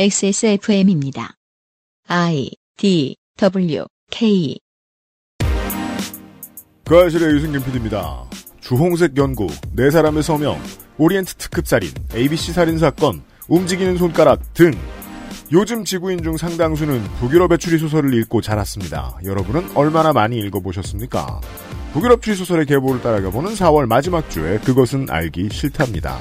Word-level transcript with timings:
XSFM입니다. 0.00 1.34
I 2.06 2.52
D 2.76 3.16
W 3.36 3.84
K 4.12 4.56
그 6.84 6.96
아실의 6.96 7.34
유승균 7.34 7.64
PD입니다. 7.64 8.30
주홍색 8.60 9.16
연구, 9.16 9.48
네 9.72 9.90
사람의 9.90 10.22
서명, 10.22 10.56
오리엔트 10.98 11.34
특급 11.34 11.66
살인, 11.66 11.90
ABC 12.14 12.52
살인 12.52 12.78
사건, 12.78 13.24
움직이는 13.48 13.96
손가락 13.96 14.54
등 14.54 14.70
요즘 15.50 15.84
지구인 15.84 16.22
중 16.22 16.36
상당수는 16.36 17.02
북유럽의 17.18 17.58
추리 17.58 17.76
소설을 17.78 18.14
읽고 18.20 18.40
자랐습니다. 18.40 19.18
여러분은 19.24 19.76
얼마나 19.76 20.12
많이 20.12 20.38
읽어보셨습니까? 20.38 21.40
북유럽 21.92 22.22
추리 22.22 22.36
소설의 22.36 22.66
계보를 22.66 23.02
따라가보는 23.02 23.54
4월 23.54 23.86
마지막 23.86 24.30
주에 24.30 24.58
그것은 24.60 25.10
알기 25.10 25.48
싫답니다. 25.50 26.20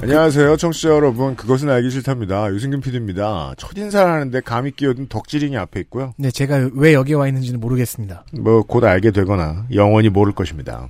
안녕하세요, 0.00 0.56
청취자 0.56 0.90
여러분. 0.90 1.34
그것은 1.34 1.68
알기 1.68 1.90
싫답니다. 1.90 2.48
유승균 2.52 2.80
PD입니다. 2.80 3.54
첫인사를 3.58 4.10
하는데 4.10 4.40
감이 4.40 4.70
끼어든 4.70 5.08
덕질인이 5.08 5.56
앞에 5.56 5.80
있고요. 5.80 6.14
네, 6.16 6.30
제가 6.30 6.70
왜 6.74 6.92
여기 6.94 7.14
와 7.14 7.26
있는지는 7.26 7.58
모르겠습니다. 7.58 8.24
뭐 8.40 8.62
곧 8.62 8.84
알게 8.84 9.10
되거나 9.10 9.66
영원히 9.74 10.08
모를 10.08 10.32
것입니다. 10.32 10.88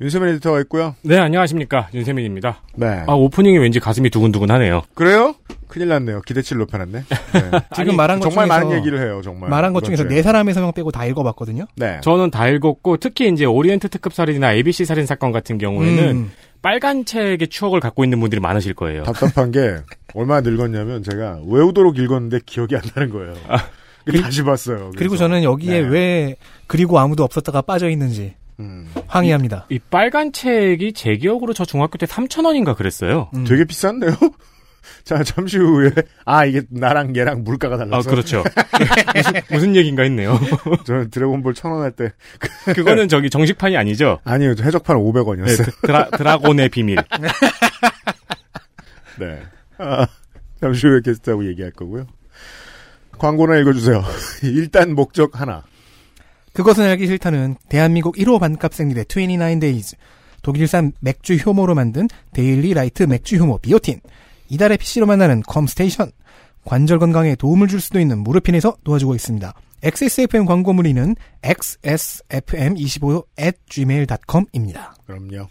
윤세민 0.00 0.28
에디터가 0.28 0.60
있고요. 0.60 0.94
네, 1.02 1.18
안녕하십니까. 1.18 1.88
윤세민입니다. 1.92 2.62
네. 2.76 3.02
아, 3.08 3.14
오프닝이 3.14 3.58
왠지 3.58 3.80
가슴이 3.80 4.10
두근두근 4.10 4.48
하네요. 4.52 4.82
그래요? 4.94 5.34
큰일 5.66 5.88
났네요. 5.88 6.20
기대치를 6.22 6.60
높여놨네. 6.60 6.92
네. 7.02 7.40
지금 7.74 7.88
아니, 7.90 7.96
말한 7.96 8.20
것 8.20 8.30
정말 8.30 8.46
중에서 8.48 8.64
많은 8.64 8.78
얘기를 8.78 9.00
해요, 9.00 9.20
정말. 9.24 9.50
말한 9.50 9.72
것 9.72 9.82
중에서. 9.84 10.04
네 10.04 10.22
사람의 10.22 10.54
서명 10.54 10.72
빼고 10.72 10.92
다 10.92 11.04
읽어봤거든요. 11.04 11.66
네. 11.76 12.00
저는 12.02 12.30
다 12.30 12.48
읽었고, 12.48 12.98
특히 12.98 13.28
이제 13.28 13.44
오리엔트 13.44 13.88
특급 13.88 14.14
살인이나 14.14 14.52
ABC 14.52 14.84
살인 14.84 15.04
사건 15.04 15.32
같은 15.32 15.58
경우에는 15.58 16.08
음, 16.16 16.30
빨간 16.62 17.04
책의 17.04 17.48
추억을 17.48 17.80
갖고 17.80 18.04
있는 18.04 18.20
분들이 18.20 18.40
많으실 18.40 18.74
거예요. 18.74 19.04
답답한 19.04 19.50
게 19.50 19.76
얼마나 20.14 20.40
늙었냐면 20.40 21.02
제가 21.02 21.40
외우도록 21.46 21.98
읽었는데 21.98 22.40
기억이 22.46 22.74
안 22.76 22.82
나는 22.94 23.10
거예요. 23.10 23.34
그리- 24.04 24.20
다시 24.22 24.42
봤어요. 24.42 24.90
그리고. 24.96 25.16
저는 25.16 25.42
여기에 25.42 25.82
네. 25.82 25.88
왜 25.88 26.36
그리고 26.66 26.98
아무도 26.98 27.24
없었다가 27.24 27.62
빠져 27.62 27.88
있는지 27.90 28.34
음, 28.60 28.88
항의합니다. 29.06 29.66
이 29.70 29.78
빨간 29.78 30.32
책이 30.32 30.92
제 30.94 31.16
기억으로 31.16 31.52
저 31.52 31.64
중학교 31.64 31.96
때 31.98 32.06
3,000원인가 32.06 32.76
그랬어요. 32.76 33.28
음. 33.34 33.44
되게 33.44 33.64
비싼데요? 33.64 34.12
자, 35.04 35.22
잠시 35.24 35.56
후에, 35.58 35.90
아, 36.26 36.44
이게 36.44 36.62
나랑 36.70 37.16
얘랑 37.16 37.44
물가가 37.44 37.76
아, 37.76 37.78
달라서. 37.78 38.10
그렇죠. 38.10 38.44
무슨, 39.14 39.32
무슨 39.50 39.76
얘기인가 39.76 40.02
했네요. 40.02 40.38
저는 40.84 41.10
드래곤볼 41.10 41.54
천 41.54 41.72
원 41.72 41.82
할 41.82 41.92
때. 41.92 42.12
그거는 42.74 43.08
저기 43.08 43.30
정식판이 43.30 43.76
아니죠. 43.76 44.18
아니요, 44.24 44.54
저 44.54 44.64
해적판 44.64 44.96
네, 44.96 45.02
500원이었어요. 45.02 45.64
드- 45.64 45.80
드라, 45.86 46.08
드라곤의 46.10 46.68
비밀. 46.68 46.96
네. 49.18 49.40
아, 49.78 50.06
잠시 50.60 50.86
후에 50.86 51.00
게스트하고 51.04 51.46
얘기할 51.48 51.72
거고요. 51.72 52.06
광고나 53.18 53.56
읽어주세요. 53.58 54.02
일단 54.44 54.94
목적 54.94 55.40
하나. 55.40 55.64
그것은 56.52 56.84
알기 56.84 57.06
싫다는 57.06 57.56
대한민국 57.68 58.16
1호 58.16 58.38
반값 58.40 58.74
생리대 58.74 59.04
29days 59.04 59.96
독일산 60.42 60.92
맥주 61.00 61.34
효모로 61.34 61.74
만든 61.74 62.08
데일리 62.32 62.74
라이트 62.74 63.02
맥주 63.04 63.36
효모 63.36 63.58
비오틴 63.58 64.00
이달의 64.50 64.78
PC로 64.78 65.06
만나는 65.06 65.42
컴스테이션 65.42 66.10
관절 66.64 66.98
건강에 66.98 67.34
도움을 67.34 67.68
줄 67.68 67.80
수도 67.80 67.98
있는 68.00 68.18
무르핀에서 68.18 68.76
도와주고 68.84 69.14
있습니다. 69.14 69.52
XSFM 69.82 70.44
광고 70.44 70.72
문의는 70.72 71.14
xsfm25 71.42 73.24
at 73.40 73.58
gmail.com입니다. 73.68 74.94
그럼요. 75.06 75.48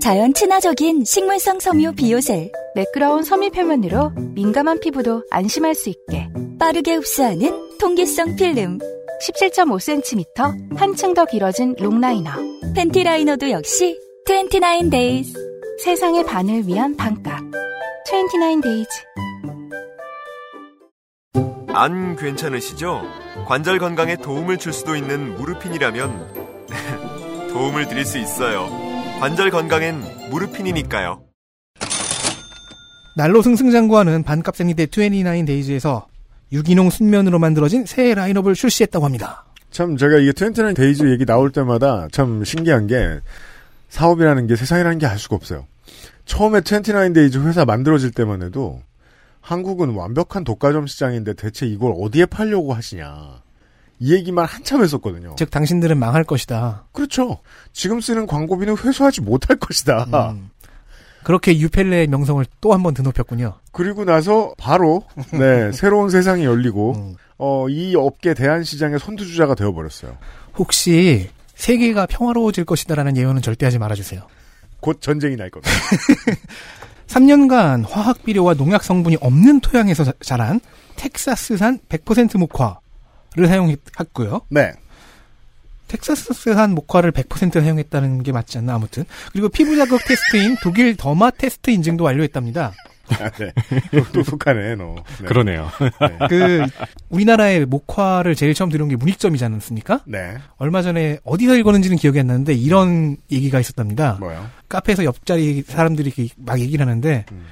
자연 0.00 0.32
친화적인 0.32 1.04
식물성 1.04 1.60
섬유 1.60 1.92
비오셀 1.92 2.50
매끄러운 2.74 3.22
섬유 3.22 3.50
표면으로 3.50 4.10
민감한 4.34 4.80
피부도 4.80 5.24
안심할 5.30 5.74
수 5.74 5.90
있게 5.90 6.28
빠르게 6.58 6.94
흡수하는 6.94 7.78
통기성 7.78 8.36
필름 8.36 8.78
17.5cm 9.20 10.76
한층 10.76 11.12
더 11.14 11.26
길어진 11.26 11.74
long라이너 11.78 12.30
팬티 12.74 13.02
라이너도 13.04 13.50
역시 13.50 13.98
29days 14.26 15.34
세상의 15.82 16.26
반을 16.26 16.66
위한 16.66 16.94
반값 16.94 17.40
29days 18.06 18.86
안 21.68 22.16
괜찮으시죠? 22.16 23.02
관절 23.46 23.78
건강에 23.78 24.16
도움을 24.16 24.58
줄 24.58 24.74
수도 24.74 24.94
있는 24.94 25.36
무르핀이라면 25.36 26.68
도움을 27.52 27.88
드릴 27.88 28.04
수 28.04 28.18
있어요. 28.18 28.68
관절 29.20 29.50
건강엔 29.50 30.28
무르핀이니까요. 30.30 31.22
날로 33.16 33.40
승승장구하는 33.40 34.22
반값생리대 34.22 34.86
29days에서 34.86 36.04
유기농 36.52 36.90
순면으로 36.90 37.38
만들어진 37.38 37.86
새 37.86 38.12
라인업을 38.12 38.54
출시했다고 38.54 39.06
합니다. 39.06 39.46
참, 39.70 39.96
제가 39.96 40.18
이게 40.18 40.30
29days 40.30 41.10
얘기 41.12 41.24
나올 41.24 41.50
때마다 41.52 42.08
참 42.10 42.44
신기한 42.44 42.86
게 42.86 43.20
사업이라는 43.90 44.46
게 44.46 44.56
세상이라는 44.56 44.98
게 44.98 45.06
알 45.06 45.18
수가 45.18 45.36
없어요. 45.36 45.66
처음에 46.24 46.60
29 46.64 47.12
Days 47.12 47.38
회사 47.38 47.64
만들어질 47.64 48.12
때만 48.12 48.42
해도 48.42 48.80
한국은 49.40 49.90
완벽한 49.90 50.44
독과점 50.44 50.86
시장인데 50.86 51.34
대체 51.34 51.66
이걸 51.66 51.92
어디에 51.98 52.26
팔려고 52.26 52.72
하시냐. 52.72 53.42
이 53.98 54.14
얘기만 54.14 54.46
한참 54.46 54.82
했었거든요. 54.82 55.34
즉 55.36 55.50
당신들은 55.50 55.98
망할 55.98 56.24
것이다. 56.24 56.86
그렇죠. 56.92 57.38
지금 57.72 58.00
쓰는 58.00 58.26
광고비는 58.26 58.76
회수하지 58.78 59.20
못할 59.20 59.56
것이다. 59.58 60.04
음. 60.32 60.50
그렇게 61.22 61.58
유펠레의 61.58 62.06
명성을 62.06 62.42
또 62.62 62.72
한 62.72 62.82
번 62.82 62.94
드높였군요. 62.94 63.54
그리고 63.72 64.04
나서 64.06 64.54
바로 64.56 65.02
네 65.32 65.70
새로운 65.72 66.08
세상이 66.08 66.44
열리고 66.44 66.92
음. 66.96 67.14
어, 67.36 67.68
이 67.68 67.94
업계 67.96 68.32
대한 68.34 68.62
시장의 68.64 68.98
선두주자가 69.00 69.54
되어버렸어요. 69.54 70.16
혹시 70.56 71.28
세계가 71.60 72.06
평화로워질 72.06 72.64
것이다라는 72.64 73.16
예언은 73.18 73.42
절대 73.42 73.66
하지 73.66 73.78
말아주세요. 73.78 74.22
곧 74.80 75.00
전쟁이 75.02 75.36
날 75.36 75.50
겁니다. 75.50 75.70
3년간 77.06 77.84
화학 77.88 78.22
비료와 78.24 78.54
농약 78.54 78.82
성분이 78.82 79.18
없는 79.20 79.60
토양에서 79.60 80.04
자- 80.04 80.12
자란 80.22 80.60
텍사스산 80.96 81.80
100% 81.88 82.38
목화를 82.38 83.46
사용했고요. 83.46 84.40
네. 84.48 84.72
텍사스산 85.88 86.74
목화를 86.74 87.10
100% 87.12 87.52
사용했다는 87.60 88.22
게 88.22 88.32
맞지 88.32 88.58
않나 88.58 88.74
아무튼 88.76 89.04
그리고 89.32 89.48
피부 89.48 89.76
자극 89.76 90.00
테스트인 90.06 90.56
독일 90.62 90.96
더마 90.96 91.30
테스트 91.30 91.70
인증도 91.70 92.04
완료했답니다. 92.04 92.72
아, 93.18 93.30
네. 93.30 93.52
똑똑하네, 94.12 94.76
너. 94.76 94.94
네. 95.20 95.26
그러네요. 95.26 95.68
네. 96.00 96.18
그 96.28 96.64
우리나라의 97.08 97.66
목화를 97.66 98.34
제일 98.34 98.54
처음 98.54 98.70
들은 98.70 98.88
게 98.88 98.96
문익점이지 98.96 99.44
않습니까? 99.44 100.00
네. 100.06 100.36
얼마 100.58 100.82
전에 100.82 101.18
어디서 101.24 101.56
읽었는지는 101.56 101.96
기억이 101.96 102.20
안 102.20 102.28
나는데 102.28 102.54
이런 102.54 103.16
얘기가 103.30 103.60
있었답니다. 103.60 104.16
뭐요? 104.20 104.46
카페에서 104.68 105.04
옆자리 105.04 105.62
사람들이 105.66 106.12
막 106.36 106.60
얘기를 106.60 106.86
하는데 106.86 107.24
음. 107.32 107.46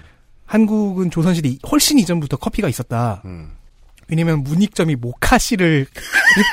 한국은 0.47 1.11
조선시대 1.11 1.57
훨씬 1.71 1.99
이전부터 1.99 2.37
커피가 2.39 2.69
있었다. 2.69 3.23
음. 3.25 3.51
왜냐면 4.09 4.43
문익점이 4.43 4.97
모카씨를 4.97 5.87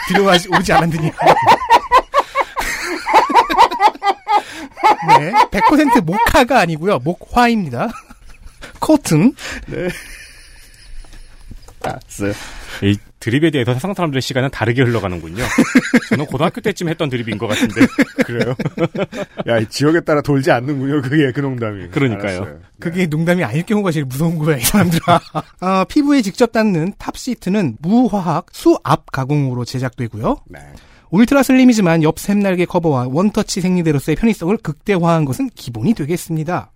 들여오지 0.09 0.73
않았느니까. 0.73 1.25
네, 5.19 5.31
100% 5.51 6.03
모카가 6.03 6.59
아니고요. 6.59 6.99
목화입니다. 6.99 7.89
cotton. 8.79 9.33
알았어요. 11.81 12.33
이 12.83 12.97
드립에 13.19 13.51
대해서 13.51 13.73
세상 13.73 13.93
사람들의 13.93 14.21
시간은 14.21 14.49
다르게 14.51 14.83
흘러가는군요. 14.83 15.43
저는 16.09 16.25
고등학교 16.25 16.61
때쯤 16.61 16.89
했던 16.89 17.09
드립인 17.09 17.37
것 17.37 17.47
같은데. 17.47 17.87
그래요? 18.25 18.55
야, 19.47 19.59
이 19.59 19.67
지역에 19.69 20.01
따라 20.01 20.21
돌지 20.21 20.51
않는군요, 20.51 21.01
그게, 21.01 21.31
그 21.31 21.39
농담이. 21.39 21.89
그러니까요. 21.89 22.41
알았어요. 22.41 22.59
그게 22.79 23.05
농담이 23.07 23.43
아닐 23.43 23.63
경우가 23.63 23.91
제일 23.91 24.05
무서운 24.05 24.37
거야, 24.37 24.57
이 24.57 24.61
사람들아. 24.61 25.21
아, 25.59 25.85
피부에 25.89 26.21
직접 26.21 26.51
닿는 26.51 26.93
top 26.97 27.17
sheet는 27.17 27.77
무화학 27.79 28.47
수압 28.51 29.11
가공으로 29.11 29.65
제작되고요. 29.65 30.41
네. 30.47 30.59
ultra 31.11 31.43
slim이지만 31.43 32.03
옆 32.03 32.19
샘날개 32.19 32.65
커버와 32.65 33.07
one-touch 33.09 33.61
생리대로서의 33.61 34.17
편의성을 34.17 34.57
극대화한 34.57 35.23
것은 35.25 35.49
기본이 35.55 35.93
되겠습니다. 35.93 36.71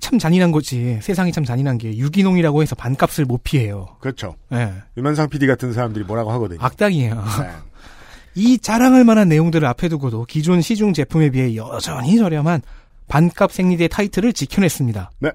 참 0.00 0.18
잔인한 0.18 0.52
거지. 0.52 0.98
세상이 1.02 1.32
참 1.32 1.44
잔인한 1.44 1.78
게 1.78 1.96
유기농이라고 1.96 2.62
해서 2.62 2.74
반값을 2.74 3.24
못 3.24 3.42
피해요. 3.42 3.96
그렇죠. 4.00 4.36
예. 4.52 4.72
유면상 4.96 5.28
PD 5.28 5.46
같은 5.46 5.72
사람들이 5.72 6.04
뭐라고 6.04 6.30
하거든요. 6.32 6.58
악당이에요. 6.62 7.14
네. 7.14 7.50
이 8.34 8.58
자랑할 8.58 9.04
만한 9.04 9.28
내용들을 9.28 9.66
앞에 9.66 9.88
두고도 9.88 10.26
기존 10.26 10.60
시중 10.60 10.92
제품에 10.92 11.30
비해 11.30 11.56
여전히 11.56 12.18
저렴한 12.18 12.62
반값 13.08 13.52
생리대 13.52 13.88
타이틀을 13.88 14.32
지켜냈습니다. 14.32 15.10
네. 15.20 15.30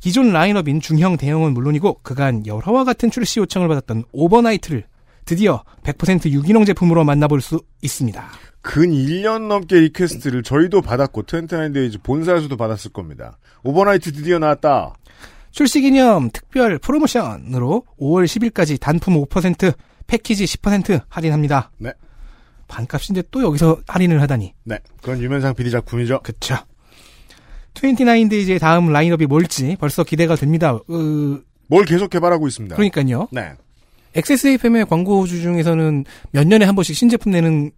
기존 0.00 0.32
라인업인 0.32 0.80
중형 0.80 1.16
대형은 1.16 1.54
물론이고 1.54 2.00
그간 2.02 2.44
열화와 2.44 2.82
같은 2.82 3.10
출시 3.10 3.38
요청을 3.38 3.68
받았던 3.68 4.04
overnight를 4.12 4.84
드디어 5.24 5.62
100% 5.84 6.30
유기농 6.30 6.64
제품으로 6.64 7.04
만나볼 7.04 7.40
수 7.40 7.62
있습니다. 7.82 8.24
근 8.62 8.90
1년 8.90 9.48
넘게 9.48 9.80
request를 9.80 10.42
저희도 10.42 10.82
받았고 10.82 11.24
29Days 11.24 12.02
본사에서도 12.02 12.56
받았을 12.56 12.92
겁니다. 12.92 13.38
overnight 13.64 14.12
드디어 14.12 14.38
나왔다. 14.38 14.94
출시 15.50 15.82
기념 15.82 16.30
특별 16.30 16.78
프로모션으로 16.78 17.84
5월 18.00 18.24
10일까지 18.24 18.80
단품 18.80 19.22
5% 19.24 19.74
패키지 20.06 20.44
10% 20.44 21.02
할인합니다. 21.08 21.70
네. 21.78 21.92
반값인데 22.68 23.24
또 23.30 23.42
여기서 23.42 23.80
할인을 23.86 24.22
하다니. 24.22 24.54
네, 24.64 24.78
그건 25.02 25.20
유면상 25.20 25.54
PD 25.54 25.70
작품이죠. 25.70 26.20
그쵸. 26.22 26.56
29Days의 27.74 28.60
다음 28.60 28.92
라인업이 28.92 29.26
뭘지 29.26 29.76
벌써 29.78 30.04
기대가 30.04 30.36
됩니다. 30.36 30.78
으, 30.90 31.42
뭘 31.66 31.84
계속 31.84 32.08
개발하고 32.10 32.46
있습니다. 32.46 32.76
그러니까요. 32.76 33.28
네. 33.32 33.52
XSFM의 34.14 34.86
광고주 34.86 35.40
중에서는 35.40 36.04
몇 36.32 36.46
년에 36.46 36.64
한 36.64 36.74
번씩 36.74 36.94
신제품 36.94 37.32
내는 37.32 37.72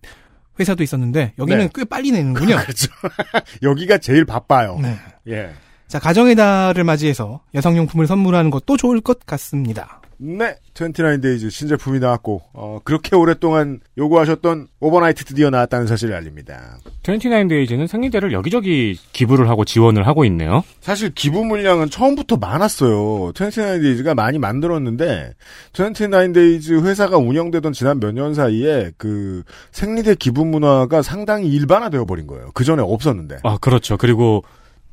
회사도 0.58 0.82
있었는데 0.82 1.32
여기는 1.38 1.58
네. 1.58 1.70
꽤 1.74 1.84
빨리 1.84 2.12
내는군요. 2.12 2.56
그렇죠. 2.56 2.88
여기가 3.62 3.98
제일 3.98 4.24
바빠요. 4.24 4.78
네. 4.80 4.96
예. 5.28 5.50
자, 5.88 5.98
가정의 5.98 6.34
달을 6.34 6.84
맞이해서 6.84 7.40
여성용품을 7.54 8.06
선물하는 8.06 8.50
것도 8.50 8.76
좋을 8.76 9.00
것 9.00 9.24
같습니다. 9.26 10.00
네, 10.18 10.56
29Days 10.74 11.50
신제품이 11.50 11.98
나왔고 11.98 12.42
어, 12.52 12.78
그렇게 12.84 13.14
오랫동안 13.16 13.80
요구하셨던 13.98 14.68
overnight 14.80 15.24
드디어 15.24 15.50
나왔다는 15.50 15.86
사실을 15.86 16.14
알립니다. 16.14 16.78
29Days는 17.02 17.86
생리대를 17.86 18.32
여기저기 18.32 18.98
기부를 19.12 19.48
하고 19.48 19.64
지원을 19.64 20.06
하고 20.06 20.24
있네요. 20.26 20.62
사실 20.80 21.10
기부 21.14 21.44
물량은 21.44 21.90
처음부터 21.90 22.36
많았어요. 22.36 23.32
29Days가 23.32 24.14
많이 24.14 24.38
만들었는데 24.38 25.34
29Days 25.72 26.84
회사가 26.84 27.16
운영되던 27.18 27.72
지난 27.72 28.00
몇 28.00 28.14
년 28.14 28.32
사이에 28.34 28.92
그 28.96 29.42
생리대 29.72 30.14
기부 30.14 30.44
문화가 30.44 31.02
상당히 31.02 31.48
일반화되어 31.48 32.04
버린 32.04 32.26
거예요. 32.28 32.50
그 32.54 32.62
전에 32.64 32.80
없었는데. 32.80 33.38
아, 33.42 33.58
그렇죠. 33.60 33.96
그리고 33.96 34.44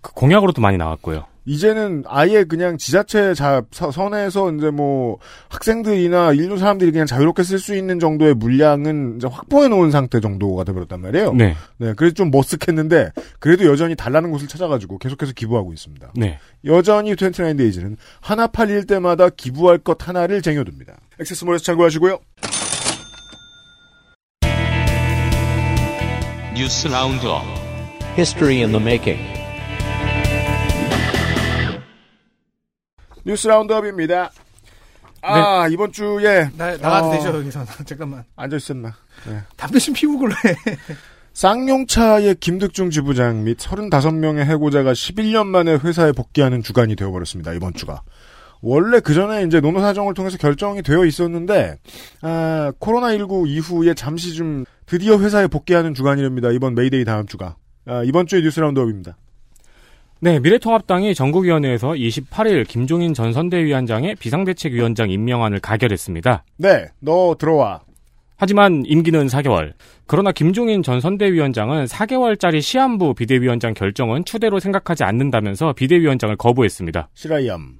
그 0.01 0.11
공약으로도 0.13 0.59
많이 0.61 0.77
나왔고요. 0.77 1.25
이제는 1.45 2.03
아예 2.07 2.43
그냥 2.43 2.77
지자체 2.77 3.33
자, 3.33 3.63
서- 3.71 3.89
선에서 3.91 4.51
이제 4.51 4.69
뭐 4.69 5.17
학생들이나 5.49 6.33
일부 6.33 6.57
사람들이 6.57 6.91
그냥 6.91 7.07
자유롭게 7.07 7.41
쓸 7.43 7.57
수 7.57 7.75
있는 7.75 7.99
정도의 7.99 8.35
물량은 8.35 9.15
이제 9.17 9.27
확보해 9.27 9.67
놓은 9.67 9.89
상태 9.89 10.19
정도가 10.19 10.63
되버렸단 10.65 11.01
말이에요. 11.01 11.33
네. 11.33 11.55
네, 11.77 11.93
그래서 11.95 12.13
좀 12.13 12.29
머쓱했는데 12.29 13.11
그래도 13.39 13.65
여전히 13.65 13.95
달라는 13.95 14.29
곳을 14.31 14.47
찾아가지고 14.47 14.99
계속해서 14.99 15.33
기부하고 15.33 15.73
있습니다. 15.73 16.11
네. 16.15 16.37
여전히 16.65 17.15
29데이즈는 17.15 17.97
하나 18.19 18.45
팔릴 18.45 18.85
때마다 18.85 19.29
기부할 19.29 19.79
것 19.79 20.07
하나를 20.07 20.43
쟁여둡니다. 20.43 20.93
XS몰에서 21.19 21.63
참고하시고요. 21.63 22.19
뉴스 26.55 26.87
roundup 26.87 27.41
History 28.17 28.57
in 28.61 28.71
the 28.71 28.79
making. 28.83 29.40
뉴스 33.25 33.47
roundup입니다. 33.47 34.31
아 35.23 35.67
이번 35.67 35.91
주에 35.91 36.49
나, 36.57 36.75
나가도 36.77 37.07
어. 37.09 37.11
되죠, 37.11 37.37
여기서. 37.37 37.63
잠깐만. 37.85 38.23
앉아 38.35 38.57
있었나. 38.57 38.95
네. 39.27 39.39
담배 39.55 39.79
좀 39.79 39.93
피우고 39.93 40.19
그래. 40.19 40.33
쌍용차의 41.33 42.35
김득중 42.35 42.89
지부장 42.89 43.43
및 43.43 43.57
35명의 43.57 44.43
해고자가 44.45 44.93
11년 44.93 45.47
만에 45.47 45.75
회사에 45.75 46.11
복귀하는 46.11 46.61
주간이 46.61 46.95
되어버렸습니다. 46.95 47.53
이번 47.53 47.73
주가. 47.73 48.01
원래 48.61 48.99
그 48.99 49.13
전에 49.13 49.43
이제 49.43 49.59
노노 49.59 49.79
사정을 49.79 50.13
통해서 50.13 50.37
결정이 50.37 50.81
되어 50.83 51.05
있었는데 51.05 51.77
아, 52.21 52.71
코로나19 52.79 53.47
이후에 53.47 53.93
잠시 53.93 54.33
좀 54.33 54.65
드디어 54.85 55.17
회사에 55.17 55.47
복귀하는 55.47 55.93
주간이랍니다. 55.93 56.49
이번 56.51 56.75
메이데이 56.75 57.05
다음 57.05 57.25
주가. 57.25 57.55
아, 57.85 58.03
이번 58.03 58.27
주의 58.27 58.43
뉴스 58.43 58.59
roundup입니다. 58.59 59.17
네, 60.23 60.39
미래통합당이 60.39 61.15
전국위원회에서 61.15 61.93
28일 61.93 62.67
김종인 62.67 63.15
전 63.15 63.33
선대위원장의 63.33 64.13
비상대책위원장 64.17 65.09
임명안을 65.09 65.59
가결했습니다. 65.61 66.43
네, 66.57 66.85
너 66.99 67.35
들어와. 67.39 67.81
하지만 68.37 68.83
임기는 68.85 69.25
4개월. 69.25 69.73
그러나 70.05 70.31
김종인 70.31 70.83
전 70.83 71.01
선대위원장은 71.01 71.85
4개월짜리 71.85 72.61
시한부 72.61 73.15
비대위원장 73.15 73.73
결정은 73.73 74.23
추대로 74.23 74.59
생각하지 74.59 75.03
않는다면서 75.03 75.73
비대위원장을 75.73 76.35
거부했습니다. 76.35 77.09
실화이암. 77.15 77.79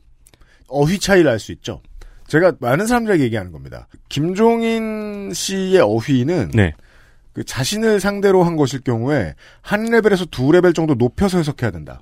어휘 0.68 0.98
차이를 0.98 1.30
알 1.30 1.38
수 1.38 1.52
있죠. 1.52 1.82
제가 2.26 2.54
많은 2.60 2.88
사람들에게 2.88 3.24
얘기하는 3.24 3.52
겁니다. 3.52 3.88
김종인 4.10 5.32
씨의 5.32 5.80
어휘는 5.82 6.52
네. 6.56 6.74
그 7.34 7.44
자신을 7.44 8.00
상대로 8.00 8.44
한 8.44 8.56
것일 8.56 8.82
경우에 8.82 9.36
한 9.62 9.86
레벨에서 9.86 10.26
두 10.26 10.52
레벨 10.52 10.74
정도 10.74 10.96
높여서 10.96 11.38
해석해야 11.38 11.70
된다. 11.70 12.02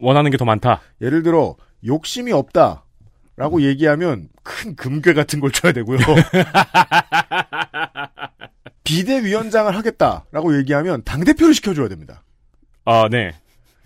원하는 0.00 0.30
게 0.30 0.36
더 0.36 0.44
많다. 0.44 0.80
예를 1.00 1.22
들어 1.22 1.56
욕심이 1.86 2.32
없다. 2.32 2.84
라고 3.36 3.62
얘기하면 3.62 4.28
큰 4.42 4.74
금괴 4.74 5.12
같은 5.12 5.38
걸 5.38 5.52
줘야 5.52 5.70
되고요. 5.72 5.98
비대위원장을 8.84 9.74
하겠다라고 9.76 10.56
얘기하면 10.58 11.02
당대표를 11.04 11.54
시켜줘야 11.54 11.88
됩니다. 11.88 12.22
아, 12.84 13.08
네. 13.10 13.32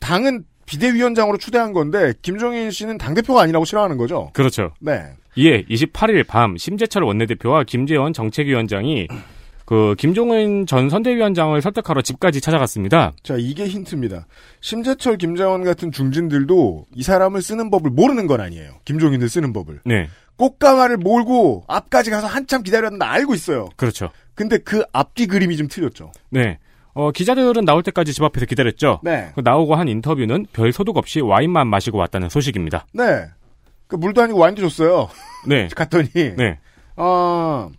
당은 0.01 0.45
비대위원장으로 0.67 1.39
추대한 1.39 1.73
건데 1.73 2.13
김종인 2.23 2.71
씨는 2.71 2.99
당대표가 2.99 3.43
아니라고 3.43 3.65
싫어하는 3.65 3.97
거죠. 3.99 4.31
그렇죠. 4.33 4.73
네. 4.81 5.03
이에 5.37 5.65
28일 5.65 6.27
밤 6.27 6.57
심재철 6.57 7.03
원내대표와 7.03 7.65
김재원 7.65 8.13
정책위원장이 8.13 9.09
그 9.73 9.95
김종인 9.97 10.67
전 10.67 10.91
선대위원장을 10.91 11.59
설득하러 11.63 12.03
집까지 12.03 12.43
찾아갔습니다. 12.43 13.15
자, 13.23 13.37
이게 13.39 13.67
힌트입니다. 13.67 14.27
심재철, 14.61 15.17
김재원 15.17 15.65
같은 15.65 15.91
중진들도 15.91 16.85
이 16.95 17.03
사람을 17.03 17.41
쓰는 17.41 17.71
법을 17.71 17.91
모르는 17.91 18.27
건 18.27 18.43
아니에요. 18.43 18.73
김종인을 18.85 19.31
쓰는 19.31 19.55
법을. 19.55 19.81
네. 19.87 20.11
꽃가마를 20.37 20.99
몰고 20.99 21.65
앞까지 21.69 22.11
가서 22.11 22.27
한참 22.27 22.63
기다렸는데 22.63 23.03
알고 23.07 23.33
있어요. 23.33 23.71
그렇죠. 23.77 24.11
근데 24.35 24.59
그 24.59 24.85
앞뒤 24.93 25.27
그림이 25.27 25.57
좀 25.57 25.69
틀렸죠. 25.69 26.13
네. 26.29 26.59
어, 26.93 27.11
기자들은 27.11 27.65
나올 27.65 27.83
때까지 27.83 28.13
집 28.13 28.25
앞에서 28.25 28.45
기다렸죠. 28.45 29.01
네. 29.03 29.31
그 29.35 29.41
나오고 29.43 29.75
한 29.75 29.89
인터뷰는 29.89 30.49
별 30.53 30.71
소득 30.75 30.99
없이 30.99 31.23
와인만 31.23 31.67
마시고 31.67 31.97
왔다는 31.97 32.29
소식입니다. 32.29 32.85
네. 32.93 33.25
그 33.87 33.97
물도 33.97 34.21
아니고 34.21 34.39
와인도 34.39 34.61
줬어요. 34.69 35.09
네. 35.49 35.69
갔더니. 35.75 36.11
네. 36.13 36.59
어, 36.95 37.71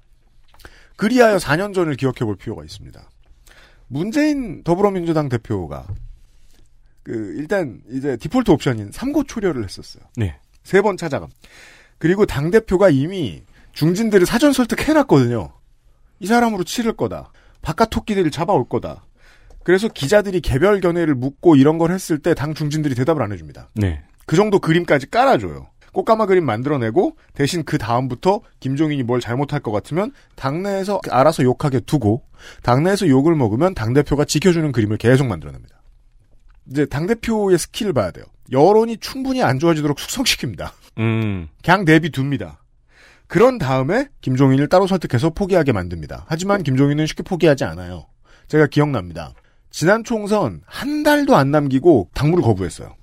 그리하여 0.95 1.38
4년 1.38 1.74
전을 1.74 1.95
기억해 1.95 2.19
볼 2.19 2.36
필요가 2.36 2.63
있습니다. 2.63 3.01
문재인 3.88 4.63
더불어민주당 4.63 5.29
대표가 5.29 5.88
그 7.03 7.36
일단 7.38 7.82
이제 7.91 8.15
디폴트 8.17 8.51
옵션인 8.51 8.91
삼고 8.91 9.25
초려를 9.25 9.63
했었어요. 9.63 10.03
네. 10.15 10.38
세 10.63 10.82
번 10.82 10.96
찾아감. 10.98 11.29
그리고 11.98 12.25
당 12.25 12.50
대표가 12.51 12.89
이미 12.89 13.44
중진들을 13.74 14.25
사전 14.25 14.53
설득해 14.53 14.94
놨거든요. 14.94 15.51
이 16.20 16.27
사람으로 16.27 16.63
치를 16.63 16.94
거다. 16.94 17.32
바깥 17.62 17.89
토끼들을 17.89 18.29
잡아올 18.32 18.67
거다. 18.70 19.06
그래서 19.63 19.88
기자들이 19.88 20.41
개별 20.41 20.79
견해를 20.82 21.15
묻고 21.15 21.56
이런 21.56 21.77
걸 21.77 21.91
했을 21.91 22.20
때 22.20 22.34
당 22.34 22.53
중진들이 22.53 22.96
대답을 22.96 23.22
안 23.22 23.32
해줍니다. 23.32 23.70
네. 23.75 24.03
그 24.25 24.36
정도 24.36 24.60
그림까지 24.60 25.10
깔아줘요. 25.10 25.67
꽃가마 25.93 26.25
그림 26.25 26.45
만들어내고 26.45 27.15
대신 27.33 27.63
그 27.63 27.77
다음부터 27.77 28.41
김종인이 28.59 29.03
뭘 29.03 29.21
잘못할 29.21 29.62
것 29.62 29.71
같으면 29.71 30.12
당내에서 30.35 31.00
알아서 31.09 31.43
욕하게 31.43 31.79
두고 31.79 32.23
당내에서 32.63 33.07
욕을 33.07 33.35
먹으면 33.35 33.73
당 33.73 33.93
대표가 33.93 34.25
지켜주는 34.25 34.71
그림을 34.71 34.97
계속 34.97 35.27
만들어냅니다. 35.27 35.81
이제 36.69 36.85
당 36.85 37.07
대표의 37.07 37.57
skill을 37.58 37.93
봐야 37.93 38.12
돼요. 38.12 38.25
여론이 38.51 38.97
충분히 38.97 39.41
안 39.41 39.59
좋아지도록 39.59 39.97
숙성시킵니다. 39.97 40.71
음. 41.00 41.47
그냥 41.63 41.85
내비둡니다. 41.85 42.59
그런 43.27 43.57
다음에 43.57 44.09
김종인을 44.21 44.67
따로 44.67 44.85
설득해서 44.88 45.31
포기하게 45.31 45.71
만듭니다. 45.71 46.25
하지만 46.27 46.63
김종인은 46.63 47.05
쉽게 47.07 47.23
포기하지 47.23 47.63
않아요. 47.63 48.07
제가 48.47 48.67
기억납니다. 48.67 49.33
지난 49.71 50.03
총선 50.03 50.62
한 50.65 51.03
달도 51.03 51.35
안 51.35 51.50
남기고 51.50 52.09
당무를 52.13 52.43
거부했어요. 52.43 52.95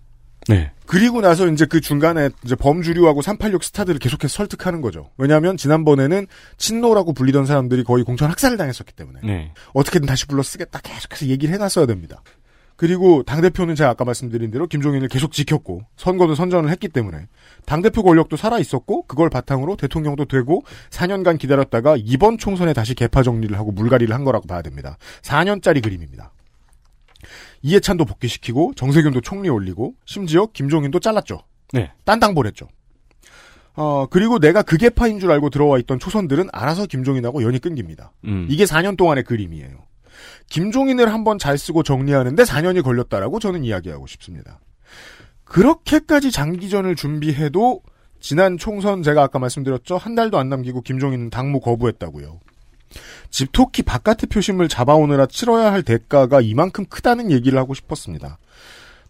네. 0.50 0.73
그리고 0.87 1.21
나서 1.21 1.47
이제 1.47 1.64
그 1.64 1.80
중간에 1.80 2.30
이제 2.45 2.57
범주류하고 2.57 3.23
386 3.23 3.62
스타들을 3.62 4.00
계속해서 4.00 4.35
설득하는 4.35 4.80
거죠. 4.80 5.11
왜냐하면 5.16 5.57
지난번에는 5.57 6.26
친노라고 6.59 7.12
불리던 7.12 7.47
사람들이 7.47 7.85
거의 7.85 8.02
공천 8.02 8.28
학살을 8.30 8.57
당했었기 8.57 8.92
때문에 8.95 9.21
네. 9.23 9.52
어떻게든 9.73 10.07
다시 10.07 10.26
불러 10.26 10.42
쓰겠다 10.42 10.80
계속해서 10.80 11.26
얘기를 11.26 11.54
해놨어야 11.54 11.87
됩니다. 11.87 12.23
그리고 12.80 13.23
당대표는 13.23 13.75
제가 13.75 13.90
아까 13.90 14.07
말씀드린 14.07 14.50
대로 14.50 14.66
김종인을 14.66 15.09
계속 15.09 15.33
지켰고 15.33 15.83
선거도 15.99 16.35
선전을 16.35 16.71
했기 16.71 16.88
때문에 16.88 17.26
당대표 17.66 18.02
권력도 18.02 18.38
살아있었고 18.38 19.02
그걸 19.02 19.28
바탕으로 19.28 19.76
대통령도 19.76 20.25
되고 20.25 20.64
4년간 20.88 21.38
기다렸다가 21.38 21.97
이번 21.99 22.38
총선에 22.38 22.73
다시 22.73 22.95
개파 22.95 23.23
정리를 23.23 23.57
하고 23.59 23.71
물갈이를 23.71 24.14
한 24.14 24.25
거라고 24.25 24.47
봐야 24.47 24.62
됩니다. 24.62 24.97
4년짜리 25.21 25.83
그림입니다. 25.83 26.33
이해찬도 27.62 28.05
복귀시키고 28.05 28.73
정세균도 28.76 29.21
총리 29.21 29.49
올리고 29.49 29.95
심지어 30.05 30.47
김종인도 30.47 31.00
잘랐죠. 31.00 31.43
네. 31.73 31.93
딴당 32.05 32.35
보냈죠. 32.35 32.69
어, 33.75 34.07
그리고 34.11 34.38
내가 34.38 34.62
그 34.62 34.76
개파인 34.76 35.21
줄 35.21 35.31
알고 35.31 35.50
들어와 35.50 35.79
있던 35.79 35.99
초선들은 35.99 36.49
알아서 36.52 36.87
김종인하고 36.87 37.43
연이 37.43 37.59
끊깁니다. 37.59 38.12
음. 38.25 38.47
이게 38.50 38.64
4년 38.64 38.97
동안의 38.97 39.25
그림이에요. 39.25 39.85
김종인을 40.49 41.12
한번 41.12 41.38
잘 41.38 41.57
쓰고 41.57 41.83
정리하는데 41.83 42.43
4년이 42.43 42.83
걸렸다라고 42.83 43.38
저는 43.38 43.64
이야기하고 43.64 44.07
싶습니다. 44.07 44.61
그렇게까지 45.45 46.31
장기전을 46.31 46.97
준비해도 46.97 47.83
지난 48.21 48.59
총선 48.59 49.02
제가 49.02 49.23
아까 49.23 49.38
말씀드렸죠. 49.38 49.97
한 49.97 50.14
달도 50.14 50.38
안 50.38 50.49
남기고 50.49 50.83
김종인 50.83 51.31
당무 51.31 51.61
거부했다고요. 51.61 52.40
집토끼 53.30 53.82
바깥의 53.82 54.28
표심을 54.28 54.68
잡아오느라 54.68 55.26
치러야 55.26 55.73
할 55.73 55.82
대가가 55.82 56.40
이만큼 56.40 56.85
크다는 56.87 57.30
얘기를 57.30 57.59
하고 57.59 57.75
싶었습니다. 57.75 58.38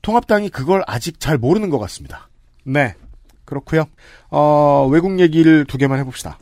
통합당이 0.03 0.51
그걸 0.51 0.83
아직 0.87 1.21
잘 1.21 1.39
모르는 1.39 1.71
것 1.71 1.79
같습니다. 1.79 2.29
네. 2.65 2.95
그렇고요. 3.45 3.85
어, 4.31 4.89
외국 4.91 5.19
얘기를 5.19 5.65
두 5.65 5.77
개만 5.77 5.99
해봅시다. 5.99 6.39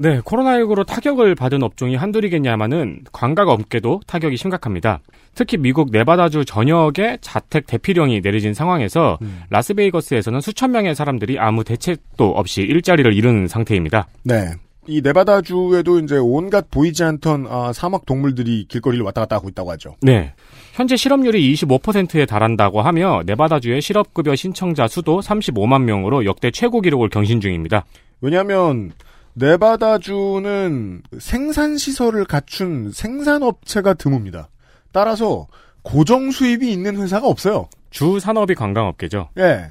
네, 0.00 0.20
코로나19로 0.20 0.86
타격을 0.86 1.34
받은 1.34 1.62
업종이 1.62 1.96
한둘이겠냐마는 1.96 3.00
관광 3.10 3.48
업계도 3.48 4.02
타격이 4.06 4.36
심각합니다. 4.36 5.00
특히 5.34 5.56
미국 5.56 5.90
네바다주 5.90 6.44
전역에 6.44 7.18
자택 7.20 7.66
대피령이 7.66 8.20
내려진 8.20 8.54
상황에서 8.54 9.18
음. 9.22 9.42
라스베이거스에서는 9.50 10.40
수천 10.40 10.70
명의 10.70 10.94
사람들이 10.94 11.38
아무 11.38 11.64
대책도 11.64 12.30
없이 12.30 12.62
일자리를 12.62 13.12
잃은 13.12 13.48
상태입니다. 13.48 14.06
네. 14.22 14.52
이 14.88 15.02
네바다주에도 15.02 16.00
이제 16.00 16.16
온갖 16.16 16.70
보이지 16.70 17.04
않던 17.04 17.46
아, 17.48 17.72
사막 17.74 18.06
동물들이 18.06 18.64
길거리를 18.68 19.04
왔다 19.04 19.20
갔다 19.20 19.36
하고 19.36 19.50
있다고 19.50 19.70
하죠. 19.72 19.96
네. 20.00 20.32
현재 20.72 20.96
실업률이 20.96 21.54
25%에 21.54 22.24
달한다고 22.24 22.80
하며 22.80 23.22
네바다주의 23.26 23.82
실업급여 23.82 24.34
신청자 24.34 24.88
수도 24.88 25.20
35만 25.20 25.82
명으로 25.82 26.24
역대 26.24 26.50
최고 26.50 26.80
기록을 26.80 27.10
경신 27.10 27.42
중입니다. 27.42 27.84
왜냐하면 28.22 28.92
네바다주는 29.34 31.02
생산 31.18 31.76
시설을 31.76 32.24
갖춘 32.24 32.90
생산업체가 32.90 33.92
드뭅니다. 33.92 34.46
따라서 34.90 35.46
고정 35.82 36.30
수입이 36.30 36.72
있는 36.72 36.96
회사가 36.96 37.26
없어요. 37.26 37.68
주 37.90 38.18
산업이 38.18 38.54
관광업계죠. 38.54 39.28
예. 39.38 39.66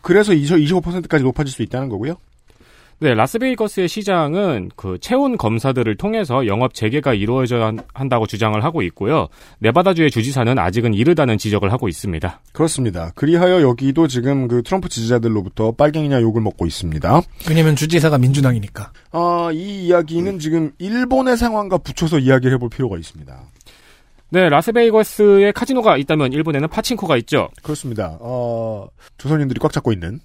그래서 0.00 0.32
25%까지 0.32 1.22
높아질 1.22 1.52
수 1.52 1.62
있다는 1.62 1.90
거고요. 1.90 2.16
네, 3.00 3.12
라스베이거스의 3.14 3.88
시장은 3.88 4.70
그 4.76 4.98
체온 5.00 5.36
검사들을 5.36 5.96
통해서 5.96 6.46
영업 6.46 6.74
재개가 6.74 7.14
이루어져야 7.14 7.72
한다고 7.92 8.26
주장을 8.26 8.62
하고 8.62 8.82
있고요. 8.82 9.28
네바다주의 9.58 10.10
주지사는 10.10 10.58
아직은 10.58 10.94
이르다는 10.94 11.36
지적을 11.36 11.72
하고 11.72 11.88
있습니다. 11.88 12.40
그렇습니다. 12.52 13.10
그리하여 13.14 13.62
여기도 13.62 14.06
지금 14.06 14.48
그 14.48 14.62
트럼프 14.62 14.88
지지자들로부터 14.88 15.72
빨갱이냐 15.72 16.20
욕을 16.22 16.40
먹고 16.40 16.66
있습니다. 16.66 17.20
왜냐면 17.48 17.76
주지사가 17.76 18.18
민주당이니까. 18.18 18.92
아, 19.12 19.50
이 19.52 19.86
이야기는 19.86 20.38
지금 20.38 20.72
일본의 20.78 21.36
상황과 21.36 21.78
붙여서 21.78 22.20
이야기를 22.20 22.54
해볼 22.54 22.70
필요가 22.70 22.96
있습니다. 22.96 23.36
네, 24.30 24.48
라스베이거스에 24.48 25.52
카지노가 25.52 25.96
있다면 25.96 26.32
일본에는 26.32 26.68
파친코가 26.68 27.16
있죠. 27.18 27.48
그렇습니다. 27.62 28.18
어, 28.20 28.88
조선인들이 29.18 29.60
꽉 29.60 29.72
잡고 29.72 29.92
있는. 29.92 30.20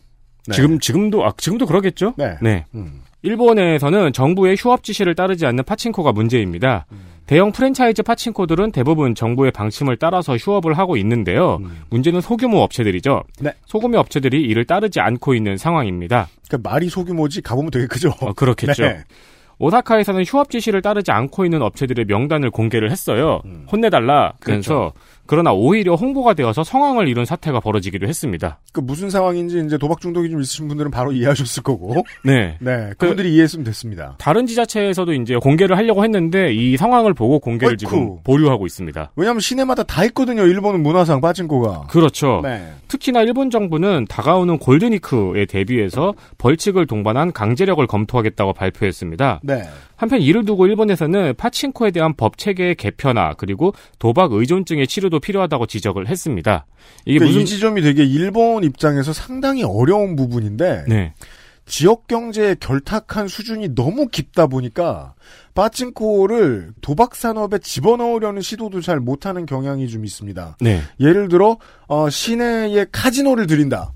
네. 0.48 0.56
지금 0.56 0.80
지금도 0.80 1.26
아 1.26 1.34
지금도 1.38 1.66
그러겠죠? 1.66 2.14
네. 2.18 2.38
네. 2.42 2.66
음. 2.76 3.02
일본에서는 3.22 4.14
정부의 4.14 4.56
휴업 4.58 4.84
지시를 4.84 5.16
따르지 5.16 5.46
않는 5.46 5.64
파친코가 5.66 6.14
문제입니다. 6.14 6.86
대형 7.30 7.52
프랜차이즈 7.52 8.02
파친코들은 8.02 8.72
대부분 8.72 9.14
정부의 9.14 9.52
방침을 9.52 9.98
따라서 9.98 10.36
휴업을 10.36 10.78
하고 10.80 10.98
있는데요. 10.98 11.58
음. 11.58 11.84
문제는 11.92 12.22
소규모 12.22 12.58
업체들이죠. 12.62 13.24
네. 13.42 13.52
소규모 13.68 14.00
업체들이 14.00 14.42
이를 14.42 14.66
따르지 14.66 15.00
않고 15.00 15.36
있는 15.36 15.56
상황입니다. 15.56 16.28
그러니까 16.48 16.70
말이 16.72 16.90
소규모지 16.90 17.42
가보면 17.42 17.70
되게 17.70 17.86
크죠. 17.86 18.16
어, 18.22 18.34
그렇겠죠. 18.34 18.82
네. 18.82 19.04
오사카에서는 19.60 20.24
휴업 20.24 20.50
지시를 20.50 20.82
따르지 20.82 21.12
않고 21.12 21.46
있는 21.46 21.62
업체들의 21.62 22.06
명단을 22.06 22.50
공개를 22.50 22.90
했어요. 22.90 23.42
음. 23.46 23.68
혼내달라. 23.72 24.34
그래서 24.40 24.94
그 24.96 25.00
러나 25.36 25.54
오히려 25.54 25.96
홍보가 25.96 26.34
되어서 26.34 26.64
성황을 26.64 27.08
이룬 27.08 27.26
사태가 27.26 27.60
벌어지기도 27.60 28.08
했습니다. 28.08 28.60
그 28.74 28.80
무슨 28.80 29.10
상황인지 29.10 29.64
이제 29.66 29.78
도박 29.78 30.02
중독이 30.02 30.30
좀 30.30 30.42
있으신 30.42 30.68
분들은 30.68 30.92
바로 30.92 31.12
이해하셨을 31.12 31.64
거고. 31.64 32.04
네. 32.24 32.58
네. 32.60 32.92
그분들이 32.98 33.34
이해했으면 33.34 33.64
됐습니다. 33.66 34.16
다른 34.18 34.46
지자체에서도 34.46 35.14
이제 35.14 35.36
공개를 35.36 35.78
하려고 35.78 36.04
했는데 36.04 36.54
이 36.54 36.78
상황을 36.78 37.14
보고 37.14 37.40
공개를 37.40 37.74
어이쿠. 37.74 37.78
지금 37.78 38.18
보류하고 38.24 38.66
있습니다. 38.66 39.12
왜냐하면 39.16 39.40
시내마다 39.40 39.84
다 39.84 40.04
있거든요. 40.06 40.44
일본은 40.44 40.82
문화상 40.84 41.22
빠진코가. 41.22 41.88
그렇죠. 41.90 42.42
네. 42.44 42.74
특히나 42.88 43.22
일본 43.22 43.50
정부는 43.50 44.06
다가오는 44.10 44.58
골든위크에 44.58 45.46
대비해서 45.46 46.14
벌칙을 46.38 46.88
동반한 46.88 47.32
강제력을 47.32 47.86
검토하겠다고 47.86 48.54
발표했습니다. 48.54 49.42
네. 49.44 49.64
한편 49.96 50.22
이를 50.22 50.46
두고 50.46 50.66
일본에서는 50.66 51.34
파친코에 51.38 51.92
대한 51.92 52.14
법 52.16 52.38
체계의 52.38 52.76
개편화 52.76 53.34
그리고 53.38 53.74
도박 54.00 54.32
의존증의 54.32 54.88
치료도 54.88 55.19
필요하다고 55.20 55.66
지적을 55.68 56.08
했습니다. 56.08 56.66
이게 57.06 57.20
그러니까 57.20 57.26
무슨 57.40 57.42
이 57.42 57.46
지점이 57.46 57.82
되게 57.82 58.04
일본 58.06 58.64
입장에서 58.64 59.14
상당히 59.14 59.64
어려운 59.64 60.16
부분인데 60.16 60.86
네. 60.88 61.14
지역 61.66 62.08
경제의 62.08 62.56
결탁한 62.60 63.28
수준이 63.28 63.76
너무 63.76 64.08
깊다 64.08 64.48
보니까 64.48 65.14
빠친코를 65.54 66.72
도박 66.82 67.16
산업에 67.16 67.60
집어넣으려는 67.60 68.42
시도도 68.42 68.82
잘 68.82 69.00
못하는 69.00 69.46
경향이 69.46 69.88
좀 69.88 70.04
있습니다. 70.06 70.58
네. 70.62 70.82
예를 71.00 71.28
들어 71.28 71.58
어, 71.88 72.10
시내에 72.10 72.86
카지노를 72.92 73.48
들인다. 73.48 73.94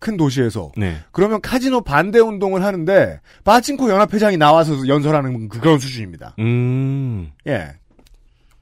큰 0.00 0.16
도시에서 0.18 0.70
네. 0.76 0.96
그러면 1.12 1.40
카지노 1.40 1.80
반대 1.80 2.18
운동을 2.18 2.62
하는데 2.62 3.20
빠친코 3.44 3.88
연합회장이 3.88 4.36
나와서 4.36 4.86
연설하는 4.86 5.48
그- 5.48 5.60
그런 5.60 5.78
수준입니다. 5.78 6.34
음. 6.40 7.30
예. 7.46 7.68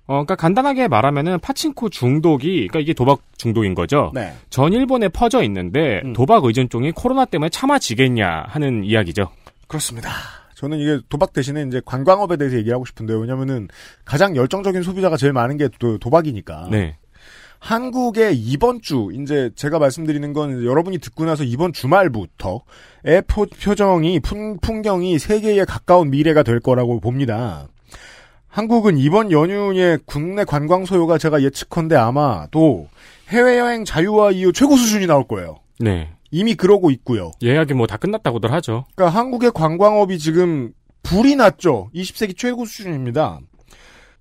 어, 0.07 0.15
그러니까 0.15 0.35
간단하게 0.35 0.89
말하면은 0.89 1.39
파친코 1.41 1.89
중독이 1.89 2.69
그러니까 2.69 2.81
이게 2.81 2.93
도박 2.93 3.21
중독인 3.37 3.75
거죠. 3.75 4.11
네. 4.15 4.33
전 4.51 4.73
일본에 4.73 5.09
퍼져 5.09 5.43
있는데 5.45 6.03
음. 6.05 6.13
도박 6.13 6.45
의존증이 6.45 6.93
코로나 6.93 7.25
때문에 7.25 7.49
참아지겠냐 7.49 8.45
하는 8.49 8.85
이야기죠. 8.85 9.31
그렇습니다. 9.69 10.11
저는 10.55 10.79
이게 10.79 11.01
도박 11.09 11.33
대신에 11.33 11.63
이제 11.63 11.81
관광업에 11.85 12.37
대해서 12.37 12.57
얘기하고 12.57 12.85
싶은데요. 12.85 13.19
왜냐면은 13.19 13.69
가장 14.05 14.37
열정적인 14.37 14.83
소비자가 14.83 15.17
제일 15.17 15.33
많은 15.33 15.57
게 15.57 15.69
도, 15.79 15.99
도박이니까. 15.99 16.69
네. 16.71 16.97
한국의 17.59 18.37
이번 18.37 18.81
주, 18.81 19.11
이제 19.15 19.51
제가 19.55 19.79
말씀드리는 19.79 20.33
건 20.33 20.65
여러분이 20.65 20.99
듣고 20.99 21.25
나서 21.25 21.45
이번 21.45 21.73
주말부터의 21.73 23.23
표, 23.29 23.47
표정이, 23.47 24.19
풍, 24.19 24.59
풍경이 24.59 25.21
세계에 25.21 25.65
가까운 25.65 26.11
미래가 26.11 26.43
될 26.43 26.59
거라고 26.59 26.99
봅니다. 26.99 27.69
한국은 28.53 28.99
이번 28.99 29.33
연휴에 29.33 29.97
국내 30.05 30.45
관광 30.45 30.85
소요가 30.85 31.17
제가 31.17 31.43
예측컨대 31.43 31.97
아마도 31.97 32.87
해외여행 33.29 33.87
자유화 33.87 34.33
이후 34.33 34.53
최고 34.53 34.77
수준이 34.77 35.07
나올 35.07 35.27
거예요. 35.27 35.57
네. 35.81 36.11
이미 36.31 36.55
그러고 36.55 36.91
있고요. 36.91 37.31
예약이 37.43 37.73
뭐 37.73 37.87
다 37.87 37.97
끝났다고들 37.97 38.53
하죠. 38.53 38.85
그러니까 38.95 39.19
한국의 39.19 39.53
관광업이 39.53 40.19
지금 40.19 40.73
불이 41.03 41.37
났죠. 41.37 41.89
20세기 41.95 42.37
최고 42.37 42.67
수준입니다. 42.67 43.41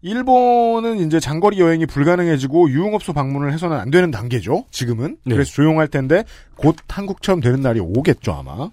일본은 0.01 1.05
이제 1.05 1.19
장거리 1.19 1.59
여행이 1.59 1.85
불가능해지고 1.85 2.71
유흥업소 2.71 3.11
방문을 3.13 3.51
해서는 3.51 3.77
안 3.77 3.91
되는 3.91 4.11
단계죠. 4.11 4.65
지금은 4.71 5.17
네. 5.25 5.35
그래서 5.35 5.51
조용할 5.51 5.89
텐데 5.89 6.23
곧 6.55 6.77
한국처럼 6.87 7.41
되는 7.41 7.59
날이 7.59 7.81
오겠죠 7.81 8.31
아마. 8.31 8.71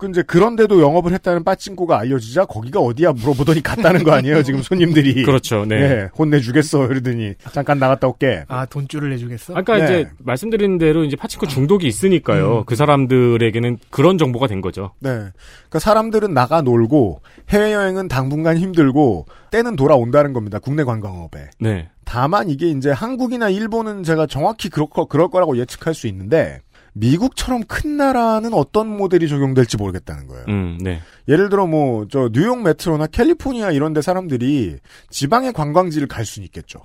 그 0.00 0.08
이제 0.08 0.22
그런데도 0.22 0.80
영업을 0.80 1.12
했다는 1.12 1.44
빠찡코가 1.44 1.98
알려지자 1.98 2.46
거기가 2.46 2.80
어디야 2.80 3.12
물어보더니 3.12 3.62
갔다는 3.62 4.02
거 4.02 4.12
아니에요 4.12 4.42
지금 4.42 4.62
손님들이. 4.62 5.22
그렇죠. 5.24 5.66
네. 5.66 5.76
예, 5.76 6.08
혼내주겠어 6.18 6.86
이러더니 6.86 7.34
잠깐 7.52 7.78
나갔다 7.78 8.08
올게. 8.08 8.44
아, 8.48 8.64
돈줄을 8.64 9.10
내주겠어? 9.10 9.54
아까 9.54 9.76
네. 9.76 9.84
이제 9.84 10.10
말씀드린 10.18 10.78
대로 10.78 11.04
이제 11.04 11.16
파친코 11.16 11.46
중독이 11.46 11.86
있으니까요. 11.86 12.60
음. 12.60 12.64
그 12.64 12.76
사람들에게는 12.76 13.76
그런 13.90 14.16
정보가 14.16 14.46
된 14.46 14.62
거죠. 14.62 14.92
네. 15.00 15.10
그러니까 15.10 15.78
사람들은 15.78 16.32
나가 16.32 16.62
놀고 16.62 17.20
해외 17.50 17.74
여행은 17.74 18.08
당분간 18.08 18.56
힘들고 18.56 19.26
때는 19.50 19.76
돌아온다는 19.76 20.32
겁니다. 20.32 20.58
국내 20.58 20.82
관광업에. 20.82 21.50
네. 21.58 21.90
다만 22.06 22.48
이게 22.48 22.70
이제 22.70 22.90
한국이나 22.90 23.50
일본은 23.50 24.02
제가 24.02 24.26
정확히 24.26 24.70
그럴, 24.70 24.88
거, 24.88 25.04
그럴 25.04 25.28
거라고 25.28 25.58
예측할 25.58 25.92
수 25.92 26.06
있는데 26.06 26.60
미국처럼 26.92 27.62
큰 27.64 27.96
나라는 27.96 28.52
어떤 28.54 28.88
모델이 28.88 29.28
적용될지 29.28 29.76
모르겠다는 29.76 30.26
거예요. 30.26 30.44
음, 30.48 30.78
네. 30.80 31.00
예를 31.28 31.48
들어 31.48 31.66
뭐 31.66 32.06
저 32.10 32.28
뉴욕 32.32 32.62
메트로나 32.62 33.06
캘리포니아 33.06 33.70
이런 33.70 33.92
데 33.92 34.02
사람들이 34.02 34.78
지방의 35.10 35.52
관광지를 35.52 36.08
갈 36.08 36.24
수는 36.24 36.44
있겠죠. 36.46 36.80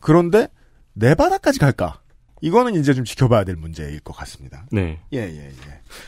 그런데 0.00 0.48
네바다까지 0.94 1.58
갈까? 1.58 2.00
이거는 2.46 2.74
이제 2.76 2.94
좀 2.94 3.04
지켜봐야 3.04 3.42
될 3.44 3.56
문제일 3.56 3.98
것 4.00 4.14
같습니다. 4.16 4.66
네. 4.70 4.98
예, 5.12 5.18
예, 5.18 5.46
예. 5.48 5.52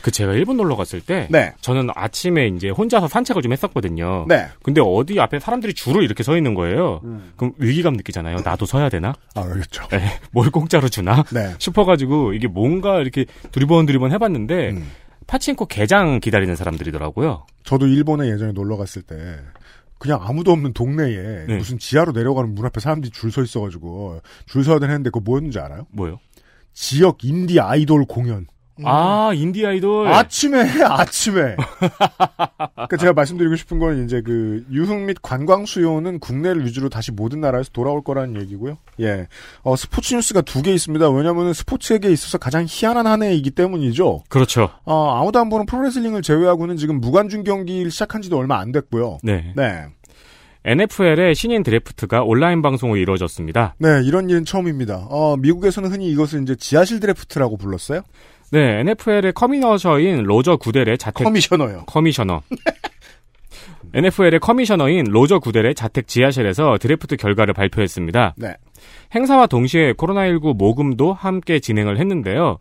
그 0.01 0.09
제가 0.11 0.33
일본 0.33 0.55
놀러 0.57 0.75
갔을 0.77 1.01
때 1.01 1.27
네. 1.29 1.53
저는 1.59 1.89
아침에 1.95 2.47
이제 2.47 2.69
혼자서 2.69 3.07
산책을 3.09 3.41
좀 3.41 3.51
했었거든요. 3.51 4.25
네. 4.27 4.47
근데 4.63 4.81
어디 4.83 5.19
앞에 5.19 5.39
사람들이 5.39 5.73
줄을 5.73 6.03
이렇게 6.03 6.23
서 6.23 6.37
있는 6.37 6.53
거예요. 6.53 7.01
그럼 7.35 7.53
위기감 7.57 7.95
느끼잖아요. 7.95 8.37
나도 8.45 8.65
서야 8.65 8.87
되나? 8.89 9.13
아, 9.35 9.43
그렇죠. 9.43 9.83
에, 9.93 9.99
뭘 10.31 10.49
공짜로 10.49 10.87
주나? 10.87 11.23
네. 11.33 11.53
싶어 11.59 11.83
가지고 11.83 12.33
이게 12.33 12.47
뭔가 12.47 12.99
이렇게 13.01 13.25
두리번 13.51 13.85
두리번 13.85 14.11
해 14.13 14.17
봤는데 14.17 14.69
음. 14.71 14.89
파친코 15.27 15.65
개장 15.65 16.19
기다리는 16.19 16.55
사람들이더라고요. 16.55 17.45
저도 17.63 17.85
일본에 17.87 18.29
예전에 18.31 18.51
놀러 18.53 18.77
갔을 18.77 19.01
때 19.01 19.15
그냥 19.99 20.19
아무도 20.23 20.51
없는 20.53 20.71
동네에 20.73 21.45
네. 21.47 21.57
무슨 21.57 21.77
지하로 21.77 22.13
내려가는 22.13 22.55
문 22.55 22.65
앞에 22.65 22.79
사람들이 22.79 23.11
줄 23.11 23.29
서 23.31 23.43
있어가지고 23.43 24.21
줄 24.45 24.63
서야 24.63 24.79
되는데 24.79 25.09
그거 25.09 25.19
뭐였는지 25.19 25.59
알아요? 25.59 25.85
뭐요? 25.91 26.19
지역 26.83 27.25
인디 27.25 27.59
아이돌 27.59 28.05
공연. 28.05 28.47
아, 28.85 29.31
인디 29.35 29.65
아이돌. 29.65 30.07
아침에 30.07 30.63
해, 30.63 30.81
아침에. 30.87 31.57
그러니까 31.77 32.95
제가 32.97 33.11
말씀드리고 33.11 33.57
싶은 33.57 33.77
건 33.79 34.05
이제 34.05 34.21
그 34.21 34.63
유흥 34.71 35.05
및 35.05 35.17
관광 35.21 35.65
수요는 35.65 36.19
국내를 36.19 36.65
위주로 36.65 36.87
다시 36.87 37.11
모든 37.11 37.41
나라에서 37.41 37.71
돌아올 37.73 38.01
거라는 38.01 38.41
얘기고요. 38.41 38.77
예. 39.01 39.27
어, 39.63 39.75
스포츠 39.75 40.15
뉴스가 40.15 40.39
두 40.43 40.61
개 40.61 40.71
있습니다. 40.73 41.09
왜냐면은 41.09 41.51
스포츠에게 41.51 42.09
있어서 42.13 42.37
가장 42.37 42.65
희한한 42.65 43.05
한 43.07 43.23
해이기 43.23 43.51
때문이죠. 43.51 44.23
그렇죠. 44.29 44.69
어, 44.85 45.19
아무도 45.19 45.39
안 45.39 45.49
보는 45.49 45.65
프로레슬링을 45.65 46.21
제외하고는 46.21 46.77
지금 46.77 47.01
무관중 47.01 47.43
경기를 47.43 47.91
시작한 47.91 48.21
지도 48.21 48.37
얼마 48.37 48.57
안 48.59 48.71
됐고요. 48.71 49.17
네. 49.21 49.51
네. 49.57 49.87
NFL의 50.65 51.35
신인 51.35 51.63
드래프트가 51.63 52.23
온라인 52.23 52.61
방송으로 52.61 52.99
이루어졌습니다. 52.99 53.75
네, 53.77 54.01
이런 54.03 54.29
일은 54.29 54.45
처음입니다. 54.45 55.07
어, 55.09 55.37
미국에서는 55.37 55.91
흔히 55.91 56.09
이것을 56.11 56.41
이제 56.43 56.55
지하실 56.55 56.99
드래프트라고 56.99 57.57
불렀어요. 57.57 58.01
네, 58.51 58.79
NFL의 58.81 59.33
커미너셔인 59.33 60.23
로저 60.23 60.57
구델의 60.57 60.97
자택 60.97 61.23
커미셔너요. 61.23 61.83
커미셔너. 61.85 62.41
NFL의 63.93 64.39
커미셔너인 64.39 65.05
로저 65.05 65.39
구델의 65.39 65.75
자택 65.75 66.07
지하실에서 66.07 66.77
드래프트 66.79 67.15
결과를 67.15 67.53
발표했습니다. 67.53 68.35
네. 68.37 68.53
행사와 69.15 69.47
동시에 69.47 69.93
코로나19 69.93 70.55
모금도 70.55 71.13
함께 71.13 71.59
진행을 71.59 71.99
했는데요. 71.99 72.59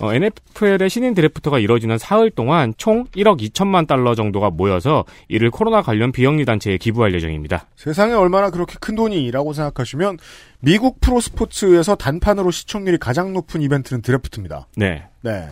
어, 0.00 0.12
NFL의 0.14 0.88
신인 0.88 1.14
드래프트가 1.14 1.58
이뤄지는 1.58 1.98
사흘 1.98 2.30
동안 2.30 2.72
총 2.76 3.04
1억 3.16 3.40
2천만 3.40 3.86
달러 3.86 4.14
정도가 4.14 4.50
모여서 4.50 5.04
이를 5.28 5.50
코로나 5.50 5.82
관련 5.82 6.12
비영리 6.12 6.44
단체에 6.44 6.78
기부할 6.78 7.12
예정입니다. 7.14 7.66
세상에 7.76 8.12
얼마나 8.14 8.50
그렇게 8.50 8.76
큰 8.80 8.94
돈이라고 8.94 9.52
생각하시면 9.52 10.18
미국 10.60 11.00
프로 11.00 11.20
스포츠에서 11.20 11.96
단판으로 11.96 12.50
시청률이 12.50 12.98
가장 12.98 13.32
높은 13.32 13.60
이벤트는 13.60 14.02
드래프트입니다. 14.02 14.68
네. 14.76 15.04
네. 15.22 15.48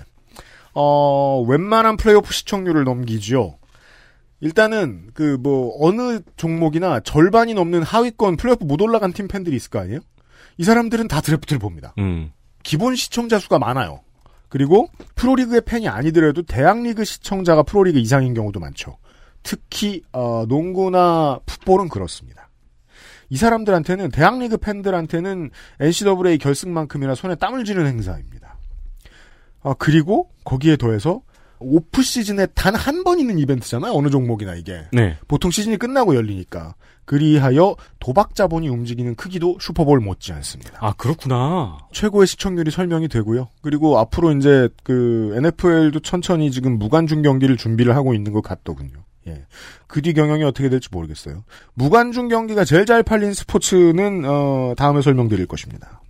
어, 0.74 1.44
웬만한 1.48 1.96
플레이오프 1.96 2.32
시청률을 2.32 2.84
넘기지요. 2.84 3.56
일단은 4.40 5.08
그 5.14 5.38
뭐 5.40 5.74
어느 5.80 6.20
종목이나 6.36 7.00
절반이 7.00 7.54
넘는 7.54 7.82
하위권 7.82 8.36
플레이오프 8.36 8.64
못 8.64 8.80
올라간 8.82 9.12
팀 9.12 9.26
팬들이 9.28 9.56
있을 9.56 9.70
거 9.70 9.80
아니에요? 9.80 10.00
이 10.58 10.64
사람들은 10.64 11.08
다 11.08 11.20
드래프트를 11.20 11.58
봅니다. 11.58 11.94
음. 11.98 12.30
기본 12.62 12.94
시청자 12.96 13.38
수가 13.38 13.58
많아요. 13.58 14.00
그리고 14.48 14.88
프로리그의 15.14 15.62
팬이 15.62 15.88
아니더라도 15.88 16.42
대학리그 16.42 17.04
시청자가 17.04 17.62
프로리그 17.64 17.98
이상인 17.98 18.34
경우도 18.34 18.60
많죠. 18.60 18.96
특히 19.42 20.02
어, 20.12 20.44
농구나 20.48 21.38
풋볼은 21.46 21.88
그렇습니다. 21.88 22.48
이 23.28 23.36
사람들한테는 23.36 24.10
대학리그 24.10 24.56
팬들한테는 24.58 25.50
NCAA 25.80 26.38
결승만큼이나 26.38 27.14
손에 27.14 27.34
땀을 27.34 27.64
쥐는 27.64 27.86
행사입니다. 27.86 28.56
어, 29.62 29.74
그리고 29.74 30.30
거기에 30.44 30.76
더해서 30.76 31.22
오프 31.58 32.02
시즌에 32.02 32.46
단 32.54 32.74
한 32.76 33.02
번 33.02 33.18
있는 33.18 33.38
이벤트잖아요. 33.38 33.92
어느 33.92 34.10
종목이나 34.10 34.54
이게. 34.54 34.84
네. 34.92 35.16
보통 35.26 35.50
시즌이 35.50 35.76
끝나고 35.78 36.14
열리니까. 36.14 36.74
그리하여 37.06 37.76
도박 37.98 38.34
자본이 38.34 38.68
움직이는 38.68 39.14
크기도 39.14 39.56
슈퍼볼 39.60 40.00
못지 40.00 40.32
않습니다. 40.32 40.72
아, 40.80 40.92
그렇구나. 40.92 41.78
최고의 41.92 42.26
시청률이 42.26 42.70
설명이 42.70 43.08
되고요. 43.08 43.48
그리고 43.62 43.98
앞으로 43.98 44.32
이제 44.32 44.68
그 44.82 45.32
NFL도 45.36 46.00
천천히 46.00 46.50
지금 46.50 46.78
무관중 46.78 47.22
경기를 47.22 47.56
준비를 47.56 47.96
하고 47.96 48.12
있는 48.12 48.32
것 48.32 48.42
같더군요. 48.42 49.06
예. 49.28 49.46
그 49.86 50.02
뒤 50.02 50.12
경영이 50.12 50.44
어떻게 50.44 50.68
될지 50.68 50.88
모르겠어요. 50.92 51.44
무관중 51.74 52.28
경기가 52.28 52.64
제일 52.64 52.86
잘 52.86 53.02
팔린 53.02 53.32
스포츠는 53.34 54.24
어 54.24 54.74
다음에 54.76 55.00
설명드릴 55.00 55.46
것입니다. 55.46 56.02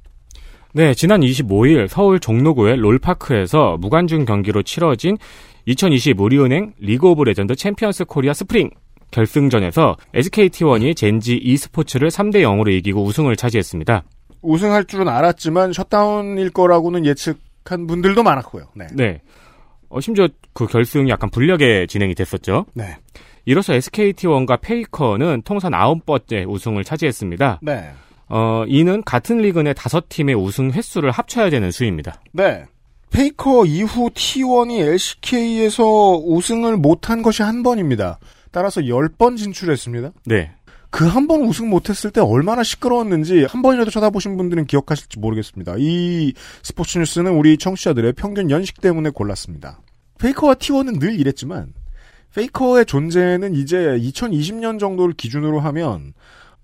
네, 0.72 0.92
지난 0.92 1.22
25일 1.22 1.88
서울 1.88 2.20
종로구의 2.20 2.76
LoL 2.76 3.04
Park에서 3.04 3.78
무관중 3.78 4.26
경기로 4.26 4.62
치러진 4.62 5.16
2020 5.64 6.20
우리은행 6.20 6.74
League 6.78 7.08
of 7.08 7.22
Legends 7.24 7.54
Champions 7.56 8.04
Korea 8.04 8.34
Spring 8.34 8.70
결승전에서 9.16 9.96
SKT1이 10.14 10.94
젠지 10.94 11.40
e스포츠를 11.42 12.10
3대 12.10 12.36
0으로 12.36 12.70
이기고 12.70 13.02
우승을 13.02 13.34
차지했습니다. 13.36 14.02
우승할 14.42 14.84
줄은 14.84 15.08
알았지만 15.08 15.72
셧아웃일 15.72 16.50
거라고는 16.50 17.06
예측한 17.06 17.86
분들도 17.86 18.22
많았고요. 18.22 18.66
네. 18.74 18.86
네. 18.92 19.22
어, 19.88 20.00
심지어 20.00 20.28
그 20.52 20.66
결승이 20.66 21.08
약간 21.10 21.30
불리하게 21.30 21.86
진행이 21.86 22.14
됐었죠. 22.14 22.66
네. 22.74 22.98
이로써 23.46 23.72
SKT1과 23.72 24.60
페이커는 24.60 25.42
통산 25.44 25.72
9번째 25.72 26.48
우승을 26.48 26.84
차지했습니다. 26.84 27.60
네. 27.62 27.90
어, 28.28 28.64
이는 28.66 29.02
같은 29.02 29.38
리그 29.38 29.60
내 29.60 29.72
다섯 29.72 30.08
팀의 30.08 30.34
우승 30.34 30.72
횟수를 30.72 31.10
합쳐야 31.10 31.48
되는 31.48 31.70
수입니다. 31.70 32.20
네. 32.32 32.64
페이커 33.10 33.64
이후 33.64 34.10
T1이 34.10 34.80
LCK에서 34.80 36.16
우승을 36.18 36.76
못한 36.76 37.22
것이 37.22 37.42
한 37.42 37.62
번입니다. 37.62 38.18
따라서 38.56 38.80
10번 38.80 39.36
진출했습니다. 39.36 40.12
네. 40.24 40.50
그 40.88 41.04
한 41.06 41.26
번 41.26 41.42
우승 41.42 41.68
못했을 41.68 42.10
때 42.10 42.22
얼마나 42.22 42.62
시끄러웠는지 42.62 43.44
한 43.44 43.60
번이라도 43.60 43.90
쳐다보신 43.90 44.38
분들은 44.38 44.64
기억하실지 44.64 45.18
모르겠습니다. 45.18 45.74
이 45.78 46.32
스포츠 46.62 46.96
뉴스는 46.98 47.32
우리 47.32 47.58
청취자들의 47.58 48.14
평균 48.14 48.50
연식 48.50 48.80
때문에 48.80 49.10
골랐습니다. 49.10 49.80
페이커와 50.18 50.54
T1은 50.54 51.00
늘 51.00 51.20
이랬지만 51.20 51.74
페이커의 52.34 52.86
존재는 52.86 53.54
이제 53.54 53.76
2020년 53.76 54.78
정도를 54.78 55.12
기준으로 55.14 55.60
하면 55.60 56.14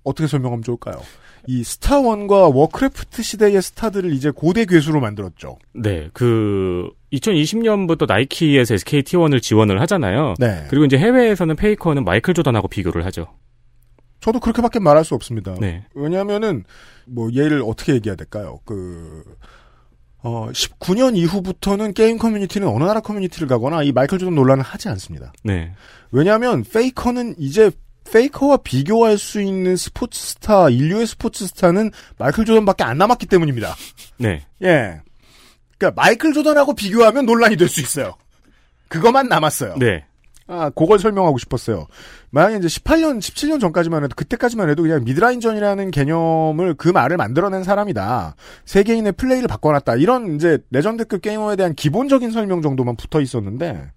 어떻게 0.02 0.26
설명하면 0.26 0.62
좋을까요? 0.62 0.94
이 1.46 1.64
스타1과 1.64 2.48
워크래프트 2.48 3.22
시대의 3.22 3.61
스타들을 3.61 4.12
이제 4.12 4.31
고대 4.31 4.64
괴수로 4.64 5.00
만들었죠. 5.00 5.59
네. 5.74 6.09
그 6.12 6.90
2020년부터 7.12 8.07
나이키에서 8.07 8.74
SKT1을 8.74 9.42
지원을 9.42 9.81
하잖아요. 9.83 10.35
네. 10.38 10.66
그리고 10.68 10.85
이제 10.85 10.98
해외에서는 10.98 11.57
페이커는 11.57 12.05
마이클 12.05 12.35
조던하고 12.35 12.68
비교를 12.68 13.05
하죠. 13.07 13.26
저도 14.20 14.38
그렇게밖에 14.38 14.78
말할 14.78 15.05
수 15.05 15.14
없습니다. 15.14 15.55
네. 15.61 15.85
왜냐하면은 15.94 16.64
뭐 17.07 17.31
예를 17.33 17.62
어떻게 17.66 17.94
얘기해야 17.94 18.14
될까요? 18.14 18.61
그 18.64 19.24
어, 20.22 20.48
19년 20.52 21.16
이후부터는 21.16 21.94
게임 21.94 22.18
커뮤니티는 22.18 22.68
어느 22.68 22.85
나라 22.85 23.00
커뮤니티를 23.00 23.48
가거나 23.48 23.83
이 23.83 23.90
마이클 23.90 24.18
조던 24.18 24.35
논란을 24.37 24.62
하지 24.62 24.88
않습니다. 24.88 25.33
네. 25.42 25.74
왜냐하면 26.12 26.62
페이커는 26.62 27.35
이제 27.38 27.72
페이커와 28.10 28.58
비교할 28.58 29.18
수 29.18 29.40
있는 29.40 29.76
스포츠 29.76 30.20
스타, 30.20 30.68
인류의 30.68 31.06
스포츠 31.06 31.46
스타는 31.46 31.90
마이클 32.18 32.44
조던밖에 32.44 32.84
안 32.84 32.98
남았기 32.98 33.26
때문입니다. 33.26 33.74
네. 34.18 34.44
예. 34.62 35.00
그러니까 35.78 36.00
마이클 36.02 36.32
조던하고 36.32 36.74
비교하면 36.74 37.26
논란이 37.26 37.56
될 37.56 37.68
수 37.68 37.80
있어요. 37.80 38.14
그것만 38.88 39.28
남았어요. 39.28 39.76
네. 39.78 40.04
아, 40.48 40.68
그걸 40.70 40.98
설명하고 40.98 41.38
싶었어요. 41.38 41.86
만약에 42.30 42.56
이제 42.58 42.66
18년, 42.68 43.20
17년 43.20 43.60
전까지만 43.60 44.04
해도, 44.04 44.14
그때까지만 44.14 44.68
해도 44.68 44.82
그냥 44.82 45.02
미드라인전이라는 45.04 45.90
개념을 45.90 46.74
그 46.74 46.88
말을 46.88 47.16
만들어낸 47.16 47.62
사람이다. 47.64 48.34
세계인의 48.66 49.12
플레이를 49.12 49.48
바꿔놨다. 49.48 49.96
이런 49.96 50.34
이제 50.34 50.58
레전드급 50.70 51.22
게이머에 51.22 51.56
대한 51.56 51.74
기본적인 51.74 52.32
설명 52.32 52.60
정도만 52.60 52.96
붙어 52.96 53.20
있었는데, 53.20 53.92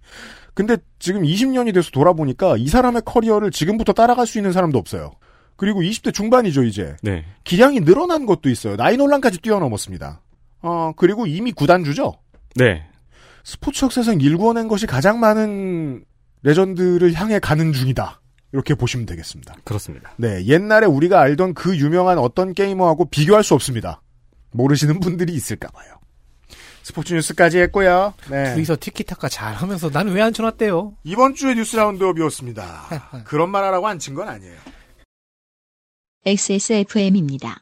근데 0.56 0.78
지금 0.98 1.22
20년이 1.22 1.74
돼서 1.74 1.90
돌아보니까 1.90 2.56
이 2.56 2.66
사람의 2.68 3.02
커리어를 3.04 3.50
지금부터 3.50 3.92
따라갈 3.92 4.26
수 4.26 4.38
있는 4.38 4.52
사람도 4.52 4.78
없어요. 4.78 5.12
그리고 5.56 5.82
20대 5.82 6.14
중반이죠, 6.14 6.64
이제. 6.64 6.96
네. 7.02 7.26
기량이 7.44 7.80
늘어난 7.80 8.24
것도 8.24 8.48
있어요. 8.48 8.74
나이 8.76 8.96
논란까지 8.96 9.42
뛰어넘었습니다. 9.42 10.22
어, 10.62 10.92
그리고 10.96 11.26
이미 11.26 11.52
구단주죠? 11.52 12.14
네. 12.54 12.86
스포츠 13.44 13.84
역사상 13.84 14.22
일궈낸 14.22 14.66
것이 14.66 14.86
가장 14.86 15.20
많은 15.20 16.06
레전드를 16.42 17.12
향해 17.12 17.38
가는 17.38 17.74
중이다. 17.74 18.22
이렇게 18.52 18.74
보시면 18.74 19.04
되겠습니다. 19.04 19.56
그렇습니다. 19.62 20.14
네, 20.16 20.46
옛날에 20.46 20.86
우리가 20.86 21.20
알던 21.20 21.52
그 21.52 21.76
유명한 21.76 22.16
어떤 22.16 22.54
게이머하고 22.54 23.10
비교할 23.10 23.44
수 23.44 23.52
없습니다. 23.52 24.00
모르시는 24.52 25.00
분들이 25.00 25.34
있을까 25.34 25.68
봐요. 25.68 25.98
스포츠 26.86 27.14
뉴스까지 27.14 27.58
했고요. 27.58 28.14
네. 28.30 28.54
둘이서 28.54 28.76
티키타카 28.78 29.28
잘하면서 29.28 29.90
나는 29.92 30.12
왜 30.12 30.22
안 30.22 30.32
쳐놨대요? 30.32 30.92
이번 31.02 31.34
주의 31.34 31.56
뉴스 31.56 31.74
라운드업이었습니다. 31.74 32.64
그런 33.26 33.50
말 33.50 33.64
하라고 33.64 33.88
안 33.88 33.98
친 33.98 34.14
건 34.14 34.28
아니에요. 34.28 34.54
XSFM입니다. 36.24 37.58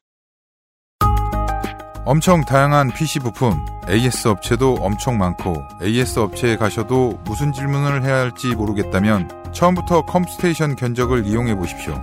엄청 2.05 2.45
다양한 2.45 2.93
PC 2.93 3.21
부품, 3.21 3.55
AS 3.89 4.29
업체도 4.29 4.75
엄청 4.81 5.17
많고 5.17 5.55
AS 5.83 6.19
업체에 6.19 6.57
가셔도 6.57 7.19
무슨 7.25 7.51
질문을 7.55 8.05
해야 8.05 8.17
할지 8.17 8.49
모르겠다면 8.55 9.53
처음부터 9.55 10.05
컴스테이션 10.05 10.77
견적을 10.77 11.25
이용해 11.27 11.55
보십시오. 11.57 11.99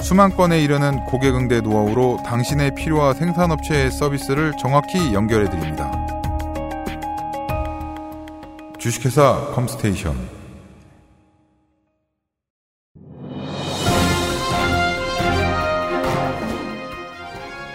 수만 0.00 0.34
건에 0.36 0.60
이르는 0.60 1.04
고객 1.04 1.36
응대 1.36 1.60
노하우로 1.60 2.24
당신의 2.26 2.74
필요와 2.74 3.14
생산업체의 3.14 3.92
서비스를 3.92 4.54
정확히 4.60 5.14
연결해 5.14 5.48
드립니다. 5.48 6.03
주식회사 8.84 9.50
컴스테이션 9.54 10.14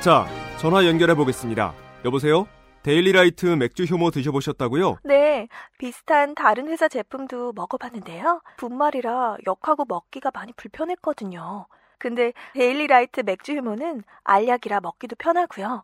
자, 0.04 0.28
전화 0.60 0.86
연결해 0.86 1.16
보겠습니다. 1.16 1.74
여보세요? 2.06 2.48
데일리라이트 2.84 3.48
맥주 3.48 3.86
효모 3.86 4.12
드셔보셨다고요? 4.12 5.00
네, 5.04 5.48
비슷한 5.80 6.36
다른 6.36 6.68
회사 6.68 6.88
제품도 6.88 7.54
먹어봤는데요. 7.54 8.44
분말이라 8.58 9.38
역하고 9.48 9.86
먹기가 9.88 10.30
많이 10.32 10.54
불편했거든요. 10.54 11.66
근데 11.98 12.34
데일리라이트 12.54 13.22
맥주 13.22 13.54
효모는 13.54 14.04
알약이라 14.24 14.82
먹기도 14.82 15.16
편하고요. 15.16 15.84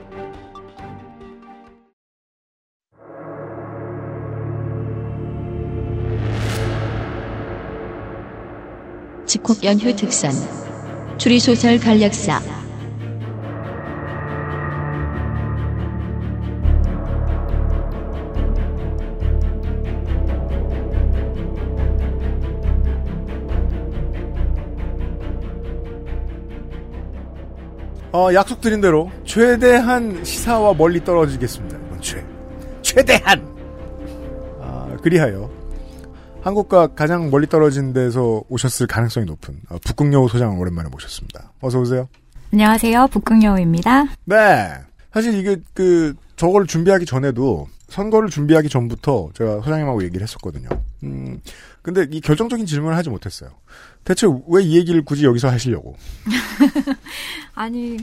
집콕 9.31 9.63
연휴 9.63 9.95
특선 9.95 10.33
추리소설 11.17 11.79
간략사 11.79 12.41
어, 28.11 28.33
약속드린 28.33 28.81
대로 28.81 29.09
최대한 29.23 30.25
시사와 30.25 30.73
멀리 30.73 31.01
떨어지겠습니다. 31.01 31.77
이번 31.77 32.01
최 32.01 32.25
최대한. 32.81 33.41
아, 34.59 34.97
그리하여 35.01 35.60
한국과 36.41 36.87
가장 36.95 37.29
멀리 37.29 37.47
떨어진 37.47 37.93
데서 37.93 38.41
오셨을 38.49 38.87
가능성이 38.87 39.25
높은 39.25 39.55
어, 39.69 39.77
북극여우 39.85 40.27
소장 40.27 40.59
오랜만에 40.59 40.89
모셨습니다. 40.89 41.51
어서 41.61 41.79
오세요. 41.79 42.07
안녕하세요. 42.51 43.07
북극여우입니다. 43.07 44.05
네. 44.25 44.71
사실 45.13 45.35
이게 45.37 45.57
그 45.73 46.13
저걸 46.37 46.65
준비하기 46.67 47.05
전에도 47.05 47.67
선거를 47.89 48.29
준비하기 48.29 48.69
전부터 48.69 49.29
제가 49.35 49.57
소장님하고 49.61 50.03
얘기를 50.03 50.23
했었거든요. 50.23 50.69
음, 51.03 51.39
근데 51.81 52.07
이 52.09 52.21
결정적인 52.21 52.65
질문을 52.65 52.95
하지 52.97 53.09
못했어요. 53.09 53.49
대체 54.05 54.25
왜 54.47 54.63
이 54.63 54.77
얘기를 54.77 55.03
굳이 55.03 55.25
여기서 55.25 55.49
하시려고? 55.49 55.95
아니, 57.53 57.97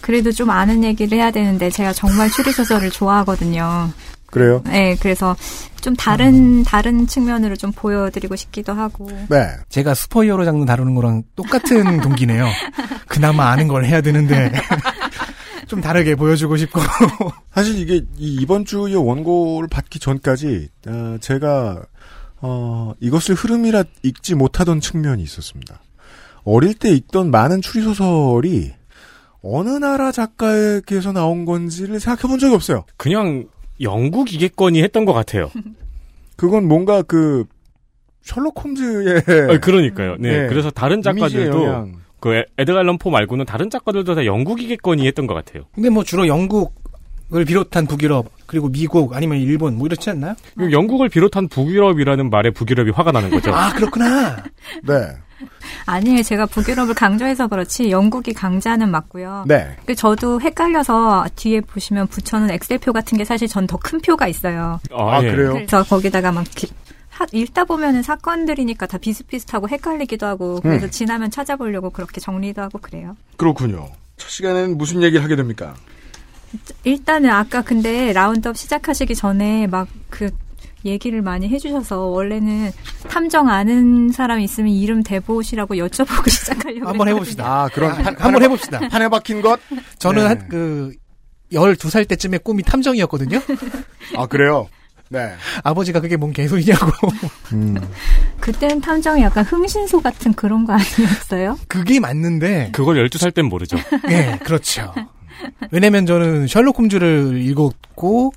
그래도 0.00 0.30
좀 0.30 0.50
아는 0.50 0.84
얘기를 0.84 1.18
해야 1.18 1.30
되는데 1.32 1.68
제가 1.70 1.92
정말 1.92 2.30
추리소설을 2.30 2.90
좋아하거든요. 2.90 3.90
그래요? 4.32 4.62
네, 4.64 4.96
그래서 4.98 5.36
좀 5.82 5.94
다른, 5.94 6.62
다른 6.62 7.06
측면으로 7.06 7.54
좀 7.54 7.70
보여드리고 7.70 8.34
싶기도 8.34 8.72
하고. 8.72 9.06
네. 9.28 9.46
제가 9.68 9.92
슈퍼히어로 9.92 10.46
장르 10.46 10.64
다루는 10.64 10.94
거랑 10.94 11.22
똑같은 11.36 12.00
동기네요. 12.00 12.48
그나마 13.08 13.50
아는 13.50 13.68
걸 13.68 13.84
해야 13.84 14.00
되는데 14.00 14.50
좀 15.68 15.82
다르게 15.82 16.14
보여주고 16.14 16.56
싶고. 16.56 16.80
사실 17.54 17.78
이게 17.78 17.96
이 18.16 18.38
이번 18.40 18.64
주의 18.64 18.94
원고를 18.96 19.68
받기 19.68 19.98
전까지 19.98 20.68
어, 20.86 21.16
제가 21.20 21.82
어, 22.40 22.94
이것을 23.00 23.34
흐름이라 23.34 23.84
읽지 24.02 24.34
못하던 24.34 24.80
측면이 24.80 25.22
있었습니다. 25.22 25.78
어릴 26.44 26.72
때 26.72 26.88
읽던 26.88 27.30
많은 27.30 27.60
추리소설이 27.60 28.72
어느 29.42 29.68
나라 29.68 30.10
작가에게서 30.10 31.12
나온 31.12 31.44
건지를 31.44 32.00
생각해 32.00 32.30
본 32.30 32.38
적이 32.38 32.54
없어요. 32.54 32.86
그냥 32.96 33.44
영국이겠거니 33.82 34.82
했던 34.82 35.04
것 35.04 35.12
같아요. 35.12 35.50
그건 36.36 36.66
뭔가 36.66 37.02
그 37.02 37.44
셜록 38.22 38.64
홈즈의 38.64 39.22
아, 39.50 39.58
그러니까요. 39.58 40.16
네. 40.18 40.42
네. 40.42 40.48
그래서 40.48 40.70
다른 40.70 41.02
작가들도. 41.02 41.88
그 42.20 42.34
에- 42.34 42.44
에드가 42.56 42.80
앨런 42.80 42.98
포 42.98 43.10
말고는 43.10 43.44
다른 43.46 43.68
작가들도 43.68 44.14
다 44.14 44.24
영국이겠거니 44.24 45.06
했던 45.08 45.26
것 45.26 45.34
같아요. 45.34 45.64
근데 45.74 45.90
뭐 45.90 46.04
주로 46.04 46.28
영국을 46.28 47.44
비롯한 47.44 47.86
북유럽 47.88 48.30
그리고 48.46 48.68
미국 48.68 49.14
아니면 49.16 49.38
일본 49.38 49.76
뭐 49.76 49.86
이렇지 49.88 50.08
않나요? 50.10 50.34
영국을 50.70 51.08
비롯한 51.08 51.48
북유럽이라는 51.48 52.30
말에 52.30 52.50
북유럽이 52.50 52.90
화가 52.90 53.10
나는 53.10 53.30
거죠. 53.30 53.52
아 53.52 53.72
그렇구나. 53.72 54.36
네. 54.84 54.94
아니에요. 55.86 56.22
제가 56.22 56.46
북유럽을 56.46 56.94
강조해서 56.94 57.48
그렇지 57.48 57.90
영국이 57.90 58.32
강자는 58.32 58.90
맞고요. 58.90 59.44
네. 59.48 59.76
그 59.86 59.94
저도 59.94 60.40
헷갈려서 60.40 61.26
뒤에 61.36 61.60
보시면 61.60 62.06
붙여놓은 62.08 62.50
엑셀표 62.50 62.92
같은 62.92 63.18
게 63.18 63.24
사실 63.24 63.48
전 63.48 63.66
더 63.66 63.76
큰 63.78 64.00
표가 64.00 64.28
있어요. 64.28 64.80
아, 64.92 65.16
아, 65.18 65.22
예. 65.24 65.30
그래요? 65.30 65.52
그래서 65.54 65.82
거기다가 65.84 66.32
막 66.32 66.44
기- 66.54 66.72
하- 67.10 67.26
읽다 67.32 67.64
보면은 67.64 68.02
사건들이니까 68.02 68.86
다 68.86 68.98
비슷비슷하고 68.98 69.68
헷갈리기도 69.68 70.26
하고 70.26 70.60
그래서 70.62 70.86
음. 70.86 70.90
지나면 70.90 71.30
찾아보려고 71.30 71.90
그렇게 71.90 72.20
정리도 72.20 72.62
하고 72.62 72.78
그래요. 72.78 73.16
그렇군요. 73.36 73.88
첫 74.16 74.28
시간에는 74.30 74.78
무슨 74.78 75.02
얘기를 75.02 75.22
하게 75.24 75.36
됩니까? 75.36 75.74
일단은 76.84 77.30
아까 77.30 77.62
근데 77.62 78.12
라운드업 78.12 78.56
시작하시기 78.56 79.14
전에 79.14 79.66
막 79.66 79.88
그 80.10 80.30
얘기를 80.84 81.22
많이 81.22 81.48
해주셔서 81.48 82.06
원래는 82.06 82.70
탐정 83.08 83.48
아는 83.48 84.10
사람 84.10 84.40
있으면 84.40 84.72
이름 84.72 85.02
대보시라고 85.02 85.74
여쭤보고 85.76 86.28
시작하려고 86.30 86.88
한번. 86.88 87.08
해봅시다. 87.08 87.44
아, 87.64 87.68
그런 87.72 87.92
한- 87.92 88.16
한번 88.18 88.42
해봅시다. 88.42 88.80
판에 88.88 89.08
박힌 89.08 89.40
것? 89.42 89.60
저는 89.98 90.22
네. 90.22 90.28
한 90.28 90.48
그 90.48 90.92
12살 91.52 92.08
때쯤에 92.08 92.38
꿈이 92.38 92.62
탐정이었거든요. 92.62 93.38
아, 94.16 94.26
그래요? 94.26 94.68
네. 95.10 95.32
아버지가 95.62 96.00
그게 96.00 96.16
뭔 96.16 96.32
개소리냐고. 96.32 96.90
음. 97.52 97.76
그때는 98.40 98.80
탐정이 98.80 99.20
약간 99.22 99.44
흥신소 99.44 100.00
같은 100.00 100.32
그런 100.32 100.64
거 100.64 100.72
아니었어요? 100.72 101.58
그게 101.68 102.00
맞는데. 102.00 102.70
그걸 102.72 102.96
12살 103.06 103.34
땐 103.34 103.44
모르죠. 103.46 103.76
네, 104.08 104.38
그렇죠. 104.42 104.94
왜냐면 105.70 106.06
저는 106.06 106.46
셜록 106.46 106.78
홈즈를 106.78 107.42
읽었고, 107.42 108.32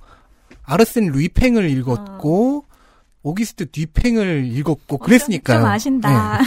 아르센 0.65 1.07
뤼팽을 1.07 1.69
읽었고, 1.69 2.65
오귀스트 3.23 3.71
뒤팽을 3.71 4.45
읽었고, 4.45 4.97
그랬으니까요. 4.99 5.59
좀 5.59 5.65
아신다. 5.67 6.39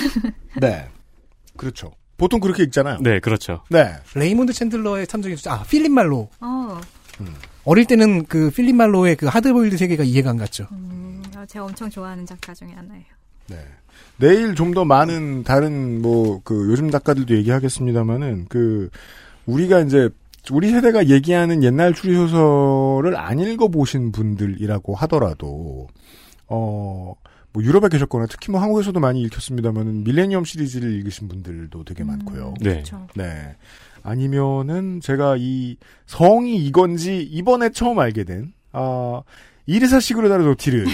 네. 0.61 0.89
그렇죠. 1.57 1.93
보통 2.17 2.41
그렇게 2.41 2.63
읽잖아요. 2.65 2.99
네, 3.01 3.21
그렇죠. 3.21 3.63
네. 3.71 3.95
레이몬드 4.15 4.53
챈들러의 4.53 5.09
탐정이, 5.09 5.37
아, 5.47 5.63
필립 5.65 5.91
말로. 5.93 6.29
어, 6.41 6.81
어릴 7.65 7.85
때는 7.87 8.27
그 8.27 8.51
필립 8.51 8.75
말로의 8.77 9.17
그 9.17 9.27
하드보일드 9.27 9.77
세계가 9.77 10.03
이해가 10.05 10.31
안 10.31 10.37
갔죠. 10.37 10.67
음, 10.73 11.23
어, 11.37 11.45
제가 11.47 11.65
엄청 11.65 11.89
좋아하는 11.91 12.25
작가 12.27 12.55
중에 12.55 12.71
하나예요. 12.73 13.05
네. 13.49 13.57
내일 14.19 14.55
좀 14.55 14.75
더 14.75 14.85
많은 14.85 15.45
다른 15.45 16.01
뭐 16.03 16.41
그 16.45 16.55
요즘 16.71 16.91
작가들도 16.91 17.35
얘기하겠습니다만은 17.37 18.47
그 18.49 18.91
우리가 19.47 19.81
이제 19.81 20.09
우리 20.53 20.71
세대가 20.71 21.09
얘기하는 21.09 21.63
옛날 21.63 21.95
추리소설을 21.95 23.17
안 23.17 23.39
읽어보신 23.39 24.13
분들이라고 24.13 24.95
하더라도 24.95 25.89
어. 26.47 27.15
뭐 27.51 27.65
유럽에 27.65 27.89
계셨거나 27.89 28.27
특히 28.27 28.53
뭐 28.53 28.61
한국에서도 28.61 29.01
많이 29.01 29.23
읽혔습니다만은 29.23 30.05
밀레니엄 30.05 30.45
시리즈를 30.45 30.93
읽으신 30.93 31.29
분들도 31.29 31.83
되게 31.85 32.05
많고요. 32.05 32.55
네. 32.61 32.73
그렇죠. 32.75 33.07
네. 33.17 33.57
아니면은 34.03 35.01
제가 35.01 35.37
이 35.39 35.77
성이 36.07 36.57
이건지 36.57 37.23
이번에 37.23 37.71
처음 37.71 37.99
알게 37.99 38.25
된 38.25 38.53
아, 38.73 39.23
이르사 39.69 40.01
시그르다르 40.01 40.43
도티르. 40.45 40.87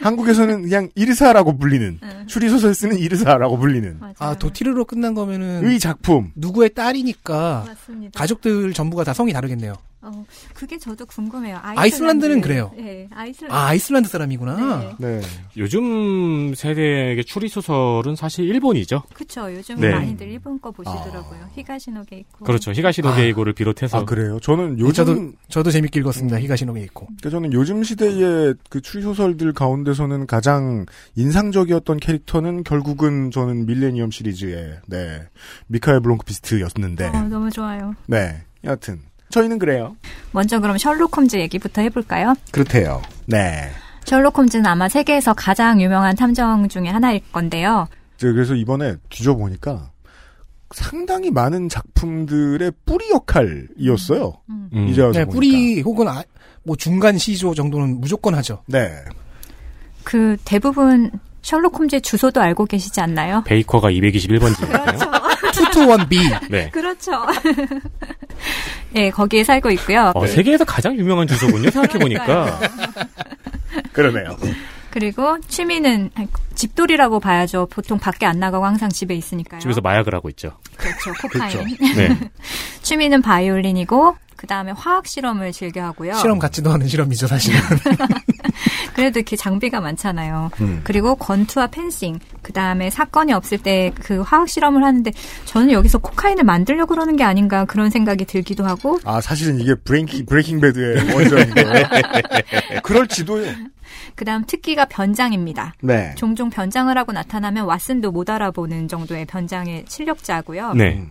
한국에서는 0.00 0.62
그냥 0.62 0.90
이르사라고 0.96 1.56
불리는 1.56 2.00
응. 2.02 2.26
추리소설 2.26 2.74
쓰는 2.74 2.98
이르사라고 2.98 3.58
불리는 3.58 3.98
맞아요. 4.00 4.14
아, 4.18 4.34
도티르로 4.34 4.84
끝난 4.86 5.14
거면은. 5.14 5.64
의 5.64 5.78
작품. 5.78 6.32
누구의 6.34 6.70
딸이니까 6.74 7.64
맞습니다. 7.64 8.18
가족들 8.18 8.72
전부가 8.72 9.04
다 9.04 9.14
성이 9.14 9.32
다르겠네요. 9.32 9.74
어, 10.06 10.24
그게 10.54 10.78
저도 10.78 11.04
궁금해요. 11.06 11.58
아이슬란드 11.62 12.26
는 12.26 12.40
그래요. 12.40 12.70
네, 12.76 13.08
아이슬란드. 13.12 13.54
아, 13.54 13.66
아이슬란드 13.66 14.08
사람이구나. 14.08 14.94
네. 14.98 15.18
네. 15.18 15.22
요즘 15.56 16.54
세대의 16.54 17.24
추리 17.24 17.48
소설은 17.48 18.14
사실 18.14 18.44
일본이죠. 18.46 19.02
그쵸. 19.12 19.52
요즘 19.52 19.76
네. 19.80 19.90
많이들 19.90 20.28
일본 20.28 20.60
거 20.60 20.70
보시더라고요. 20.70 21.48
히가시노게 21.54 22.18
있고. 22.18 22.44
그렇죠. 22.44 22.72
히가시노 22.72 23.08
아. 23.08 23.16
게이고를 23.16 23.52
비롯해서 23.54 23.98
아 23.98 24.04
그래요. 24.04 24.38
저는 24.40 24.78
요즘 24.78 24.92
저도, 24.92 25.32
저도 25.48 25.70
재밌게 25.70 26.00
읽었습니다. 26.00 26.38
히가시노게 26.40 26.80
있고. 26.82 27.06
그러니까 27.06 27.30
저는 27.30 27.52
요즘 27.52 27.82
시대의 27.82 28.54
그 28.70 28.80
추리 28.80 29.02
소설들 29.02 29.52
가운데서는 29.52 30.26
가장 30.26 30.86
인상적이었던 31.16 31.98
캐릭터는 31.98 32.62
결국은 32.62 33.30
저는 33.30 33.66
밀레니엄 33.66 34.10
시리즈의 34.10 34.80
네 34.86 35.22
미카엘 35.66 36.00
블롱크비스트였는데 36.00 37.06
어, 37.06 37.22
너무 37.28 37.50
좋아요. 37.50 37.94
네 38.06 38.42
여하튼 38.64 39.00
저희는 39.30 39.58
그래요. 39.58 39.96
먼저 40.32 40.60
그럼 40.60 40.78
셜록 40.78 41.16
홈즈 41.16 41.36
얘기부터 41.36 41.82
해볼까요? 41.82 42.34
그렇대요. 42.52 43.02
네. 43.26 43.70
셜록 44.04 44.38
홈즈는 44.38 44.66
아마 44.66 44.88
세계에서 44.88 45.34
가장 45.34 45.80
유명한 45.80 46.14
탐정 46.14 46.68
중에 46.68 46.88
하나일 46.88 47.20
건데요. 47.32 47.88
저 48.18 48.32
그래서 48.32 48.54
이번에 48.54 48.94
뒤져보니까 49.10 49.90
상당히 50.74 51.30
많은 51.30 51.68
작품들의 51.68 52.72
뿌리 52.84 53.10
역할이었어요. 53.10 54.32
음. 54.50 54.88
이제 54.90 55.02
와서 55.02 55.18
네, 55.18 55.24
보니까. 55.24 55.32
뿌리 55.34 55.80
혹은 55.80 56.08
아, 56.08 56.22
뭐 56.62 56.76
중간 56.76 57.18
시조 57.18 57.54
정도는 57.54 58.00
무조건 58.00 58.34
하죠. 58.36 58.62
네. 58.66 58.90
그 60.04 60.36
대부분 60.44 61.10
셜록 61.42 61.78
홈즈의 61.78 62.00
주소도 62.02 62.40
알고 62.40 62.66
계시지 62.66 63.00
않나요? 63.00 63.42
베이커가 63.44 63.90
221번지니까요. 63.90 64.98
그렇죠. 65.40 65.62
221B. 65.64 66.50
네. 66.50 66.70
그렇죠. 66.70 67.12
예, 68.96 69.10
거기에 69.10 69.44
살고 69.44 69.70
있고요. 69.72 70.12
어, 70.14 70.26
세계에서 70.26 70.64
가장 70.64 70.96
유명한 70.96 71.26
주소군요. 71.26 71.68
생각해보니까. 71.70 72.60
그러네요. 73.92 74.36
그리고 74.96 75.38
취미는 75.46 76.10
집돌이라고 76.54 77.20
봐야죠. 77.20 77.66
보통 77.66 77.98
밖에 77.98 78.24
안 78.24 78.40
나가고 78.40 78.64
항상 78.64 78.88
집에 78.88 79.14
있으니까요. 79.14 79.60
집에서 79.60 79.82
마약을 79.82 80.14
하고 80.14 80.30
있죠. 80.30 80.56
그렇죠. 80.74 81.12
코카인. 81.20 81.76
네. 81.94 82.18
취미는 82.80 83.20
바이올린이고 83.20 84.16
그 84.36 84.46
다음에 84.46 84.72
화학 84.72 85.06
실험을 85.06 85.52
즐겨 85.52 85.82
하고요. 85.84 86.14
실험 86.14 86.38
같지도 86.38 86.70
않은 86.72 86.88
실험이죠, 86.88 87.26
사실은. 87.26 87.60
그래도 88.94 89.18
이렇게 89.18 89.36
장비가 89.36 89.80
많잖아요. 89.80 90.50
음. 90.62 90.80
그리고 90.84 91.14
권투와 91.16 91.66
펜싱. 91.66 92.18
그 92.42 92.52
다음에 92.54 92.88
사건이 92.88 93.34
없을 93.34 93.58
때 93.58 93.92
그 94.02 94.20
화학 94.22 94.48
실험을 94.48 94.82
하는데 94.84 95.10
저는 95.44 95.72
여기서 95.72 95.98
코카인을 95.98 96.44
만들려고 96.44 96.94
그러는 96.94 97.16
게 97.16 97.24
아닌가 97.24 97.64
그런 97.66 97.90
생각이 97.90 98.24
들기도 98.24 98.64
하고 98.64 98.98
아 99.04 99.20
사실은 99.20 99.60
이게 99.60 99.74
브레이킹 99.74 100.24
브레이킹 100.26 100.60
배드의 100.60 101.12
원전인데 101.12 101.64
그럴지도요. 102.82 103.52
그 104.14 104.24
다음 104.24 104.44
특기가 104.44 104.84
변장입니다. 104.84 105.74
네. 105.80 106.14
종종 106.16 106.50
변장을 106.50 106.96
하고 106.96 107.12
나타나면 107.12 107.66
왓슨도 107.66 108.12
못 108.12 108.28
알아보는 108.30 108.88
정도의 108.88 109.26
변장의 109.26 109.84
실력자고요. 109.88 110.74
네. 110.74 111.06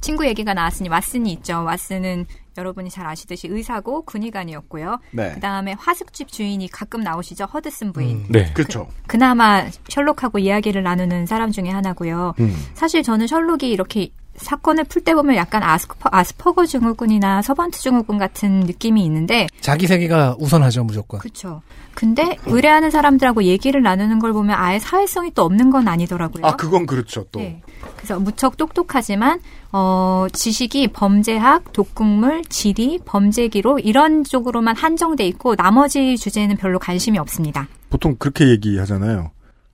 친구 0.00 0.26
얘기가 0.26 0.54
나왔으니 0.54 0.88
왓슨이 0.88 1.28
있죠. 1.28 1.64
왓슨은 1.68 2.26
여러분이 2.58 2.90
잘 2.90 3.06
아시듯이 3.06 3.48
의사고 3.48 4.02
군의관이었고요. 4.02 4.98
네. 5.12 5.32
그 5.34 5.40
다음에 5.40 5.74
하숙집 5.78 6.28
주인이 6.28 6.66
가끔 6.68 7.00
나오시죠. 7.00 7.44
허드슨 7.44 7.92
부인. 7.92 8.24
네. 8.28 8.52
그렇죠. 8.54 8.88
그나마 9.06 9.66
셜록하고 9.88 10.38
이야기를 10.38 10.82
나누는 10.82 11.26
사람 11.26 11.50
중에 11.52 11.68
하나고요. 11.68 12.34
음. 12.40 12.54
사실 12.74 13.02
저는 13.02 13.26
셜록이 13.26 13.68
이렇게 13.70 14.10
사건을 14.38 14.84
풀 14.84 15.02
때 15.02 15.14
보면 15.14 15.36
약간 15.36 15.62
아스퍼, 15.62 16.10
아스퍼거 16.12 16.66
증후군이나 16.66 17.42
서번트 17.42 17.78
증후군 17.80 18.18
같은 18.18 18.60
느낌이 18.60 19.04
있는데 19.04 19.46
자기 19.60 19.86
세계가 19.86 20.36
우선하죠, 20.38 20.84
무조건. 20.84 21.20
그렇죠. 21.20 21.62
근데 21.94 22.36
의뢰하는 22.46 22.90
사람들하고 22.90 23.44
얘기를 23.44 23.82
나누는 23.82 24.18
걸 24.18 24.32
보면 24.32 24.56
아예 24.58 24.78
사회성이 24.78 25.30
또 25.34 25.42
없는 25.42 25.70
건 25.70 25.88
아니더라고요. 25.88 26.44
아 26.44 26.56
그건 26.56 26.86
그렇죠 26.86 27.24
또. 27.32 27.38
네. 27.38 27.62
그래서 27.96 28.18
무척 28.18 28.56
똑똑하지만 28.56 29.40
어 29.72 30.26
지식이 30.32 30.88
범죄학, 30.88 31.72
독극물, 31.72 32.42
지리, 32.48 32.98
범죄기로 33.04 33.78
이런 33.78 34.24
쪽으로만 34.24 34.76
한정돼 34.76 35.26
있고 35.28 35.54
나머지 35.56 36.16
주제는 36.18 36.56
별로 36.56 36.78
관심이 36.78 37.18
없습니다. 37.18 37.68
보통 37.88 38.16
그렇게 38.18 38.48
얘기하잖아요. 38.48 39.30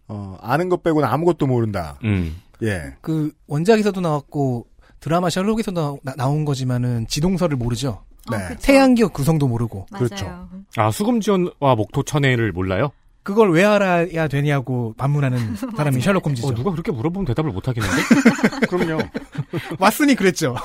어, 0.08 0.36
아는 0.42 0.68
것 0.68 0.82
빼고는 0.82 1.08
아무것도 1.08 1.46
모른다. 1.46 1.96
음. 2.04 2.36
예. 2.62 2.94
그 3.00 3.32
원작에서도 3.46 4.00
나왔고 4.00 4.66
드라마 5.00 5.30
셜록에서도 5.30 6.00
나, 6.02 6.14
나온 6.16 6.44
거지만은 6.44 7.06
지동설을 7.08 7.56
모르죠. 7.56 8.04
네. 8.30 8.56
태양기억 8.60 9.12
구성도 9.12 9.48
모르고. 9.48 9.86
맞아요. 9.90 10.48
아, 10.76 10.90
수금지원과 10.90 11.74
목토천해를 11.74 12.52
몰라요? 12.52 12.92
그걸 13.24 13.52
왜 13.52 13.64
알아야 13.64 14.26
되냐고 14.26 14.94
반문하는 14.96 15.54
사람이 15.76 16.00
셜록 16.00 16.26
홈즈죠. 16.26 16.48
어, 16.48 16.54
누가 16.54 16.70
그렇게 16.72 16.90
물어보면 16.90 17.26
대답을 17.26 17.52
못 17.52 17.68
하겠는데? 17.68 18.02
그럼요. 18.68 19.02
왓슨이 19.78 20.16
그랬죠. 20.16 20.56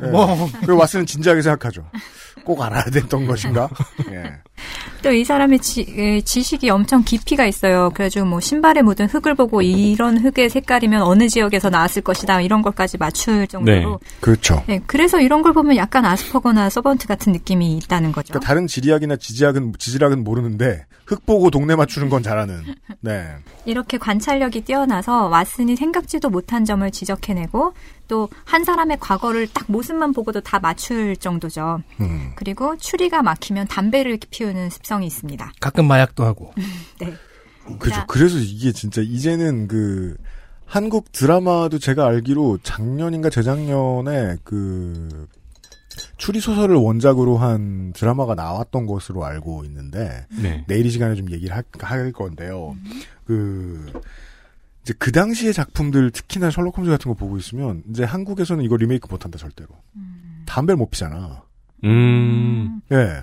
네. 0.00 0.10
뭐 0.10 0.48
그리고 0.60 0.80
왓슨은 0.82 1.06
진지하게 1.06 1.42
생각하죠. 1.42 1.88
꼭 2.44 2.62
알아야 2.62 2.84
됐던 2.84 3.26
것인가? 3.26 3.68
예. 4.10 4.32
또 5.02 5.12
이 5.16 5.24
사람의 5.24 5.60
지, 5.60 5.86
에, 5.96 6.20
지식이 6.20 6.68
엄청 6.68 7.02
깊이가 7.02 7.46
있어요. 7.46 7.90
그래가지고 7.94 8.26
뭐 8.26 8.40
신발에 8.40 8.82
묻은 8.82 9.06
흙을 9.06 9.34
보고 9.34 9.62
이런 9.62 10.18
흙의 10.18 10.50
색깔이면 10.50 11.02
어느 11.02 11.28
지역에서 11.28 11.70
나왔을 11.70 12.02
것이다 12.02 12.40
이런 12.40 12.62
걸까지 12.62 12.98
맞출 12.98 13.46
정도로. 13.46 14.00
그렇죠. 14.20 14.62
네, 14.66 14.80
그래서 14.86 15.20
이런 15.20 15.42
걸 15.42 15.52
보면 15.52 15.76
약간 15.76 16.04
아스퍼거나 16.04 16.70
서번트 16.70 17.06
같은 17.06 17.32
느낌이 17.32 17.76
있다는 17.78 18.12
거죠. 18.12 18.32
그러니까 18.32 18.46
다른 18.46 18.66
지리학이나 18.66 19.16
지지학은 19.16 19.74
지질학은 19.78 20.24
모르는데 20.24 20.84
흙 21.06 21.24
보고 21.24 21.50
동네 21.50 21.76
맞추는 21.76 22.08
건 22.08 22.22
잘하는. 22.22 22.62
네. 23.00 23.26
이렇게 23.64 23.98
관찰력이 23.98 24.62
뛰어나서 24.62 25.30
왓슨이 25.30 25.76
생각지도 25.76 26.30
못한 26.30 26.64
점을 26.64 26.88
지적해내고 26.90 27.72
또 28.08 28.28
한 28.44 28.64
사람의 28.64 28.98
과거를 29.00 29.48
딱 29.52 29.64
모습만 29.70 30.12
보고도 30.12 30.40
다 30.40 30.58
맞출 30.60 31.16
정도죠. 31.16 31.82
음. 32.00 32.32
그리고 32.36 32.76
추리가 32.76 33.22
막히면 33.22 33.66
담배를 33.68 34.18
피우는 34.30 34.55
습성이 34.70 35.06
있습니다. 35.06 35.52
가끔 35.60 35.86
마약도 35.86 36.24
하고. 36.24 36.52
네. 37.00 37.14
그죠. 37.78 38.04
그래서 38.06 38.38
이게 38.38 38.72
진짜 38.72 39.02
이제는 39.02 39.66
그 39.66 40.16
한국 40.64 41.10
드라마도 41.12 41.78
제가 41.78 42.06
알기로 42.06 42.58
작년인가 42.62 43.30
재작년에 43.30 44.36
그 44.44 45.26
추리 46.16 46.40
소설을 46.40 46.76
원작으로 46.76 47.38
한 47.38 47.92
드라마가 47.92 48.34
나왔던 48.34 48.86
것으로 48.86 49.24
알고 49.24 49.64
있는데 49.64 50.26
네. 50.40 50.64
내일 50.68 50.86
이 50.86 50.90
시간에 50.90 51.14
좀 51.14 51.30
얘기를 51.30 51.54
할, 51.56 51.64
할 51.80 52.12
건데요. 52.12 52.76
그 53.24 53.92
이제 54.82 54.94
그 54.98 55.10
당시의 55.10 55.52
작품들 55.52 56.12
특히나 56.12 56.50
셜록 56.50 56.78
홈즈 56.78 56.88
같은 56.90 57.10
거 57.10 57.14
보고 57.14 57.36
있으면 57.36 57.82
이제 57.90 58.04
한국에서는 58.04 58.64
이거 58.64 58.76
리메이크 58.76 59.08
못 59.10 59.24
한다 59.24 59.36
절대로. 59.36 59.70
담배를 60.46 60.76
못 60.76 60.90
피잖아. 60.90 61.42
음. 61.82 62.80
예. 62.92 63.22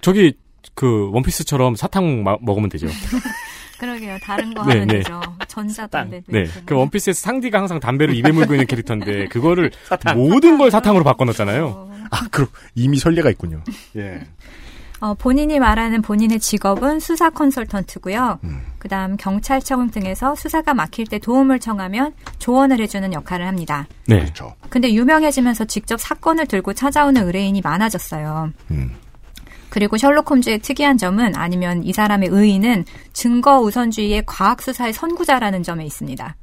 저기, 0.00 0.38
그, 0.76 1.10
원피스처럼 1.12 1.74
사탕 1.74 2.22
마- 2.22 2.36
먹으면 2.40 2.68
되죠. 2.68 2.86
그러게요. 3.80 4.16
다른 4.22 4.54
거 4.54 4.64
네, 4.64 4.72
하면 4.74 4.86
네. 4.86 4.94
되죠. 4.98 5.20
전자 5.48 5.86
담배. 5.86 6.22
네. 6.28 6.46
그 6.64 6.74
원피스에서 6.76 7.20
상디가 7.20 7.58
항상 7.58 7.80
담배를 7.80 8.14
입에 8.14 8.30
물고 8.30 8.54
있는 8.54 8.66
캐릭터인데, 8.66 9.26
그거를 9.28 9.70
모든 10.14 10.56
걸 10.58 10.70
사탕으로 10.70 11.02
바꿔놨잖아요. 11.04 11.90
아, 12.10 12.28
그럼 12.30 12.48
이미 12.74 12.98
설례가 12.98 13.28
있군요. 13.30 13.62
예. 13.96 14.20
어, 15.00 15.12
본인이 15.12 15.58
말하는 15.58 16.00
본인의 16.00 16.40
직업은 16.40 17.00
수사 17.00 17.28
컨설턴트고요. 17.28 18.38
그다음 18.78 19.18
경찰청 19.18 19.90
등에서 19.90 20.34
수사가 20.34 20.72
막힐 20.72 21.06
때 21.06 21.18
도움을 21.18 21.58
청하면 21.60 22.14
조언을 22.38 22.80
해주는 22.80 23.12
역할을 23.12 23.46
합니다. 23.46 23.86
네. 24.06 24.20
그렇죠. 24.20 24.54
근데 24.70 24.90
유명해지면서 24.94 25.66
직접 25.66 26.00
사건을 26.00 26.46
들고 26.46 26.72
찾아오는 26.72 27.26
의뢰인이 27.26 27.60
많아졌어요. 27.60 28.52
음. 28.70 28.92
그리고 29.76 29.98
셜록 29.98 30.30
홈즈의 30.30 30.60
특이한 30.60 30.96
점은 30.96 31.36
아니면 31.36 31.84
이 31.84 31.92
사람의 31.92 32.30
의의는 32.30 32.86
증거 33.12 33.60
우선주의의 33.60 34.22
과학 34.24 34.62
수사의 34.62 34.94
선구자라는 34.94 35.62
점에 35.62 35.84
있습니다. 35.84 36.34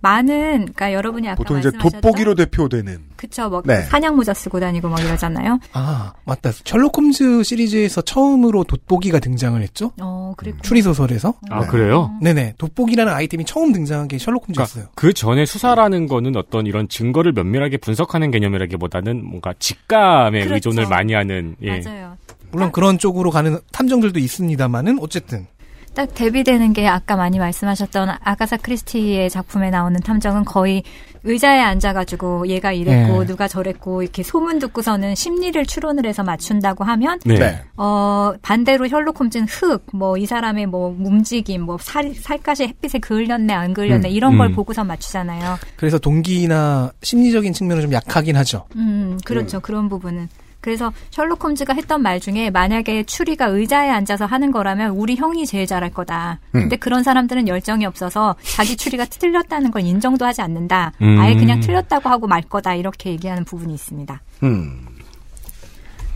많은 0.00 0.52
그러니까 0.58 0.94
여러분이 0.94 1.28
아까 1.28 1.36
보통 1.36 1.58
이제 1.58 1.70
돋보기로 1.70 2.34
대표되는 2.34 2.98
그쵸 3.16 3.50
뭐 3.50 3.62
네. 3.64 3.82
사냥 3.82 4.16
모자 4.16 4.32
쓰고 4.32 4.58
다니고 4.58 4.88
막 4.88 5.00
이러잖아요. 5.00 5.60
아, 5.74 6.14
맞다. 6.24 6.50
셜록 6.64 6.96
홈즈 6.96 7.42
시리즈에서 7.42 8.00
처음으로 8.00 8.64
돋보기가 8.64 9.20
등장을 9.20 9.60
했죠? 9.60 9.92
어 10.00 10.32
그리고 10.38 10.56
추리 10.62 10.80
소설에서. 10.80 11.34
아, 11.50 11.66
그래요? 11.66 12.10
네네. 12.22 12.54
돋보기라는 12.56 13.12
아이템이 13.12 13.44
처음 13.44 13.72
등장한 13.72 14.08
게 14.08 14.16
셜록 14.16 14.48
홈즈였어요. 14.48 14.86
그 14.94 15.12
전에 15.12 15.44
수사라는 15.44 16.08
거는 16.08 16.36
어떤 16.36 16.66
이런 16.66 16.88
증거를 16.88 17.32
면밀하게 17.32 17.76
분석하는 17.76 18.30
개념이라기보다는 18.30 19.24
뭔가 19.24 19.52
직감에 19.58 20.40
그렇죠. 20.46 20.54
의존을 20.54 20.88
많이 20.88 21.12
하는, 21.12 21.54
예. 21.62 21.80
맞아요. 21.80 22.16
물론 22.52 22.70
그런 22.70 22.98
쪽으로 22.98 23.30
가는 23.30 23.58
탐정들도 23.72 24.18
있습니다만은 24.18 24.98
어쨌든 25.00 25.46
딱 25.94 26.14
대비되는 26.14 26.72
게 26.72 26.88
아까 26.88 27.16
많이 27.16 27.38
말씀하셨던 27.38 28.08
아가사 28.22 28.56
크리스티의 28.56 29.28
작품에 29.28 29.68
나오는 29.68 30.00
탐정은 30.00 30.44
거의 30.46 30.82
의자에 31.24 31.60
앉아가지고 31.60 32.48
얘가 32.48 32.72
이랬고 32.72 33.20
네. 33.20 33.26
누가 33.26 33.46
저랬고 33.46 34.02
이렇게 34.02 34.22
소문 34.22 34.58
듣고서는 34.58 35.14
심리를 35.14 35.64
추론을 35.66 36.06
해서 36.06 36.22
맞춘다고 36.24 36.82
하면 36.84 37.20
네. 37.24 37.38
네. 37.38 37.62
어 37.76 38.32
반대로 38.40 38.88
셜록 38.88 39.20
홈즈는 39.20 39.46
흙, 39.48 39.84
뭐 39.92 40.16
이 40.16 40.26
사람의 40.26 40.66
뭐 40.66 40.96
움직임, 40.98 41.62
뭐 41.62 41.76
살, 41.78 42.14
살갗이 42.14 42.64
햇빛에 42.64 42.98
그을렸네 42.98 43.52
안 43.52 43.74
그을렸네 43.74 44.08
음, 44.08 44.12
이런 44.12 44.38
걸 44.38 44.48
음. 44.48 44.54
보고서 44.54 44.84
맞추잖아요. 44.84 45.58
그래서 45.76 45.98
동기나 45.98 46.90
심리적인 47.02 47.52
측면은 47.52 47.82
좀 47.82 47.92
약하긴 47.92 48.36
하죠. 48.36 48.64
음, 48.76 49.18
그렇죠. 49.24 49.60
그런 49.60 49.88
부분은. 49.88 50.28
그래서 50.62 50.92
셜록 51.10 51.44
홈즈가 51.44 51.74
했던 51.74 52.00
말 52.00 52.20
중에 52.20 52.48
만약에 52.48 53.02
추리가 53.02 53.46
의자에 53.46 53.90
앉아서 53.90 54.24
하는 54.24 54.52
거라면 54.52 54.92
우리 54.92 55.16
형이 55.16 55.44
제일 55.44 55.66
잘할 55.66 55.90
거다. 55.90 56.38
근데 56.52 56.76
그런 56.76 57.02
사람들은 57.02 57.48
열정이 57.48 57.84
없어서 57.84 58.36
자기 58.42 58.76
추리가 58.76 59.04
틀렸다는 59.04 59.72
걸 59.72 59.82
인정도 59.82 60.24
하지 60.24 60.40
않는다. 60.40 60.92
음. 61.02 61.18
아예 61.18 61.34
그냥 61.34 61.60
틀렸다고 61.60 62.08
하고 62.08 62.28
말 62.28 62.42
거다. 62.42 62.74
이렇게 62.74 63.10
얘기하는 63.10 63.44
부분이 63.44 63.74
있습니다. 63.74 64.22
음. 64.44 64.86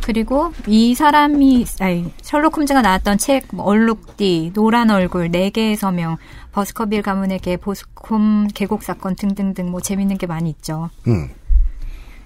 그리고 0.02 0.52
이 0.68 0.94
사람이 0.94 1.64
아니, 1.80 2.12
셜록 2.22 2.56
홈즈가 2.56 2.80
나왔던 2.80 3.18
책 3.18 3.48
뭐, 3.52 3.66
얼룩띠, 3.66 4.52
노란 4.54 4.90
얼굴, 4.90 5.32
네 5.32 5.50
개의 5.50 5.74
서명, 5.74 6.16
버스커빌 6.52 7.02
가문에게 7.02 7.56
보스콤 7.56 8.46
계곡 8.54 8.84
사건 8.84 9.16
등등등 9.16 9.68
뭐 9.68 9.80
재밌는 9.80 10.16
게 10.18 10.28
많이 10.28 10.50
있죠. 10.50 10.90
음. 11.08 11.30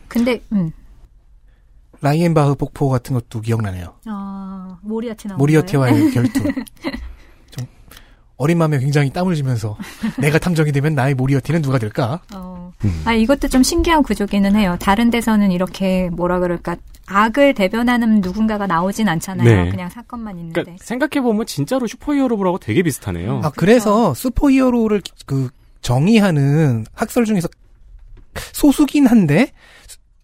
근데 0.09 0.43
음. 0.53 0.73
라이엔바흐 2.03 2.55
폭포 2.55 2.89
같은 2.89 3.15
것도 3.15 3.41
기억나네요. 3.41 3.95
아, 4.07 4.79
모리아티 4.83 5.29
나온 5.29 5.39
모리어티와의 5.39 6.11
결투. 6.13 6.41
좀 7.51 7.67
어린 8.37 8.59
마음에 8.59 8.79
굉장히 8.79 9.11
땀을 9.11 9.35
쥐면서 9.35 9.77
내가 10.19 10.39
탐정이 10.39 10.73
되면 10.73 10.95
나의 10.95 11.15
모리어티는 11.15 11.63
누가 11.63 11.79
될까? 11.79 12.21
어. 12.35 12.73
아, 13.05 13.13
이것도 13.13 13.49
좀 13.49 13.63
신기한 13.63 14.03
구조기는 14.03 14.57
해요. 14.57 14.77
다른 14.81 15.11
데서는 15.11 15.53
이렇게 15.53 16.09
뭐라 16.11 16.39
그럴까 16.39 16.77
악을 17.07 17.55
대변하는 17.55 18.21
누군가가 18.21 18.67
나오진 18.67 19.09
않잖아요. 19.09 19.65
네. 19.65 19.71
그냥 19.71 19.91
사건만 19.91 20.39
있는데. 20.39 20.63
그러니까 20.63 20.85
생각해보면 20.85 21.45
진짜로 21.47 21.87
슈퍼히어로라고 21.87 22.59
되게 22.59 22.83
비슷하네요. 22.83 23.41
아 23.45 23.51
그래서 23.51 24.15
슈퍼히어로를 24.15 25.03
그 25.27 25.51
정의하는 25.83 26.87
학설 26.95 27.25
중에서 27.25 27.49
소수긴 28.53 29.07
한데 29.07 29.53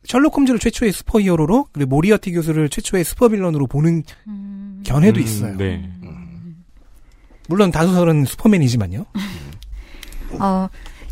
셜록 0.07 0.37
홈즈를 0.37 0.59
최초의 0.61 0.93
슈퍼 0.93 1.21
히어로로 1.21 1.69
그리고 1.73 1.91
모리아티 1.91 2.33
교수를 2.33 2.69
최초의 2.69 3.05
슈퍼 3.05 3.29
빌런으로 3.29 3.67
보는 3.67 4.05
견해도 4.85 5.19
음, 5.19 5.23
있어요. 5.23 5.57
네. 5.57 5.91
물론 7.49 7.71
다수설은 7.71 8.25
슈퍼맨이지만요. 8.25 9.05
어, 10.41 10.69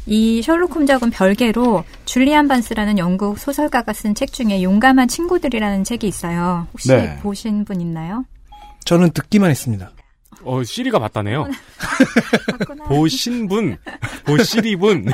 이 0.07 0.43
셜록 0.43 0.75
홈즈하고는 0.77 1.13
별개로 1.13 1.85
줄리안 2.05 2.47
반스라는 2.49 2.99
영국 2.99 3.39
소설가가 3.39 3.93
쓴 3.93 4.15
책 4.15 4.33
중에 4.33 4.63
용감한 4.63 5.09
친구들이라는 5.09 5.85
책이 5.85 6.07
있어요. 6.07 6.67
혹시 6.73 6.89
네. 6.89 7.19
보신 7.21 7.65
분 7.65 7.81
있나요? 7.81 8.25
저는 8.85 9.11
듣기만 9.11 9.51
했습니다. 9.51 9.91
어, 10.45 10.63
시리가 10.63 10.99
맞다네요. 10.99 11.49
보신 12.87 13.49
분, 13.49 13.77
보시리 14.25 14.77
분. 14.77 15.07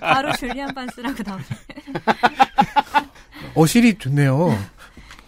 바로 0.00 0.32
줄리안 0.32 0.74
반스라고 0.74 1.22
나오네. 1.24 1.44
어실이 3.54 3.98
좋네요. 3.98 4.56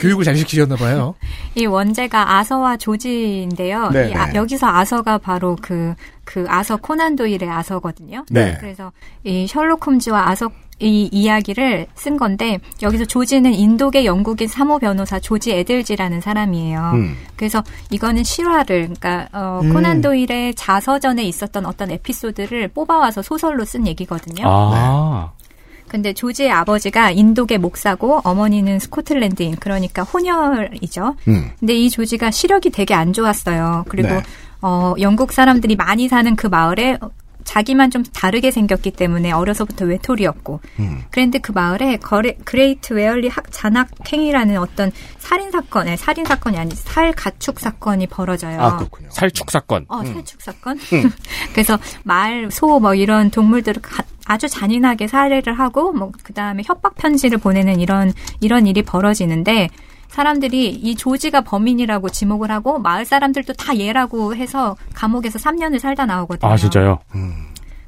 교육을 0.02 0.24
잘 0.24 0.36
시키셨나 0.36 0.76
봐요. 0.76 1.14
이 1.54 1.64
원제가 1.64 2.36
아서와 2.38 2.76
조지인데요. 2.76 3.90
네, 3.90 4.10
이 4.10 4.14
아- 4.14 4.26
네. 4.26 4.34
여기서 4.34 4.66
아서가 4.66 5.18
바로 5.18 5.56
그, 5.62 5.94
그 6.24 6.44
아서 6.48 6.76
코난 6.76 7.14
도일의 7.16 7.48
아서거든요. 7.48 8.24
네. 8.30 8.56
그래서 8.60 8.92
이 9.24 9.46
셜록 9.46 9.86
홈즈와 9.86 10.28
아서 10.28 10.50
이 10.80 11.08
이야기를 11.12 11.86
쓴 11.94 12.16
건데 12.16 12.58
여기서 12.82 13.04
조지는 13.04 13.54
인도계 13.54 14.04
영국인 14.04 14.48
사모 14.48 14.80
변호사 14.80 15.20
조지 15.20 15.52
에들지라는 15.52 16.20
사람이에요. 16.20 16.90
음. 16.94 17.16
그래서 17.36 17.62
이거는 17.90 18.24
실화를 18.24 18.92
그러니까 18.98 19.28
어, 19.32 19.60
음. 19.62 19.72
코난 19.72 20.00
도일의 20.00 20.54
자서전에 20.54 21.22
있었던 21.22 21.66
어떤 21.66 21.92
에피소드를 21.92 22.68
뽑아와서 22.68 23.22
소설로 23.22 23.64
쓴 23.64 23.86
얘기거든요. 23.86 24.42
아. 24.44 25.30
근데 25.92 26.12
조지의 26.14 26.50
아버지가 26.50 27.10
인도계 27.10 27.58
목사고 27.58 28.20
어머니는 28.24 28.78
스코틀랜드인 28.80 29.56
그러니까 29.60 30.02
혼혈이죠. 30.02 31.14
음. 31.28 31.50
근데 31.60 31.74
이 31.76 31.90
조지가 31.90 32.30
시력이 32.30 32.70
되게 32.70 32.94
안 32.94 33.12
좋았어요. 33.12 33.84
그리고 33.88 34.08
네. 34.08 34.22
어 34.62 34.94
영국 35.00 35.32
사람들이 35.32 35.76
많이 35.76 36.08
사는 36.08 36.34
그 36.34 36.46
마을에 36.46 36.96
어, 37.00 37.10
자기만 37.44 37.90
좀 37.90 38.04
다르게 38.04 38.50
생겼기 38.52 38.92
때문에 38.92 39.32
어려서부터 39.32 39.84
외톨이였고 39.84 40.60
그런데 41.10 41.40
그 41.40 41.50
마을에 41.50 41.96
거레, 41.96 42.36
그레이트 42.44 42.92
웨얼리 42.94 43.26
학 43.28 43.50
잔악행이라는 43.50 44.56
어떤 44.58 44.92
살인 45.18 45.50
사건, 45.50 45.86
네, 45.86 45.96
살인 45.96 46.24
사건이 46.24 46.56
아니 46.56 46.72
살 46.76 47.12
가축 47.12 47.58
사건이 47.58 48.06
벌어져요. 48.06 48.60
아, 48.60 48.76
그렇군요. 48.76 49.08
살축 49.10 49.50
사건. 49.50 49.84
어, 49.88 50.04
살축 50.04 50.40
사건. 50.40 50.78
그래서 51.52 51.78
말, 52.04 52.48
소 52.52 52.78
뭐 52.78 52.94
이런 52.94 53.30
동물들을 53.30 53.82
가- 53.82 54.04
아주 54.26 54.48
잔인하게 54.48 55.06
살해를 55.08 55.58
하고 55.58 55.92
뭐 55.92 56.12
그다음에 56.22 56.62
협박 56.64 56.94
편지를 56.94 57.38
보내는 57.38 57.80
이런 57.80 58.12
이런 58.40 58.66
일이 58.66 58.82
벌어지는데 58.82 59.68
사람들이 60.08 60.68
이 60.68 60.94
조지가 60.94 61.40
범인이라고 61.40 62.10
지목을 62.10 62.50
하고 62.50 62.78
마을 62.78 63.04
사람들도 63.04 63.54
다 63.54 63.76
얘라고 63.78 64.36
해서 64.36 64.76
감옥에서 64.94 65.38
3년을 65.38 65.78
살다 65.78 66.04
나오거든요. 66.04 66.52
아, 66.52 66.56
진짜요? 66.56 66.98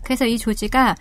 그래서 0.02 0.24
이 0.24 0.38
조지가 0.38 0.94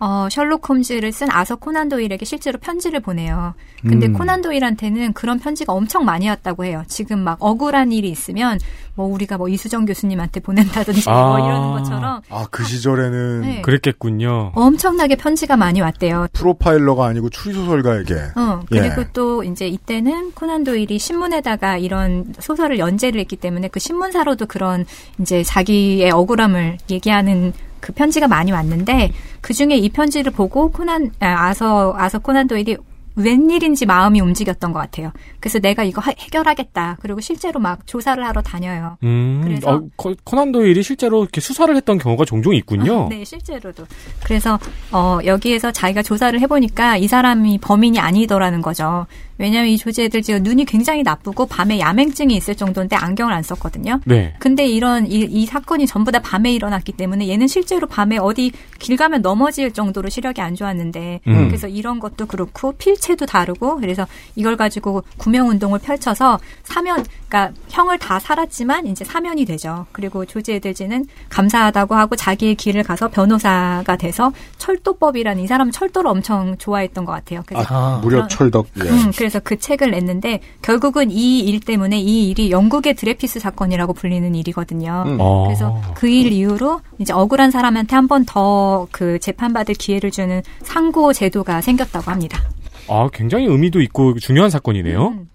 어, 0.00 0.28
셜록 0.30 0.66
홈즈를 0.66 1.12
쓴 1.12 1.28
아서 1.30 1.56
코난 1.56 1.90
도일에게 1.90 2.24
실제로 2.24 2.58
편지를 2.58 3.00
보내요. 3.00 3.52
근데 3.82 4.06
음. 4.06 4.14
코난 4.14 4.40
도일한테는 4.40 5.12
그런 5.12 5.38
편지가 5.38 5.74
엄청 5.74 6.06
많이 6.06 6.26
왔다고 6.26 6.64
해요. 6.64 6.82
지금 6.86 7.20
막 7.20 7.36
억울한 7.40 7.92
일이 7.92 8.08
있으면 8.08 8.58
뭐 8.94 9.06
우리가 9.06 9.36
뭐 9.36 9.48
이수정 9.48 9.84
교수님한테 9.84 10.40
보낸다든지 10.40 11.08
뭐 11.08 11.38
이러는 11.38 11.70
것처럼 11.72 12.22
아, 12.30 12.46
그 12.50 12.64
시절에는 12.64 13.40
네. 13.42 13.62
그랬겠군요. 13.62 14.52
엄청나게 14.54 15.16
편지가 15.16 15.56
많이 15.56 15.82
왔대요. 15.82 16.28
프로파일러가 16.32 17.06
아니고 17.06 17.28
추리 17.28 17.54
소설가에게. 17.54 18.14
어, 18.36 18.62
그리고 18.68 19.02
예. 19.02 19.08
또 19.12 19.44
이제 19.44 19.68
이때는 19.68 20.32
코난 20.32 20.64
도일이 20.64 20.98
신문에다가 20.98 21.76
이런 21.76 22.32
소설을 22.38 22.78
연재를 22.78 23.20
했기 23.20 23.36
때문에 23.36 23.68
그 23.68 23.80
신문사로도 23.80 24.46
그런 24.46 24.86
이제 25.20 25.42
자기의 25.42 26.10
억울함을 26.10 26.78
얘기하는 26.90 27.52
그 27.80 27.92
편지가 27.92 28.28
많이 28.28 28.52
왔는데 28.52 29.12
그 29.40 29.52
중에 29.54 29.76
이 29.76 29.88
편지를 29.88 30.32
보고 30.32 30.70
코난 30.70 31.10
아, 31.20 31.48
아서 31.48 31.94
아서 31.96 32.18
코난 32.18 32.46
도일이 32.46 32.76
웬일인지 33.16 33.86
마음이 33.86 34.20
움직였던 34.20 34.72
것 34.72 34.78
같아요. 34.78 35.12
그래서 35.40 35.58
내가 35.58 35.82
이거 35.82 36.00
하- 36.00 36.12
해결하겠다. 36.16 36.98
그리고 37.00 37.20
실제로 37.20 37.58
막 37.60 37.84
조사를 37.86 38.24
하러 38.24 38.40
다녀요. 38.40 38.96
음, 39.02 39.40
그래서- 39.44 39.74
어, 39.74 39.82
코- 39.96 40.14
코난 40.24 40.52
도일이 40.52 40.82
실제로 40.82 41.22
이렇게 41.22 41.40
수사를 41.40 41.74
했던 41.74 41.98
경우가 41.98 42.24
종종 42.24 42.54
있군요. 42.54 43.08
네, 43.10 43.24
실제로도. 43.24 43.84
그래서 44.24 44.58
어, 44.92 45.18
여기에서 45.24 45.72
자기가 45.72 46.02
조사를 46.02 46.38
해보니까 46.40 46.96
이 46.98 47.08
사람이 47.08 47.58
범인이 47.58 47.98
아니더라는 47.98 48.62
거죠. 48.62 49.06
왜냐하면 49.40 49.70
이 49.70 49.78
조지 49.78 50.02
애들 50.02 50.20
지금 50.20 50.42
눈이 50.42 50.66
굉장히 50.66 51.02
나쁘고 51.02 51.46
밤에 51.46 51.80
야맹증이 51.80 52.36
있을 52.36 52.54
정도인데 52.54 52.94
안경을 52.94 53.32
안 53.32 53.42
썼거든요. 53.42 54.00
네. 54.04 54.34
근데 54.38 54.66
이런 54.66 55.06
이, 55.06 55.20
이 55.20 55.46
사건이 55.46 55.86
전부 55.86 56.12
다 56.12 56.20
밤에 56.20 56.52
일어났기 56.52 56.92
때문에 56.92 57.26
얘는 57.28 57.46
실제로 57.46 57.86
밤에 57.86 58.18
어디 58.18 58.52
길 58.78 58.96
가면 58.96 59.22
넘어질 59.22 59.72
정도로 59.72 60.10
시력이 60.10 60.42
안 60.42 60.54
좋았는데 60.54 61.20
음. 61.26 61.48
그래서 61.48 61.68
이런 61.68 62.00
것도 62.00 62.26
그렇고 62.26 62.72
필체도 62.72 63.24
다르고 63.24 63.76
그래서 63.76 64.06
이걸 64.36 64.56
가지고 64.56 65.02
구명 65.16 65.48
운동을 65.48 65.78
펼쳐서 65.78 66.38
사면 66.62 67.04
그러니까 67.30 67.54
형을 67.68 67.98
다 67.98 68.18
살았지만 68.18 68.86
이제 68.88 69.04
사면이 69.04 69.44
되죠. 69.44 69.86
그리고 69.92 70.26
조지 70.26 70.52
에들지는 70.54 71.06
감사하다고 71.28 71.94
하고 71.94 72.16
자기의 72.16 72.56
길을 72.56 72.82
가서 72.82 73.08
변호사가 73.08 73.96
돼서 73.96 74.32
철도법이라는 74.58 75.42
이 75.42 75.46
사람은 75.46 75.72
철도를 75.72 76.10
엄청 76.10 76.56
좋아했던 76.58 77.04
것 77.04 77.12
같아요. 77.12 77.42
그래서 77.46 77.66
아, 77.68 78.00
무려 78.02 78.26
철덕. 78.26 78.66
예. 78.84 78.88
음, 78.88 79.12
그래서 79.16 79.29
그 79.38 79.58
책을 79.58 79.92
냈는데 79.92 80.40
결국은 80.62 81.10
이 81.10 81.40
일 81.46 81.60
때문에 81.60 82.00
이 82.00 82.28
일이 82.30 82.50
영국의 82.50 82.94
드레피스 82.94 83.38
사건이라고 83.38 83.92
불리는 83.92 84.34
일이거든요. 84.34 85.04
음. 85.06 85.16
어. 85.20 85.44
그래서 85.44 85.80
그 85.94 86.08
일 86.08 86.32
이후로 86.32 86.80
이제 86.98 87.12
억울한 87.12 87.50
사람한테 87.52 87.94
한 87.94 88.08
번 88.08 88.24
더 88.24 88.88
그 88.90 89.18
재판받을 89.20 89.74
기회를 89.76 90.10
주는 90.10 90.42
상고 90.62 91.12
제도가 91.12 91.60
생겼다고 91.60 92.10
합니다. 92.10 92.40
아, 92.88 93.08
굉장히 93.12 93.44
의미도 93.46 93.80
있고 93.82 94.18
중요한 94.18 94.50
사건이네요. 94.50 95.26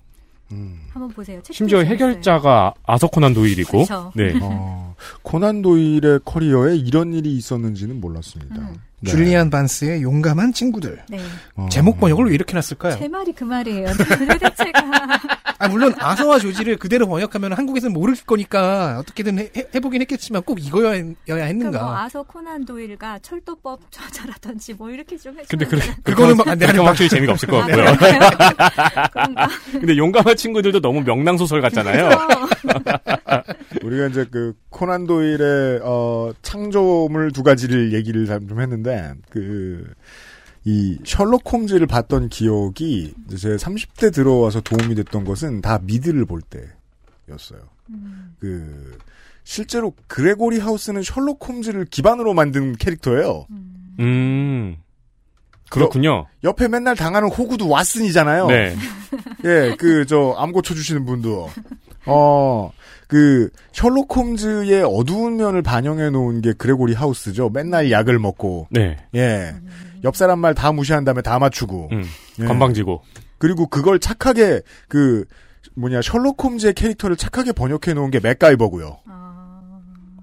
한번 0.94 1.10
보세요. 1.10 1.40
심지어. 1.52 1.80
해결자가 1.84 2.74
아서 2.86 3.08
코난 3.08 3.34
도일이고. 3.34 3.80
그쵸. 3.80 4.12
네. 4.16 4.34
어, 4.42 4.96
코난 5.24 5.62
도일의 5.62 6.22
커리어에 6.24 6.78
이런 6.78 7.14
일이 7.14 7.36
있었는지는 7.36 8.00
몰랐습니다. 8.00 8.56
네. 9.06 9.12
줄리안 9.12 9.50
반스의 9.50 10.02
용감한 10.02 10.54
친구들. 10.54 11.02
네. 11.10 11.20
어. 11.56 11.68
제목 11.72 12.00
번역을 12.00 12.26
왜 12.28 12.34
이렇게 12.34 12.54
놨을까요? 12.54 12.98
제 12.98 13.08
말이 13.08 13.32
그 13.34 13.44
말이에요. 13.44 13.88
도대체가 14.28 14.82
아, 15.58 15.68
물론 15.68 15.94
아서와 15.98 16.40
조지를 16.40 16.78
그대로 16.78 17.08
번역하면 17.08 17.54
한국에서는 17.54 17.94
모를 17.94 18.16
거니까 18.26 18.98
어떻게든 19.00 19.40
해, 19.40 19.50
해- 19.56 19.68
해보긴 19.74 20.02
했겠지만 20.02 20.42
꼭 20.44 20.60
이거여야 20.64 20.94
했는가. 20.94 21.70
그러니까 21.72 21.84
뭐 21.84 21.96
아서 21.96 22.24
코난 22.24 22.66
도일과 22.66 23.20
철도법 23.20 23.80
저자라든지 23.92 24.74
뭐 24.74 24.90
이렇게 24.92 25.18
좀 25.18 25.38
해주면 25.40 25.48
근데 25.48 25.66
그래, 25.66 25.82
그거는 26.04 26.38
막 26.38 26.48
안 26.48 26.60
돼, 26.60 26.66
확실히 26.66 27.10
재미가 27.10 27.34
없을 27.34 27.50
것 27.50 27.58
아, 27.64 27.68
같고요. 27.68 27.86
근데 29.80 29.98
용감한 29.98 30.36
친구들도 30.36 30.80
너무 30.82 31.02
명랑 31.02 31.38
소설 31.38 31.62
같잖아요. 31.62 32.10
우리가 33.84 34.08
이제 34.08 34.26
그 34.32 34.54
코난 34.70 35.06
도일의 35.08 35.80
어, 35.84 36.32
창조물 36.42 37.32
두 37.32 37.44
가지를 37.44 37.94
얘기를 37.94 38.26
좀 38.26 38.60
했는데 38.62 39.14
그 39.30 39.86
이 40.68 40.98
셜록 41.06 41.44
홈즈를 41.52 41.86
봤던 41.88 42.30
기억이 42.30 43.14
이제 43.28 43.38
제 43.38 43.50
30대 43.56 44.12
들어와서 44.14 44.62
도움이 44.62 44.96
됐던 44.96 45.24
것은 45.24 45.62
다 45.62 45.80
미드를 45.82 46.26
볼 46.26 46.42
때였어요. 46.42 47.60
그 48.40 48.98
실제로 49.44 49.94
그레고리 50.08 50.58
하우스는 50.60 51.04
셜록 51.04 51.48
홈즈를 51.48 51.86
기반으로 51.86 52.34
만든 52.34 52.74
캐릭터예요. 52.76 53.46
음. 54.00 54.78
그렇군요. 55.70 56.26
옆에 56.44 56.68
맨날 56.68 56.96
당하는 56.96 57.30
호구도 57.30 57.66
왓슨이잖아요. 57.68 58.48
네. 58.48 58.76
예, 59.46 59.76
그, 59.78 60.06
저, 60.06 60.34
암 60.38 60.52
고 60.52 60.62
쳐주시는 60.62 61.06
분도. 61.06 61.50
어, 62.06 62.72
그, 63.08 63.50
셜록 63.72 64.16
홈즈의 64.16 64.84
어두운 64.84 65.38
면을 65.38 65.62
반영해 65.62 66.10
놓은 66.10 66.42
게 66.42 66.54
그레고리 66.54 66.94
하우스죠. 66.94 67.50
맨날 67.50 67.92
약을 67.92 68.18
먹고. 68.20 68.68
네. 68.72 68.98
예. 69.16 69.54
옆 70.04 70.16
사람 70.16 70.40
말 70.40 70.54
다 70.54 70.72
무시한 70.72 71.04
다음에 71.06 71.22
다 71.22 71.38
맞추고. 71.40 71.90
음, 71.92 72.04
예. 72.42 72.46
건방지고. 72.46 73.02
그리고 73.38 73.68
그걸 73.68 74.00
착하게, 74.00 74.62
그, 74.88 75.26
뭐냐, 75.76 76.02
셜록 76.02 76.42
홈즈의 76.44 76.74
캐릭터를 76.74 77.16
착하게 77.18 77.52
번역해 77.52 77.94
놓은 77.94 78.10
게 78.12 78.20
맥가이버고요. 78.20 78.98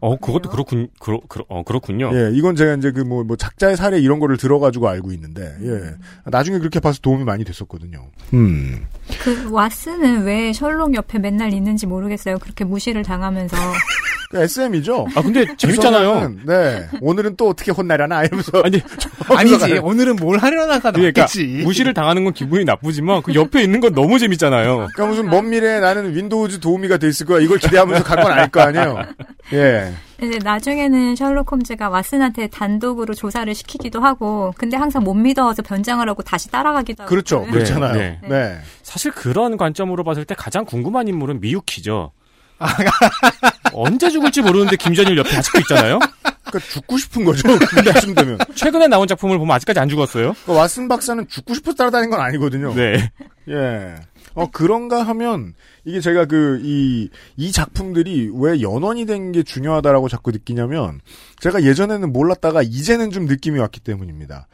어, 0.03 0.17
그것도 0.17 0.51
그렇군, 0.51 0.89
그렇, 0.99 1.21
그렇, 1.29 1.45
어, 1.49 1.63
그렇군요. 1.63 2.11
예, 2.13 2.33
이건 2.35 2.57
제가 2.57 2.75
이제 2.75 2.91
그 2.91 3.03
뭐, 3.03 3.23
뭐 3.23 3.37
작자의 3.37 3.77
사례 3.77 4.01
이런 4.01 4.19
거를 4.19 4.37
들어가지고 4.37 4.89
알고 4.89 5.13
있는데, 5.13 5.55
예. 5.63 5.95
나중에 6.29 6.59
그렇게 6.59 6.81
봐서 6.81 6.99
도움이 7.01 7.23
많이 7.23 7.45
됐었거든요. 7.45 8.09
음. 8.35 8.85
그 9.23 9.49
왓슨은 9.49 10.25
왜 10.27 10.53
셜록 10.53 10.97
옆에 10.97 11.21
맨날 11.21 11.53
있는지 11.53 11.87
모르겠어요. 11.87 12.41
그렇게 12.41 12.65
무시를 12.65 13.05
당하면서. 13.05 13.57
SM이죠? 14.35 15.07
아, 15.15 15.23
근데 15.23 15.47
재밌잖아요. 15.57 16.35
네. 16.47 16.89
오늘은 17.01 17.37
또 17.37 17.49
어떻게 17.51 17.71
혼나려나? 17.71 18.25
이러면서. 18.25 18.63
아니, 18.63 18.81
아니지. 19.29 19.79
오늘은 19.79 20.17
뭘 20.17 20.39
하려나가 20.39 20.91
그러니까. 20.93 21.27
무시를 21.65 21.95
당하는 21.95 22.25
건 22.25 22.33
기분이 22.33 22.65
나쁘지만 22.65 23.23
그 23.23 23.35
옆에 23.35 23.63
있는 23.63 23.81
건 23.81 23.95
너무 23.95 24.19
재밌잖아요. 24.19 24.89
그러니까 24.95 25.07
무슨 25.07 25.29
먼 25.31 25.49
미래에 25.51 25.81
나는 25.81 26.15
윈도우즈 26.15 26.61
도우미가 26.61 26.97
돼 26.99 27.09
있을 27.09 27.27
거야. 27.27 27.41
이걸 27.41 27.59
기대하면서 27.59 28.05
갈 28.05 28.23
건 28.23 28.33
아닐 28.33 28.49
거 28.51 28.61
아니에요? 28.61 29.03
예. 29.55 29.93
이제 30.23 30.39
나중에는 30.39 31.17
셜록 31.17 31.51
홈즈가 31.51 31.91
왓슨한테 31.91 32.49
단독으로 32.53 33.13
조사를 33.13 33.53
시키기도 33.57 33.99
하고, 34.01 34.53
근데 34.57 34.77
항상 34.77 35.03
못 35.03 35.15
믿어서 35.15 35.63
변장을 35.63 36.09
하고 36.09 36.23
다시 36.23 36.49
따라가기도 36.49 37.03
하고. 37.03 37.09
그렇죠. 37.11 37.41
그래요. 37.41 37.53
그렇잖아요. 37.53 37.93
네, 37.95 38.19
네. 38.29 38.59
사실 38.85 39.11
그런 39.11 39.57
관점으로 39.57 40.05
봤을 40.05 40.25
때 40.25 40.37
가장 40.37 40.65
궁금한 40.65 41.09
인물은 41.09 41.41
미유키죠. 41.41 42.13
언제 43.75 44.11
죽을지 44.11 44.43
모르는데 44.43 44.77
김전일 44.77 45.17
옆에 45.19 45.37
아직도 45.37 45.61
있잖아요. 45.61 45.99
그러니까 46.45 46.59
죽고 46.71 46.99
싶은 46.99 47.25
거죠. 47.25 47.49
근데 47.59 47.91
하시면 47.91 48.15
되면. 48.15 48.39
최근에 48.55 48.89
나온 48.89 49.07
작품을 49.09 49.39
보면 49.39 49.55
아직까지 49.57 49.81
안 49.81 49.89
죽었어요. 49.89 50.35
그 50.45 50.53
왓슨 50.53 50.89
박사는 50.89 51.27
죽고 51.29 51.55
싶어 51.55 51.73
따라다니는 51.73 52.11
건 52.11 52.21
아니거든요. 52.21 52.75
네. 52.75 53.11
예. 53.49 53.95
어, 54.35 54.49
그런가 54.51 55.03
하면, 55.03 55.53
이게 55.85 56.01
제가 56.01 56.25
그, 56.25 56.59
이, 56.63 57.11
이 57.37 57.53
작품들이 57.53 58.31
왜 58.35 58.63
연원이 58.63 59.05
된 59.05 59.33
게 59.33 59.43
중요하다라고 59.43 60.09
자꾸 60.09 60.31
느끼냐면, 60.31 61.01
제가 61.41 61.63
예전에는 61.65 62.13
몰랐다가 62.13 62.63
이제는 62.63 63.11
좀 63.11 63.27
느낌이 63.27 63.59
왔기 63.59 63.81
때문입니다. 63.81 64.47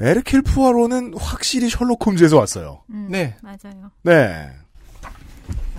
에르킬 0.00 0.42
푸아로는 0.42 1.14
확실히 1.16 1.68
셜록 1.68 2.04
홈즈에서 2.06 2.38
왔어요. 2.38 2.82
음, 2.90 3.06
네. 3.10 3.36
맞아요. 3.42 3.90
네. 4.02 4.48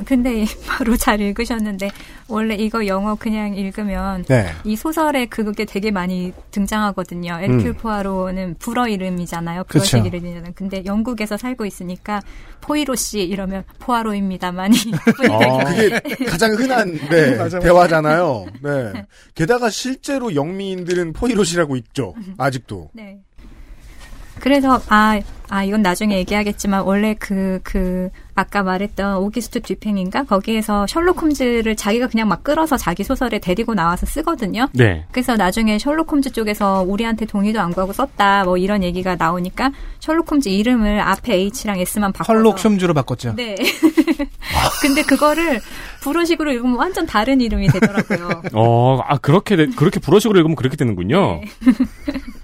근데 0.05 0.45
바로 0.67 0.95
잘 0.97 1.21
읽으셨는데, 1.21 1.89
원래 2.27 2.55
이거 2.55 2.85
영어 2.87 3.15
그냥 3.15 3.55
읽으면, 3.55 4.25
네. 4.25 4.51
이 4.63 4.75
소설에 4.75 5.25
그게 5.25 5.65
되게 5.65 5.91
많이 5.91 6.33
등장하거든요. 6.51 7.39
에르큐 7.41 7.69
음. 7.69 7.73
포아로는 7.73 8.55
불어 8.59 8.87
이름이잖아요. 8.87 9.63
그쵸. 9.63 9.79
불어식 9.79 10.05
이름이잖아요. 10.05 10.53
근데 10.55 10.83
영국에서 10.85 11.37
살고 11.37 11.65
있으니까 11.65 12.21
포이로 12.61 12.95
씨 12.95 13.21
이러면 13.21 13.63
포아로입니다. 13.79 14.51
많이 14.51 14.75
어, 15.29 15.63
그게 15.65 16.25
가장 16.25 16.53
흔한, 16.53 16.93
네, 17.09 17.37
대화잖아요. 17.59 18.45
네. 18.61 19.05
게다가 19.35 19.69
실제로 19.69 20.35
영미인들은 20.35 21.13
포이롯이라고 21.13 21.75
있죠. 21.77 22.13
아직도. 22.37 22.89
네. 22.93 23.19
그래서 24.39 24.81
아, 24.89 25.19
아 25.49 25.63
이건 25.63 25.81
나중에 25.81 26.17
얘기하겠지만 26.19 26.81
원래 26.81 27.15
그그 27.15 28.09
아까 28.35 28.63
말했던 28.63 29.17
오기스트 29.17 29.61
뒤팽인가 29.61 30.23
거기에서 30.23 30.87
셜록 30.87 31.21
홈즈를 31.21 31.75
자기가 31.75 32.07
그냥 32.07 32.27
막 32.29 32.43
끌어서 32.43 32.77
자기 32.77 33.03
소설에 33.03 33.39
데리고 33.39 33.73
나와서 33.73 34.05
쓰거든요. 34.05 34.67
네. 34.73 35.05
그래서 35.11 35.35
나중에 35.35 35.77
셜록 35.79 36.11
홈즈 36.11 36.31
쪽에서 36.31 36.83
우리한테 36.87 37.25
동의도 37.25 37.59
안 37.59 37.73
구하고 37.73 37.91
썼다 37.93 38.45
뭐 38.45 38.57
이런 38.57 38.83
얘기가 38.83 39.15
나오니까 39.15 39.71
셜록 39.99 40.31
홈즈 40.31 40.47
이름을 40.49 40.99
앞에 41.01 41.33
H랑 41.33 41.79
S만 41.79 42.13
바꿔서 42.13 42.31
헐록 42.31 42.57
숑주로 42.57 42.93
바꿨죠. 42.95 43.35
네. 43.35 43.55
근데 44.81 45.01
그거를 45.01 45.59
불어식으로 46.01 46.51
읽으면 46.53 46.75
완전 46.77 47.05
다른 47.05 47.41
이름이 47.41 47.67
되더라고요. 47.67 48.41
어, 48.53 49.01
아, 49.05 49.17
그렇게, 49.17 49.55
되- 49.57 49.67
그렇게 49.67 49.99
불어식으로 49.99 50.37
읽으면 50.39 50.55
그렇게 50.55 50.77
되는군요. 50.77 51.41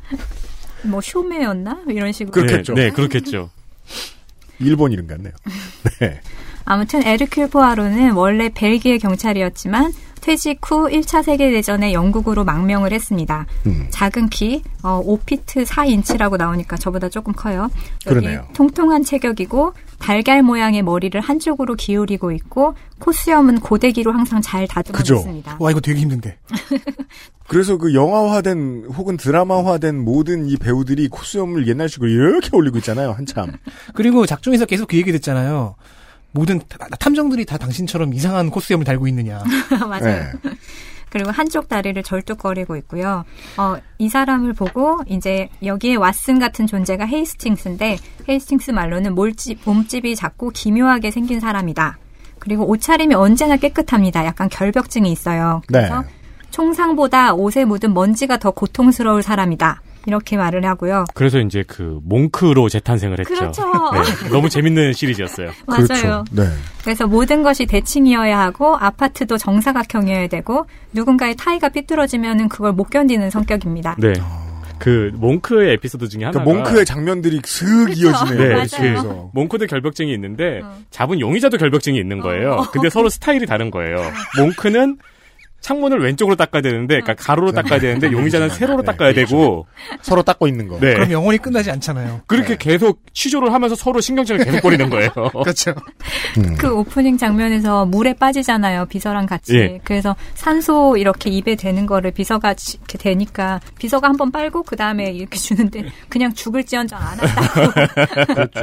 뭐 0.90 1.02
쇼메였나 1.02 1.84
이런 1.88 2.12
식으로. 2.12 2.32
그렇겠죠. 2.32 2.74
네, 2.74 2.86
네, 2.86 2.90
그렇겠죠. 2.92 3.50
일본 4.60 4.92
이름 4.92 5.08
같네요. 5.08 5.34
네. 6.00 6.22
아무튼 6.66 7.06
에르큐 7.06 7.50
포아로는 7.50 8.14
원래 8.14 8.50
벨기에 8.50 8.98
경찰이었지만 8.98 9.94
퇴직 10.22 10.60
후 10.64 10.90
1차 10.90 11.22
세계대전에 11.22 11.94
영국으로 11.94 12.44
망명을 12.44 12.92
했습니다. 12.92 13.46
음. 13.68 13.86
작은 13.92 14.30
키, 14.30 14.64
어, 14.82 15.00
5피트 15.06 15.68
4인치라고 15.68 16.38
나오니까 16.38 16.78
저보다 16.78 17.10
조금 17.10 17.32
커요. 17.34 17.70
그러네요. 18.08 18.48
통통한 18.56 19.04
체격이고 19.04 19.74
달걀 20.00 20.42
모양의 20.42 20.82
머리를 20.82 21.20
한쪽으로 21.22 21.76
기울이고 21.76 22.32
있고 22.32 22.74
코수염은 22.98 23.60
고데기로 23.60 24.12
항상 24.12 24.42
잘 24.42 24.68
다듬어 24.68 24.98
그죠. 24.98 25.14
놓습니다. 25.16 25.58
와 25.60 25.70
이거 25.70 25.80
되게 25.80 26.00
힘든데. 26.00 26.38
그래서 27.48 27.78
그 27.78 27.94
영화화된 27.94 28.86
혹은 28.96 29.18
드라마화된 29.18 30.04
모든 30.04 30.48
이 30.48 30.58
배우들이 30.58 31.08
코수염을 31.10 31.68
옛날식으로 31.68 32.10
이렇게 32.10 32.50
올리고 32.54 32.78
있잖아요. 32.80 33.12
한참. 33.12 33.52
그리고 33.94 34.26
작중에서 34.26 34.66
계속 34.66 34.88
그 34.88 34.98
얘기 34.98 35.12
듣잖아요. 35.12 35.76
모든 36.32 36.60
타- 36.68 36.88
탐정들이 37.00 37.46
다 37.46 37.58
당신처럼 37.58 38.14
이상한 38.14 38.50
코스염을 38.50 38.84
달고 38.84 39.08
있느냐. 39.10 39.44
맞아요. 39.88 40.02
네. 40.02 40.32
그리고 41.12 41.32
한쪽 41.32 41.70
다리를 41.70 42.02
절뚝거리고 42.04 42.76
있고요. 42.78 43.24
어, 43.58 43.76
이 44.00 44.10
사람을 44.10 44.52
보고 44.54 45.00
이제 45.08 45.48
여기에 45.64 45.96
왓슨 45.96 46.40
같은 46.42 46.68
존재가 46.68 47.06
헤이스팅스인데 47.06 47.98
헤이스팅스 48.28 48.72
말로는 48.72 49.16
몰집, 49.16 49.60
몸집이 49.64 50.16
작고 50.18 50.50
기묘하게 50.50 51.12
생긴 51.12 51.40
사람이다. 51.40 51.98
그리고 52.40 52.68
옷차림이 52.70 53.16
언제나 53.16 53.56
깨끗합니다. 53.56 54.26
약간 54.26 54.50
결벽증이 54.50 55.10
있어요. 55.10 55.62
그래서 55.68 56.02
네. 56.02 56.08
총상보다 56.56 57.34
옷에 57.34 57.66
묻은 57.66 57.94
먼지가 57.94 58.38
더 58.38 58.52
고통스러울 58.52 59.22
사람이다. 59.22 59.82
이렇게 60.08 60.38
말을 60.38 60.64
하고요. 60.66 61.04
그래서 61.14 61.40
이제 61.40 61.66
그 61.68 62.00
몽크로 62.04 62.70
재탄생을 62.70 63.20
했죠. 63.20 63.34
그렇죠. 63.34 63.64
네, 63.92 64.30
너무 64.30 64.48
재밌는 64.48 64.94
시리즈였어요. 64.94 65.50
맞아요. 65.68 65.86
그렇죠. 65.86 66.24
네. 66.32 66.44
그래서 66.84 67.08
모든 67.08 67.44
것이 67.44 67.66
대칭이어야 67.66 68.40
하고 68.40 68.78
아파트도 68.78 69.38
정사각형이어야 69.38 70.28
되고 70.28 70.66
누군가의 70.94 71.36
타이가 71.36 71.70
삐뚤어지면은 71.70 72.48
그걸 72.48 72.72
못 72.72 72.90
견디는 72.90 73.32
성격입니다. 73.32 73.98
네. 74.00 74.14
그 74.80 75.12
몽크의 75.16 75.74
에피소드 75.74 76.08
중에 76.08 76.24
하나가 76.24 76.44
그러니까 76.46 76.70
몽크의 76.70 76.86
장면들이 76.86 77.42
슥 77.44 77.66
이어지네요. 77.98 78.38
네, 78.38 78.54
맞아요. 78.54 78.68
그래서. 78.78 79.30
몽크도 79.34 79.66
결벽증이 79.66 80.14
있는데 80.14 80.62
어. 80.64 80.74
잡은 80.90 81.20
용의자도 81.20 81.58
결벽증이 81.58 81.98
있는 81.98 82.20
거예요. 82.22 82.66
근데 82.72 82.90
서로 82.90 83.10
스타일이 83.10 83.46
다른 83.46 83.72
거예요. 83.72 83.98
몽크는 84.40 84.98
창문을 85.66 86.00
왼쪽으로 86.00 86.36
닦아야 86.36 86.62
되는데, 86.62 87.00
그러니까 87.02 87.16
가로로 87.16 87.52
닦아야 87.52 87.80
되는데 87.80 88.12
용의자는 88.12 88.50
세로로 88.50 88.84
네, 88.84 88.86
닦아야 88.86 89.14
되고, 89.14 89.66
서로 90.04 90.22
닦고 90.22 90.48
있는 90.48 90.68
거. 90.68 90.80
네. 90.80 90.94
그럼 90.94 91.12
영원히 91.12 91.40
끝나지 91.40 91.72
않잖아요. 91.72 92.22
그렇게 92.28 92.56
계속 92.56 93.02
취조를 93.14 93.52
하면서 93.52 93.74
서로 93.74 94.00
신경질을 94.00 94.46
계속 94.46 94.62
버리는 94.62 94.88
거예요. 94.92 95.10
그렇죠. 95.42 95.74
음. 96.38 96.56
그 96.60 96.72
오프닝 96.72 97.18
장면에서 97.18 97.86
물에 97.88 98.14
빠지잖아요. 98.14 98.86
비서랑 98.86 99.26
같이. 99.26 99.56
예. 99.56 99.80
그래서 99.84 100.16
산소 100.36 100.98
이렇게 100.98 101.32
입에 101.32 101.56
대는 101.56 101.88
거를 101.88 102.12
비서가 102.12 102.54
지- 102.54 102.78
이렇게 102.78 103.00
되니까 103.00 103.60
비서가 103.80 104.08
한번 104.08 104.32
빨고 104.32 104.62
그 104.62 104.76
다음에 104.76 105.06
이렇게 105.12 105.38
주는데 105.40 105.86
그냥 106.10 106.32
죽을지언정 106.34 107.00
안 107.00 107.20
한다고. 107.20 107.72
그렇죠. 108.36 108.62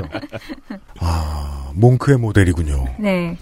아, 1.01 1.71
몽크의 1.75 2.19
모델이군요. 2.19 2.85
네. 2.99 3.37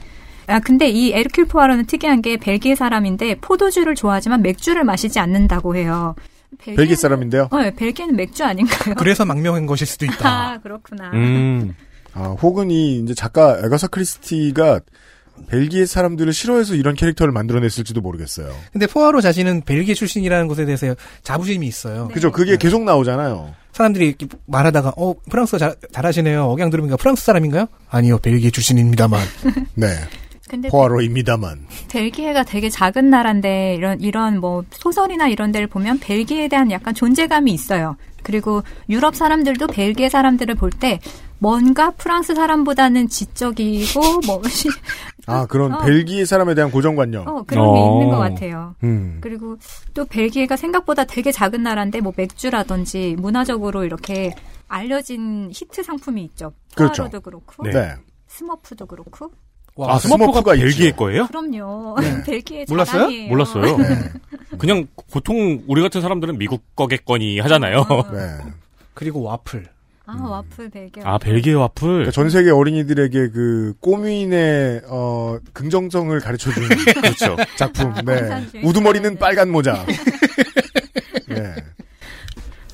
아 0.46 0.58
근데 0.60 0.88
이 0.88 1.12
에르큘 1.12 1.48
포아로는 1.48 1.86
특이한 1.86 2.22
게 2.22 2.36
벨기에 2.36 2.74
사람인데 2.74 3.36
포도주를 3.40 3.94
좋아하지만 3.94 4.42
맥주를 4.42 4.84
마시지 4.84 5.18
않는다고 5.18 5.76
해요. 5.76 6.14
벨기에는- 6.62 6.76
벨기에 6.76 6.96
사람인데요. 6.96 7.48
어, 7.50 7.58
네, 7.58 7.74
벨기에는 7.74 8.16
맥주 8.16 8.44
아닌가요? 8.44 8.94
그래서 8.96 9.24
망명한 9.24 9.66
것일 9.66 9.86
수도 9.86 10.04
있다. 10.06 10.28
아 10.54 10.58
그렇구나. 10.58 11.10
음. 11.14 11.74
아, 12.12 12.34
혹은 12.42 12.70
이 12.72 12.98
이제 12.98 13.14
작가 13.14 13.56
애거사 13.64 13.86
크리스티가 13.86 14.80
벨기에 15.46 15.86
사람들을 15.86 16.32
싫어해서 16.32 16.74
이런 16.74 16.94
캐릭터를 16.94 17.32
만들어냈을지도 17.32 18.00
모르겠어요. 18.00 18.52
근데 18.72 18.86
포아로 18.86 19.20
자신은 19.20 19.62
벨기에 19.64 19.94
출신이라는 19.94 20.48
것에 20.48 20.64
대해서 20.66 20.94
자부심이 21.22 21.66
있어요. 21.66 22.08
네. 22.08 22.14
그죠? 22.14 22.30
그게 22.32 22.56
계속 22.58 22.82
나오잖아요. 22.82 23.54
사람들이 23.72 24.08
이렇게 24.08 24.26
말하다가 24.46 24.94
어 24.96 25.14
프랑스어 25.30 25.58
잘, 25.58 25.76
잘하시네요. 25.92 26.44
억양 26.44 26.68
들으니까 26.70 26.96
프랑스 26.96 27.24
사람인가요? 27.24 27.66
아니요 27.88 28.18
벨기에 28.18 28.50
출신입니다만. 28.50 29.20
네. 29.74 29.86
근데 30.50 30.68
포아로입니다만. 30.68 31.64
벨기에가 31.88 32.42
되게 32.42 32.68
작은 32.68 33.08
나라인데 33.08 33.76
이런 33.76 34.00
이런 34.00 34.40
뭐 34.40 34.64
소설이나 34.70 35.28
이런 35.28 35.52
데를 35.52 35.68
보면 35.68 36.00
벨기에에 36.00 36.48
대한 36.48 36.72
약간 36.72 36.92
존재감이 36.92 37.52
있어요. 37.52 37.96
그리고 38.24 38.64
유럽 38.88 39.14
사람들도 39.14 39.68
벨기에 39.68 40.08
사람들을 40.08 40.56
볼 40.56 40.70
때 40.70 40.98
뭔가 41.38 41.90
프랑스 41.92 42.34
사람보다는 42.34 43.08
지적이고 43.08 44.00
뭐 44.26 44.42
아, 45.26 45.46
그런 45.48 45.72
어. 45.72 45.78
벨기에 45.78 46.24
사람에 46.24 46.54
대한 46.54 46.70
고정관념. 46.72 47.28
어, 47.28 47.44
그런 47.44 47.72
게 47.72 47.80
어. 47.80 47.92
있는 47.92 48.10
것 48.10 48.18
같아요. 48.18 48.74
음. 48.82 49.18
그리고 49.20 49.56
또 49.94 50.04
벨기에가 50.04 50.56
생각보다 50.56 51.04
되게 51.04 51.30
작은 51.30 51.62
나라인데 51.62 52.00
뭐 52.00 52.12
맥주라든지 52.16 53.14
문화적으로 53.18 53.84
이렇게 53.84 54.34
알려진 54.66 55.50
히트 55.54 55.84
상품이 55.84 56.24
있죠. 56.24 56.52
그렇죠. 56.74 57.08
그렇고 57.08 57.62
네. 57.62 57.94
스머프도 58.26 58.86
그렇고. 58.86 59.30
아, 59.78 59.98
스머프가 59.98 60.32
스머프가 60.32 60.52
벨기에. 60.54 60.90
거예요? 60.92 61.26
그럼요. 61.28 61.96
네. 62.00 62.22
벨기에 62.26 62.64
몰랐어요? 62.68 62.98
자랑이에요. 63.02 63.28
몰랐어요. 63.28 63.76
그냥 64.58 64.86
보통 65.10 65.62
우리 65.66 65.80
같은 65.82 66.00
사람들은 66.00 66.38
미국 66.38 66.62
거겠거니 66.76 67.38
하잖아요. 67.40 67.84
네. 68.12 68.18
그리고 68.94 69.22
와플. 69.22 69.64
아 70.06 70.16
와플 70.20 70.70
벨기에. 70.70 71.02
아, 71.06 71.18
벨기에 71.18 71.52
와플. 71.54 71.88
그러니까 71.88 72.10
전 72.10 72.28
세계 72.30 72.50
어린이들에게 72.50 73.28
그 73.30 73.74
꼬미인의 73.80 74.82
어 74.88 75.38
긍정성을 75.52 76.18
가르쳐 76.20 76.50
주는 76.50 76.68
그렇죠. 77.00 77.36
작품. 77.56 77.94
네. 78.04 78.60
우두머리는 78.64 79.12
네. 79.14 79.18
빨간 79.18 79.50
모자. 79.50 79.86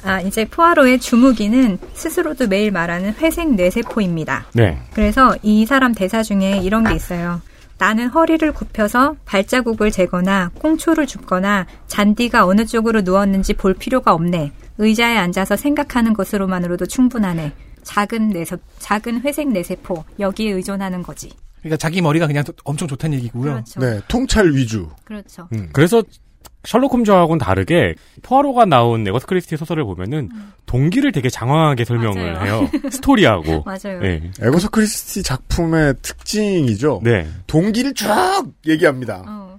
네. 0.07 0.11
아 0.13 0.21
이제 0.21 0.45
포아로의 0.45 1.01
주무기는 1.01 1.79
스스로도 1.95 2.47
매일 2.47 2.71
말하는 2.71 3.13
회색 3.15 3.53
뇌세포입니다. 3.55 4.47
네. 4.55 4.79
그래서 4.95 5.37
이 5.43 5.67
사람 5.67 5.93
대사 5.93 6.23
중에 6.23 6.61
이런 6.63 6.85
게 6.85 6.95
있어요. 6.95 7.43
나는 7.79 8.09
허리를 8.09 8.51
굽혀서 8.53 9.17
발자국을 9.27 9.91
재거나 9.91 10.51
꽁초를 10.61 11.07
줍거나 11.07 11.67
잔디가 11.89 12.47
어느 12.47 12.65
쪽으로 12.65 13.03
누웠는지 13.03 13.53
볼 13.53 13.75
필요가 13.75 14.15
없네. 14.15 14.53
의자에 14.79 15.19
앉아서 15.19 15.57
생각하는 15.57 16.15
것으로만으로도 16.15 16.87
충분하네. 16.87 17.53
작은 17.83 18.31
뇌세, 18.31 18.57
작은 18.79 19.21
회색 19.23 19.49
뇌세포 19.49 20.05
여기에 20.19 20.53
의존하는 20.53 21.03
거지. 21.03 21.31
그러니까 21.61 21.77
자기 21.77 22.01
머리가 22.01 22.27
그냥 22.27 22.45
엄청 22.65 22.89
좋다는 22.89 23.19
얘기고요. 23.19 23.53
그렇죠. 23.53 23.81
네. 23.81 24.01
통찰 24.09 24.53
위주. 24.53 24.89
그렇죠. 25.05 25.49
음. 25.53 25.69
그래서 25.73 26.03
셜록 26.67 26.93
홈즈하고는 26.93 27.39
다르게 27.39 27.95
포아로가 28.23 28.65
나온 28.65 29.07
에거스 29.07 29.27
크리스티 29.27 29.57
소설을 29.57 29.85
보면은 29.85 30.29
동기를 30.67 31.13
되게 31.13 31.29
장황하게 31.31 31.85
설명을 31.85 32.33
맞아요. 32.33 32.45
해요. 32.45 32.71
스토리하고. 32.91 33.63
맞아요. 33.67 34.01
네. 34.01 34.31
에거서 34.43 34.69
크리스티 34.69 35.23
작품의 35.23 35.95
특징이죠. 36.03 37.01
네. 37.03 37.27
동기를 37.47 37.95
쭉 37.95 38.07
얘기합니다. 38.67 39.23
어. 39.27 39.56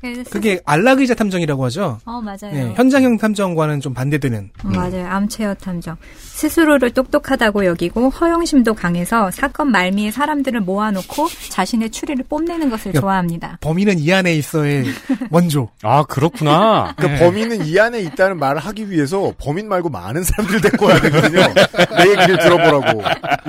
그래서 0.00 0.30
그게 0.30 0.60
안락의자 0.64 1.14
탐정이라고 1.14 1.64
하죠. 1.66 1.98
어 2.06 2.20
맞아요. 2.22 2.52
네, 2.52 2.72
현장형 2.74 3.18
탐정과는 3.18 3.80
좀 3.80 3.92
반대되는. 3.92 4.50
음, 4.64 4.72
맞아요. 4.72 5.06
암체어 5.06 5.54
탐정. 5.54 5.96
스스로를 6.18 6.90
똑똑하다고 6.92 7.66
여기고 7.66 8.08
허영심도 8.08 8.72
강해서 8.74 9.30
사건 9.30 9.70
말미에 9.70 10.10
사람들을 10.10 10.60
모아놓고 10.62 11.28
자신의 11.50 11.90
추리를 11.90 12.24
뽐내는 12.24 12.70
것을 12.70 12.94
야. 12.94 13.00
좋아합니다. 13.00 13.58
범인은 13.60 13.98
이 13.98 14.10
안에 14.12 14.34
있어의 14.36 14.86
원조. 15.30 15.68
아, 15.82 16.02
그렇구나. 16.04 16.94
그 16.96 17.04
네. 17.06 17.18
범인은 17.18 17.66
이 17.66 17.78
안에 17.78 18.00
있다는 18.00 18.38
말을 18.38 18.58
하기 18.60 18.90
위해서 18.90 19.34
범인 19.38 19.68
말고 19.68 19.90
많은 19.90 20.22
사람들 20.24 20.60
데리고 20.62 20.86
와야 20.86 20.98
되거든요. 21.00 21.40
내 21.98 22.10
얘기를 22.10 22.38
들어보라고. 22.38 23.02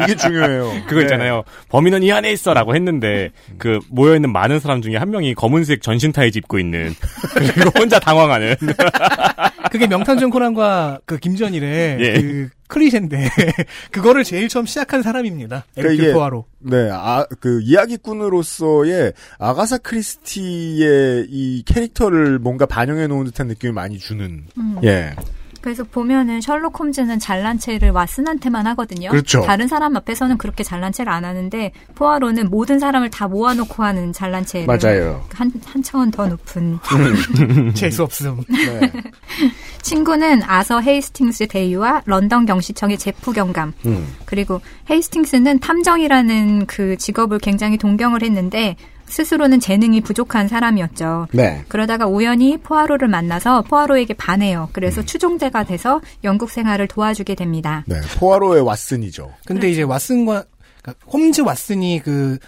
이게 0.03 0.15
중요해요. 0.15 0.83
그거 0.87 0.95
네. 0.97 1.01
있잖아요. 1.03 1.43
범인은 1.69 2.03
이 2.03 2.11
안에 2.11 2.29
있어라고 2.33 2.75
했는데 2.75 3.29
그 3.57 3.79
모여 3.89 4.15
있는 4.15 4.33
많은 4.33 4.59
사람 4.59 4.81
중에 4.81 4.97
한 4.97 5.11
명이 5.11 5.33
검은색 5.35 5.81
전신 5.81 6.11
타이즈 6.11 6.40
입고 6.41 6.59
있는 6.59 6.93
그리고 7.55 7.71
혼자 7.79 7.99
당황하는. 7.99 8.55
그게 9.71 9.87
명탐정 9.87 10.29
코난과 10.31 10.99
그 11.05 11.17
김전일의 11.17 11.97
예. 12.01 12.21
그 12.21 12.49
클리셰인데 12.67 13.29
그거를 13.91 14.23
제일 14.23 14.49
처음 14.49 14.65
시작한 14.65 15.01
사람입니다. 15.01 15.65
그러니까 15.73 15.93
에르퀼 15.93 16.03
이게- 16.03 16.13
포아로. 16.13 16.45
네, 16.59 16.89
아, 16.91 17.25
그, 17.39 17.59
이야기꾼으로서의 17.63 19.13
아가사 19.39 19.77
크리스티의 19.79 21.27
이 21.29 21.63
캐릭터를 21.65 22.37
뭔가 22.39 22.65
반영해 22.65 23.07
놓은 23.07 23.25
듯한 23.25 23.47
느낌을 23.47 23.73
많이 23.73 23.97
주는, 23.97 24.43
음. 24.57 24.75
예. 24.83 25.15
그래서 25.61 25.83
보면은 25.83 26.41
셜록 26.41 26.79
홈즈는 26.79 27.19
잘난 27.19 27.59
체를 27.59 27.93
왓슨한테만 27.93 28.63
하거든요. 28.63 29.09
그렇죠. 29.09 29.41
다른 29.41 29.67
사람 29.67 29.95
앞에서는 29.95 30.37
그렇게 30.37 30.63
잘난 30.63 30.91
체를 30.91 31.11
안 31.11 31.23
하는데 31.23 31.71
포아로는 31.95 32.49
모든 32.49 32.79
사람을 32.79 33.11
다 33.11 33.27
모아놓고 33.27 33.83
하는 33.83 34.11
잘난 34.11 34.45
체를 34.45 34.65
맞아요. 34.65 35.23
한, 35.33 35.51
한 35.65 35.83
차원 35.83 36.09
더 36.11 36.27
높은 36.27 36.79
재수 37.75 38.03
없음. 38.03 38.43
네. 38.49 38.91
친구는 39.81 40.43
아서 40.43 40.81
헤이스팅스 40.81 41.47
대위와 41.47 42.03
런던 42.05 42.45
경시청의 42.45 42.97
재프 42.97 43.33
경감 43.33 43.73
음. 43.85 44.15
그리고 44.25 44.61
헤이스팅스는 44.89 45.59
탐정이라는 45.59 46.65
그 46.65 46.97
직업을 46.97 47.39
굉장히 47.39 47.77
동경을 47.77 48.23
했는데 48.23 48.75
스스로는 49.11 49.59
재능이 49.59 50.01
부족한 50.01 50.47
사람이었죠. 50.47 51.27
네. 51.33 51.63
그러다가 51.67 52.07
우연히 52.07 52.57
포아로를 52.57 53.07
만나서 53.07 53.63
포아로에게 53.63 54.13
반해요. 54.15 54.69
그래서 54.71 55.03
추종자가 55.03 55.63
돼서 55.63 56.01
영국 56.23 56.49
생활을 56.49 56.87
도와주게 56.87 57.35
됩니다. 57.35 57.83
네. 57.87 57.99
포아로의 58.17 58.63
왓슨이죠. 58.63 59.29
근데 59.45 59.69
이제 59.69 59.83
왓슨과 59.83 60.45
그러니까 60.81 61.05
홈즈 61.11 61.43
왓슨이 61.43 62.01
그 62.03 62.39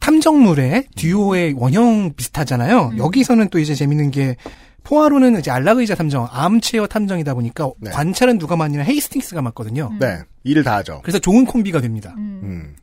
탐정물의 0.00 0.88
듀오의 0.96 1.54
원형 1.56 2.14
비슷하잖아요. 2.14 2.90
음. 2.92 2.98
여기서는 2.98 3.48
또 3.48 3.58
이제 3.58 3.74
재밌는 3.74 4.10
게 4.10 4.36
포아로는 4.82 5.38
이제 5.38 5.50
알라그이자 5.50 5.94
탐정, 5.94 6.28
암체어 6.30 6.88
탐정이다 6.88 7.32
보니까 7.32 7.70
네. 7.78 7.90
관찰은 7.90 8.38
누가 8.38 8.54
맡느냐 8.54 8.82
헤이스팅스가 8.82 9.40
맡거든요. 9.40 9.92
네. 9.98 10.18
일을 10.42 10.62
다 10.62 10.76
하죠. 10.76 11.00
그래서 11.02 11.18
좋은 11.18 11.46
콤비가 11.46 11.80
됩니다. 11.80 12.14
음. 12.18 12.76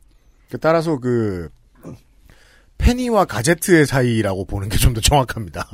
그 0.50 0.58
따라서 0.58 0.98
그, 0.98 1.48
페니와 2.82 3.24
가제트의 3.26 3.86
사이라고 3.86 4.44
보는 4.46 4.68
게 4.68 4.76
좀 4.78 4.92
더 4.94 5.00
정확합니다. 5.00 5.68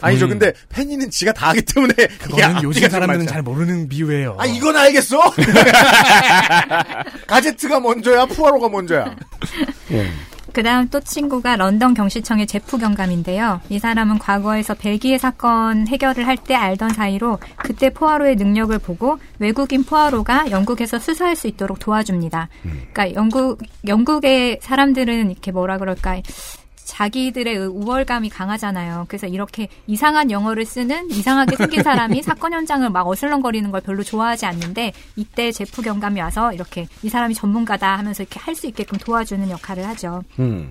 아니죠. 0.00 0.26
음. 0.26 0.30
근데 0.30 0.52
페니는 0.68 1.10
지가 1.10 1.32
다 1.32 1.48
하기 1.48 1.62
때문에 1.62 1.92
그거는 2.20 2.38
야, 2.44 2.60
요즘 2.62 2.88
사람들은. 2.88 3.26
잘 3.26 3.42
모르는 3.42 3.88
비유예요. 3.88 4.36
아 4.38 4.46
이건 4.46 4.76
알겠어. 4.76 5.18
가제트가 7.26 7.80
먼저야, 7.80 8.26
푸아로가 8.26 8.68
먼저야. 8.68 9.16
예. 9.92 10.10
그 10.58 10.64
다음 10.64 10.88
또 10.88 10.98
친구가 10.98 11.54
런던 11.54 11.94
경시청의 11.94 12.48
제프 12.48 12.78
경감인데요. 12.78 13.60
이 13.68 13.78
사람은 13.78 14.18
과거에서 14.18 14.74
벨기에 14.74 15.16
사건 15.16 15.86
해결을 15.86 16.26
할 16.26 16.36
때 16.36 16.56
알던 16.56 16.94
사이로 16.94 17.38
그때 17.56 17.90
포아로의 17.90 18.34
능력을 18.34 18.76
보고 18.80 19.20
외국인 19.38 19.84
포아로가 19.84 20.50
영국에서 20.50 20.98
수사할 20.98 21.36
수 21.36 21.46
있도록 21.46 21.78
도와줍니다. 21.78 22.48
그러니까 22.92 23.14
영국, 23.14 23.62
영국의 23.86 24.58
사람들은 24.60 25.30
이렇게 25.30 25.52
뭐라 25.52 25.78
그럴까. 25.78 26.22
자기들의 26.98 27.58
우월감이 27.68 28.28
강하잖아요. 28.28 29.04
그래서 29.06 29.28
이렇게 29.28 29.68
이상한 29.86 30.32
영어를 30.32 30.66
쓰는 30.66 31.08
이상하게 31.12 31.54
생긴 31.54 31.84
사람이 31.84 32.22
사건 32.24 32.52
현장을 32.52 32.90
막 32.90 33.06
어슬렁거리는 33.06 33.70
걸 33.70 33.80
별로 33.82 34.02
좋아하지 34.02 34.46
않는데 34.46 34.92
이때 35.14 35.52
제프 35.52 35.82
경감이 35.82 36.20
와서 36.20 36.52
이렇게 36.52 36.88
이 37.04 37.08
사람이 37.08 37.34
전문가다 37.34 37.96
하면서 37.98 38.24
이렇게 38.24 38.40
할 38.40 38.58
수 38.58 38.66
있게끔 38.66 38.98
도와주는 38.98 39.48
역할을 39.50 39.86
하죠. 39.86 40.24
음. 40.40 40.68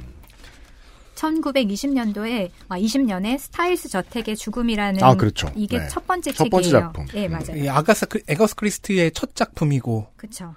1920년도에 1.16 2.50
20년에 2.68 3.38
스타일스 3.38 3.88
저택의 3.88 4.36
죽음이라는 4.36 5.02
아, 5.02 5.16
그렇죠. 5.16 5.50
이게 5.56 5.80
네. 5.80 5.88
첫 5.88 6.06
번째 6.06 6.34
첫 6.34 6.50
번째 6.50 6.64
책이에요. 6.70 6.84
작품. 6.84 7.06
예, 7.14 7.30
맞아요. 7.30 7.56
이 7.56 7.70
아가사 7.70 8.08
크, 8.08 8.20
에거서 8.28 8.56
크리스티의 8.56 9.12
첫 9.12 9.34
작품이고 9.34 10.08
그렇죠. 10.18 10.54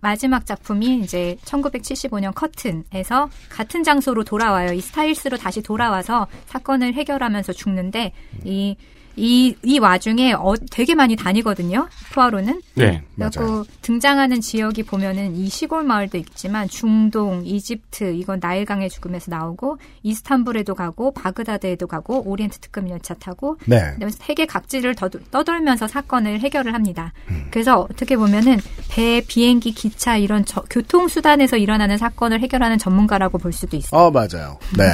마지막 0.00 0.46
작품이 0.46 1.00
이제 1.00 1.36
1975년 1.44 2.34
커튼에서 2.34 3.28
같은 3.48 3.82
장소로 3.82 4.24
돌아와요. 4.24 4.72
이 4.72 4.80
스타일스로 4.80 5.36
다시 5.36 5.62
돌아와서 5.62 6.26
사건을 6.46 6.94
해결하면서 6.94 7.52
죽는데 7.52 8.12
이 8.44 8.76
이, 9.16 9.56
이 9.62 9.78
와중에 9.78 10.32
어, 10.34 10.54
되게 10.70 10.94
많이 10.94 11.16
다니거든요. 11.16 11.88
푸아로는. 12.12 12.60
네. 12.74 13.02
그리고 13.16 13.64
등장하는 13.82 14.40
지역이 14.42 14.82
보면은 14.82 15.34
이 15.36 15.48
시골 15.48 15.84
마을도 15.84 16.18
있지만 16.18 16.68
중동, 16.68 17.42
이집트, 17.46 18.12
이건 18.12 18.38
나일강의 18.42 18.90
죽음에서 18.90 19.30
나오고 19.30 19.78
이스탄불에도 20.02 20.74
가고 20.74 21.12
바그다드에도 21.12 21.86
가고 21.86 22.22
오리엔트 22.28 22.58
특급 22.58 22.88
열차 22.90 23.14
타고 23.14 23.56
네. 23.64 23.96
세계 24.10 24.44
각지를 24.44 24.94
더- 24.94 25.08
떠돌면서 25.08 25.88
사건을 25.88 26.40
해결을 26.40 26.74
합니다. 26.74 27.12
그래서 27.50 27.86
어떻게 27.90 28.16
보면은 28.16 28.58
배, 28.90 29.22
비행기, 29.26 29.72
기차 29.72 30.16
이런 30.18 30.44
저- 30.44 30.62
교통 30.68 31.08
수단에서 31.08 31.56
일어나는 31.56 31.96
사건을 31.96 32.40
해결하는 32.40 32.76
전문가라고 32.78 33.38
볼 33.38 33.52
수도 33.52 33.76
있어요. 33.78 33.98
아, 33.98 34.10
맞아요. 34.10 34.58
네. 34.76 34.84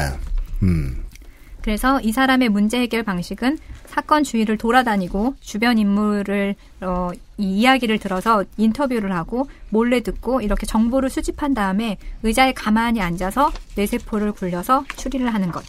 음. 0.63 1.05
그래서 1.63 2.01
이 2.01 2.13
사람의 2.13 2.49
문제 2.49 2.81
해결 2.81 3.03
방식은 3.03 3.59
사건 3.87 4.25
주위를 4.25 4.59
돌아다니고 4.59 5.35
주변 5.41 5.79
인물을 5.79 6.55
어, 6.81 7.11
이 7.39 7.61
이야기를 7.61 7.99
들어서 7.99 8.45
인터뷰를 8.57 9.13
하고 9.13 9.49
몰래 9.71 10.01
듣고 10.01 10.41
이렇게 10.41 10.67
정보를 10.67 11.11
수집한 11.11 11.55
다음에 11.55 11.99
의자에 12.23 12.53
가만히 12.53 13.01
앉아서 13.01 13.53
뇌세포를 13.77 14.33
굴려서 14.33 14.85
추리를 14.97 15.33
하는 15.33 15.53
것. 15.53 15.63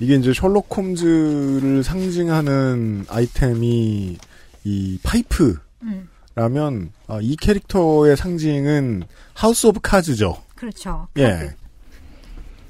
이게 0.00 0.14
이제 0.14 0.32
셜록 0.32 0.76
홈즈를 0.76 1.82
상징하는 1.84 3.06
아이템이 3.08 4.18
이 4.64 4.98
파이프라면 5.02 5.60
음, 5.82 6.90
아, 7.06 7.18
이 7.20 7.36
캐릭터의 7.36 8.16
상징은 8.16 9.04
House 9.34 9.66
of 9.66 9.80
Cards죠. 9.82 10.36
그렇죠. 10.54 11.08
예. 11.18 11.54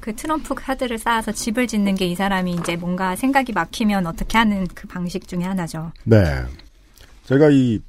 그 0.05 0.15
트럼프 0.15 0.55
카드를 0.55 0.99
쌓아서 0.99 1.33
집을 1.33 1.67
짓는 1.67 1.95
게 1.95 2.05
이 2.05 2.15
사람이 2.15 2.53
이제 2.61 2.77
뭔가 2.77 3.17
생각이 3.17 3.55
막히면 3.55 4.07
어떻게 4.07 4.37
하는 4.37 4.67
그 4.75 4.87
방식 4.87 5.27
중에 5.27 5.41
하나죠. 5.45 5.93
네. 6.05 6.43
제가 7.25 7.49
이 7.51 7.81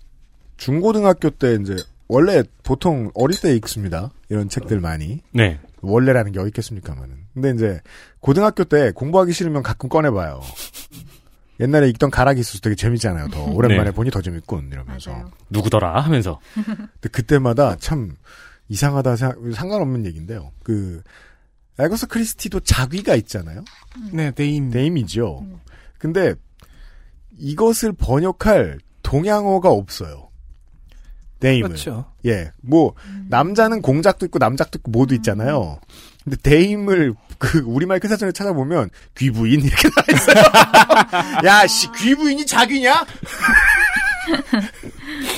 중고등학교 0.55 1.29
때 1.31 1.57
이제 1.61 1.75
원래 2.07 2.41
보통 2.63 3.11
어릴 3.15 3.37
때 3.41 3.53
읽습니다. 3.57 4.11
이런 4.29 4.47
책들 4.47 4.79
많이. 4.79 5.19
네. 5.33 5.59
원래라는 5.81 6.31
게 6.31 6.39
어디 6.39 6.47
있겠습니까만은. 6.47 7.17
근데 7.33 7.49
이제 7.51 7.81
고등학교 8.21 8.63
때 8.63 8.91
공부하기 8.91 9.33
싫으면 9.33 9.61
가끔 9.61 9.89
꺼내봐요. 9.89 10.39
옛날에 11.59 11.89
읽던 11.89 12.11
가락이 12.11 12.39
있어서 12.39 12.59
되게 12.61 12.77
재밌잖아요. 12.77 13.27
더 13.27 13.43
오랜만에 13.43 13.89
네. 13.89 13.91
보니 13.91 14.09
더 14.09 14.21
재밌군 14.21 14.69
이러면서. 14.71 15.11
맞아요. 15.11 15.31
누구더라 15.49 15.99
하면서. 15.99 16.39
근데 16.53 17.09
그때마다 17.11 17.75
참 17.75 18.15
이상하다 18.69 19.17
생각, 19.17 19.37
상관없는 19.53 20.05
얘기인데요. 20.05 20.53
그 20.63 21.03
에거서 21.77 22.07
크리스티도 22.07 22.61
작위가 22.61 23.15
있잖아요. 23.15 23.63
네, 24.11 24.31
Dame. 24.31 24.69
Dame이죠. 24.69 25.45
근데 25.97 26.35
이것을 27.37 27.93
번역할 27.93 28.79
동양어가 29.03 29.69
없어요. 29.69 30.29
Dame을. 31.39 31.69
그렇죠. 31.69 32.11
예, 32.25 32.51
뭐 32.61 32.93
남자는 33.29 33.81
공작도 33.81 34.25
있고 34.27 34.39
남작도 34.39 34.79
있고 34.79 34.91
모두 34.91 35.13
있잖아요. 35.15 35.79
근데 36.23 36.37
데임을 36.37 37.13
그 37.37 37.59
우리말 37.59 37.99
크사전에 37.99 38.31
찾아보면 38.31 38.89
귀부인 39.15 39.61
이렇게 39.61 39.89
나와 39.89 40.05
있어요. 40.09 41.45
야, 41.45 41.67
씨, 41.67 41.91
귀부인이 41.91 42.45
자귀냐? 42.45 43.05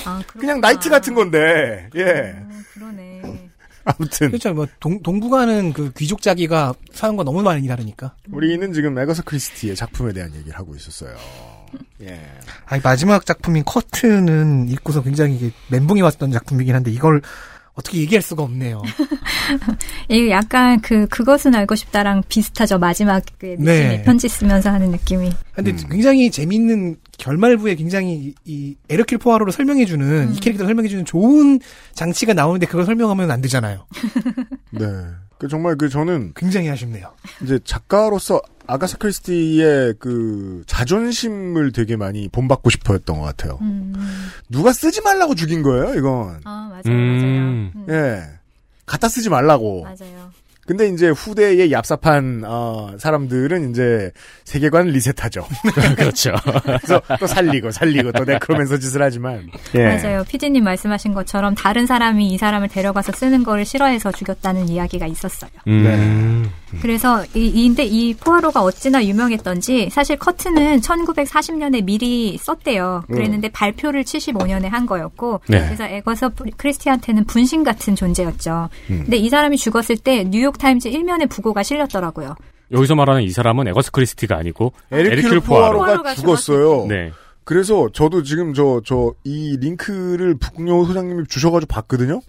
아, 0.05 0.21
그냥 0.27 0.61
나이트 0.61 0.89
같은 0.89 1.13
건데. 1.13 1.89
예. 1.95 2.03
그러네. 2.03 2.45
아무튼 3.87 4.27
그렇죠. 4.27 4.53
뭐 4.53 4.67
동, 4.79 5.01
동북아는 5.01 5.73
그 5.73 5.91
귀족 5.93 6.21
자기가 6.21 6.73
사는 6.91 7.15
거 7.15 7.23
너무 7.23 7.41
많이 7.41 7.67
다르니까. 7.67 8.13
우리는 8.31 8.73
지금 8.73 8.97
에거서 8.99 9.23
크리스티의 9.23 9.75
작품에 9.75 10.13
대한 10.13 10.33
얘기를 10.35 10.57
하고 10.57 10.75
있었어요. 10.75 11.15
예. 12.01 12.21
아니, 12.65 12.81
마지막 12.81 13.25
작품인 13.25 13.63
커트는 13.65 14.69
읽고서 14.69 15.01
굉장히 15.01 15.35
이게 15.35 15.51
멘붕이 15.69 16.01
왔던 16.01 16.31
작품이긴 16.31 16.75
한데 16.75 16.91
이걸 16.91 17.21
어떻게 17.73 17.99
얘기할 17.99 18.21
수가 18.21 18.43
없네요. 18.43 18.81
이게 20.09 20.31
약간 20.31 20.81
그 20.81 21.07
그것은 21.07 21.53
알고 21.53 21.75
싶다랑 21.75 22.23
비슷하죠. 22.27 22.79
마지막에 22.79 23.55
미신이 23.57 23.65
네. 23.65 24.01
편지 24.03 24.27
쓰면서 24.27 24.71
하는 24.71 24.89
느낌이. 24.91 25.31
근데 25.53 25.75
굉장히 25.89 26.31
재밌는 26.31 26.97
결말부에 27.17 27.75
굉장히 27.75 28.13
이, 28.13 28.35
이 28.45 28.75
에르킬 28.89 29.17
포아로를 29.17 29.51
설명해주는 29.51 30.33
이 30.33 30.39
캐릭터 30.39 30.65
설명해주는 30.65 31.05
좋은 31.05 31.59
장치가 31.93 32.33
나오는데 32.33 32.65
그걸 32.67 32.85
설명하면 32.85 33.31
안 33.31 33.41
되잖아요. 33.41 33.85
네. 34.71 34.85
그 35.37 35.47
정말 35.47 35.75
그 35.75 35.87
저는 35.89 36.33
굉장히 36.35 36.69
아쉽네요. 36.69 37.13
이제 37.43 37.59
작가로서 37.63 38.41
아가사 38.65 38.97
크리스티의 38.97 39.95
그 39.99 40.63
자존심을 40.65 41.71
되게 41.71 41.95
많이 41.95 42.27
본받고 42.27 42.69
싶어 42.71 42.93
했던 42.93 43.19
것 43.19 43.23
같아요. 43.23 43.59
음. 43.61 43.93
누가 44.49 44.73
쓰지 44.73 45.01
말라고 45.01 45.35
죽인 45.35 45.61
거예요, 45.61 45.93
이건. 45.95 46.41
아 46.43 46.69
맞아요, 46.71 46.81
음. 46.87 47.71
맞아요. 47.87 48.03
예. 48.03 48.23
갖다 48.85 49.07
쓰지 49.09 49.29
말라고. 49.29 49.83
맞아요. 49.83 50.31
근데 50.67 50.89
이제 50.89 51.09
후대의 51.09 51.71
얍삽한 51.71 52.43
어, 52.45 52.91
사람들은 52.99 53.71
이제 53.71 54.11
세계관 54.43 54.87
리셋하죠. 54.87 55.47
그렇죠. 55.95 56.33
그래서 56.63 57.01
또 57.19 57.25
살리고 57.25 57.71
살리고 57.71 58.11
또 58.11 58.25
네크로맨서 58.25 58.77
짓을 58.77 59.01
하지만. 59.01 59.49
예. 59.75 59.95
맞아요. 59.95 60.25
피디님 60.27 60.65
말씀하신 60.65 61.13
것처럼 61.13 61.55
다른 61.55 61.87
사람이 61.87 62.27
이 62.33 62.37
사람을 62.37 62.67
데려가서 62.67 63.13
쓰는 63.13 63.43
걸 63.43 63.63
싫어해서 63.63 64.11
죽였다는 64.11 64.67
이야기가 64.67 65.07
있었어요. 65.07 65.51
음. 65.67 66.51
그래서 66.81 67.23
이, 67.33 67.47
인데 67.65 67.83
이 67.85 68.13
포아로가 68.13 68.61
어찌나 68.61 69.03
유명했던지 69.05 69.89
사실 69.91 70.17
커트는 70.17 70.81
1940년에 70.81 71.83
미리 71.83 72.37
썼대요. 72.37 73.03
그랬는데 73.07 73.49
발표를 73.49 74.03
75년에 74.03 74.69
한 74.69 74.85
거였고 74.85 75.41
네. 75.47 75.59
그래서 75.65 75.85
에거서 75.85 76.31
크리스티한테는 76.57 77.25
분신 77.25 77.63
같은 77.63 77.95
존재였죠. 77.95 78.69
음. 78.89 78.99
근데 79.03 79.17
이 79.17 79.29
사람이 79.29 79.57
죽었을 79.57 79.97
때 79.97 80.23
뉴욕 80.25 80.57
타임즈 80.57 80.87
일면에 80.89 81.25
부고가 81.25 81.63
실렸더라고요. 81.63 82.35
여기서 82.71 82.95
말하는 82.95 83.23
이 83.23 83.29
사람은 83.29 83.67
에거서 83.69 83.91
크리스티가 83.91 84.35
아니고 84.35 84.73
포아로. 84.89 85.41
포아로가 85.41 85.85
포아로가 85.85 86.15
죽었어요. 86.15 86.85
네. 86.87 87.11
그래서 87.45 87.87
저도 87.93 88.23
지금 88.23 88.53
저 88.53 88.81
저 88.83 89.13
이 89.23 89.55
링크를 89.57 90.35
북녀 90.37 90.83
소장님이 90.83 91.27
주셔가지고 91.29 91.73
봤거든요. 91.73 92.19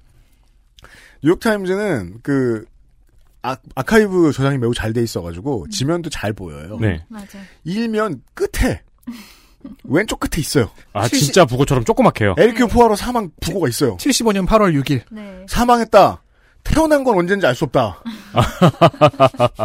뉴욕타임즈는 1.25 2.21
그 2.23 2.65
아, 3.43 3.57
아카이브 3.75 4.33
저장이 4.33 4.59
매우 4.59 4.75
잘 4.75 4.93
돼 4.93 5.03
있어가지고 5.03 5.67
지면도 5.71 6.11
잘 6.11 6.33
보여요. 6.33 6.77
네. 6.81 7.05
맞아. 7.09 7.39
일면 7.65 8.23
끝에 8.35 8.83
왼쪽 9.85 10.21
끝에 10.21 10.41
있어요. 10.41 10.71
아 10.93 11.07
진짜 11.09 11.45
부고처럼 11.45 11.85
조그맣게요. 11.85 12.35
에르퀼 12.39 12.69
포아로 12.69 12.97
사망 12.97 13.31
부고가 13.41 13.69
있어요. 13.69 13.97
75년 13.97 14.47
8월 14.47 14.73
6일. 14.83 15.03
네. 15.11 15.45
사망했다. 15.49 16.23
태어난 16.65 17.03
건 17.05 17.17
언제인지 17.17 17.47
알 17.47 17.55
수 17.55 17.65
없다. 17.65 18.03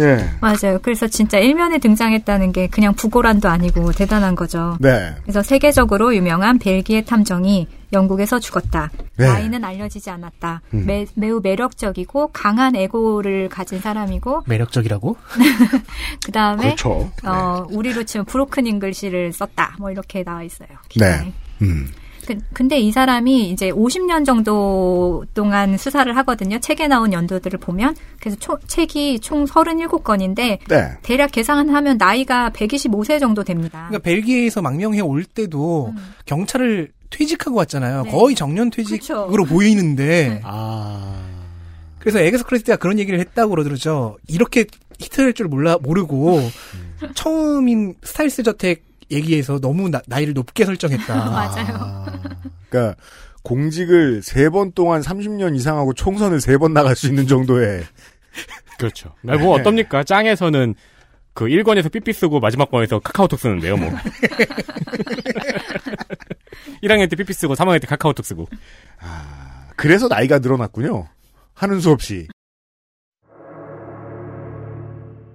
예. 0.00 0.28
맞아요. 0.40 0.78
그래서 0.82 1.06
진짜 1.06 1.38
일면에 1.38 1.78
등장했다는 1.78 2.52
게 2.52 2.66
그냥 2.66 2.94
부고란도 2.94 3.48
아니고 3.48 3.92
대단한 3.92 4.34
거죠. 4.34 4.76
네. 4.80 5.14
그래서 5.22 5.42
세계적으로 5.42 6.14
유명한 6.14 6.58
벨기에 6.58 7.04
탐정이 7.04 7.68
영국에서 7.94 8.38
죽었다. 8.38 8.90
네. 9.16 9.26
나이는 9.26 9.64
알려지지 9.64 10.10
않았다. 10.10 10.60
음. 10.74 10.84
매, 10.86 11.06
매우 11.14 11.40
매력적이고 11.42 12.28
강한 12.32 12.76
에고를 12.76 13.48
가진 13.48 13.80
사람이고 13.80 14.42
매력적이라고? 14.48 15.16
그 16.26 16.32
다음에 16.32 16.62
그렇죠. 16.64 17.10
어, 17.24 17.64
우리로 17.70 18.04
치면 18.04 18.26
브로큰 18.26 18.66
잉글시를 18.66 19.32
썼다. 19.32 19.76
뭐 19.78 19.90
이렇게 19.90 20.22
나와 20.22 20.42
있어요. 20.42 20.68
기사에. 20.88 21.20
네. 21.22 21.32
음. 21.62 21.86
그, 22.26 22.38
근데 22.54 22.78
이 22.78 22.90
사람이 22.90 23.50
이제 23.50 23.68
50년 23.70 24.24
정도 24.24 25.26
동안 25.34 25.76
수사를 25.76 26.16
하거든요. 26.16 26.58
책에 26.58 26.88
나온 26.88 27.12
연도들을 27.12 27.58
보면. 27.58 27.94
그래서 28.18 28.38
초- 28.38 28.58
책이 28.66 29.20
총 29.20 29.44
37건인데 29.44 30.58
네. 30.66 30.90
대략 31.02 31.32
계산하면 31.32 31.98
나이가 31.98 32.48
125세 32.48 33.20
정도 33.20 33.44
됩니다. 33.44 33.84
그러니까 33.88 33.98
벨기에에서 34.04 34.62
망명해 34.62 35.00
올 35.00 35.24
때도 35.24 35.92
경찰을 36.24 36.92
퇴직하고 37.16 37.56
왔잖아요. 37.58 38.00
음. 38.00 38.04
네. 38.04 38.10
거의 38.10 38.34
정년 38.34 38.70
퇴직으로 38.70 39.28
그쵸. 39.28 39.44
보이는데 39.48 40.40
아. 40.44 41.20
그래서 41.98 42.18
에게스 42.20 42.44
크리스티가 42.44 42.76
그런 42.76 42.98
얘기를 42.98 43.18
했다고 43.20 43.50
그러더죠. 43.50 44.18
이렇게 44.28 44.66
히트할 44.98 45.32
줄 45.32 45.48
몰라 45.48 45.78
모르고 45.80 46.40
처음인 47.14 47.94
스타일스 48.02 48.42
저택 48.42 48.84
얘기에서 49.10 49.58
너무 49.60 49.90
나, 49.90 50.00
이를 50.20 50.34
높게 50.34 50.64
설정했다. 50.64 51.14
맞아요. 51.30 52.06
그러니까 52.68 52.96
공직을 53.42 54.22
세 54.22 54.48
번 54.50 54.72
동안 54.72 55.00
30년 55.02 55.54
이상 55.56 55.78
하고 55.78 55.92
총선을 55.94 56.40
세 56.40 56.56
번 56.58 56.72
나갈 56.74 56.94
수 56.96 57.06
있는 57.08 57.26
정도의 57.26 57.82
그렇죠. 58.78 59.10
아, 59.28 59.36
뭐 59.36 59.54
어떻습니까? 59.54 60.02
짱에서는 60.04 60.74
그 61.34 61.46
1권에서 61.46 61.90
삐삐 61.90 62.12
쓰고 62.12 62.38
마지막 62.40 62.70
권에서 62.70 62.98
카카오톡 63.00 63.38
쓰는데요, 63.40 63.76
뭐. 63.76 63.90
1학년 66.82 67.08
때 67.10 67.16
삐삐 67.16 67.32
쓰고 67.32 67.54
3학년 67.54 67.80
때 67.80 67.86
카카오톡 67.86 68.24
쓰고. 68.24 68.48
그래서 69.76 70.08
나이가 70.08 70.38
늘어났군요. 70.38 71.06
하는 71.54 71.80
수 71.80 71.90
없이. 71.90 72.28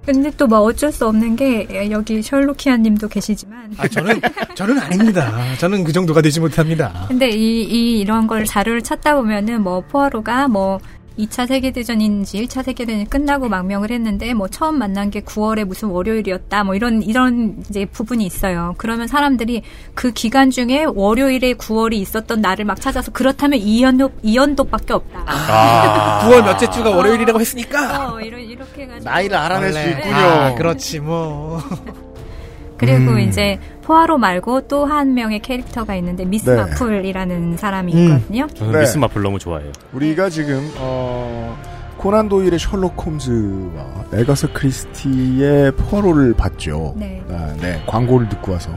근데 0.05 0.31
또 0.31 0.47
뭐 0.47 0.61
어쩔 0.61 0.91
수 0.91 1.05
없는 1.07 1.35
게 1.35 1.67
예, 1.69 1.91
여기 1.91 2.21
셜로키아 2.23 2.77
님도 2.77 3.09
계시지만 3.09 3.75
아, 3.77 3.87
저는 3.87 4.19
저는 4.55 4.79
아닙니다. 4.79 5.55
저는 5.59 5.83
그 5.83 5.91
정도가 5.93 6.21
되지 6.21 6.39
못합니다. 6.39 7.05
근데 7.07 7.29
이, 7.29 7.61
이 7.63 7.99
이런 7.99 8.25
걸 8.25 8.45
자료를 8.45 8.81
찾다 8.81 9.15
보면은 9.15 9.61
뭐 9.61 9.81
포아로가 9.81 10.47
뭐 10.47 10.79
2차 11.19 11.47
세계대전인지 11.47 12.45
1차 12.45 12.63
세계대전이 12.63 13.09
끝나고 13.09 13.49
망명을 13.49 13.91
했는데 13.91 14.33
뭐 14.33 14.47
처음 14.47 14.79
만난 14.79 15.09
게 15.11 15.21
9월에 15.21 15.65
무슨 15.65 15.89
월요일이었다 15.89 16.63
뭐 16.63 16.75
이런 16.75 17.01
이런 17.03 17.57
이제 17.69 17.85
부분이 17.85 18.25
있어요. 18.25 18.73
그러면 18.77 19.07
사람들이 19.07 19.63
그 19.93 20.11
기간 20.11 20.49
중에 20.49 20.85
월요일에 20.87 21.53
9월이 21.53 21.93
있었던 21.95 22.39
날을 22.41 22.63
막 22.65 22.79
찾아서 22.79 23.11
그렇다면 23.11 23.59
이연도 23.59 24.11
이연도밖에 24.23 24.93
없다. 24.93 25.23
아. 25.27 26.21
9월 26.29 26.43
몇째 26.45 26.69
주가 26.69 26.89
월요일이라고 26.91 27.39
했으니까 27.39 28.13
어, 28.13 28.21
이런 28.21 28.39
이렇게 28.41 28.83
해가지고 28.83 29.09
나이를 29.09 29.35
알아낼 29.37 29.73
수 29.73 29.77
원래. 29.79 29.91
있군요. 29.91 30.15
아, 30.15 30.55
그렇지 30.55 30.99
뭐. 31.01 31.61
그리고 32.77 33.11
음. 33.11 33.19
이제 33.19 33.59
포아로 33.89 34.19
말고 34.19 34.67
또 34.67 34.85
한 34.85 35.13
명의 35.13 35.39
캐릭터가 35.39 35.95
있는데 35.95 36.23
미스 36.25 36.49
네. 36.49 36.55
마플이라는 36.55 37.57
사람이 37.57 37.93
음. 37.93 37.99
있거든요. 37.99 38.47
저는 38.47 38.73
네. 38.73 38.79
미스 38.81 38.97
마플 38.97 39.21
너무 39.21 39.37
좋아해요. 39.39 39.71
우리가 39.93 40.29
지금 40.29 40.71
어, 40.77 41.57
코난 41.97 42.29
도일의 42.29 42.57
셜록 42.59 43.03
홈즈와 43.05 44.05
에거서 44.13 44.53
크리스티의 44.53 45.71
포아로를 45.73 46.33
봤죠. 46.33 46.93
네. 46.97 47.21
아, 47.29 47.53
네. 47.59 47.83
광고를 47.87 48.29
듣고 48.29 48.51
와서 48.53 48.69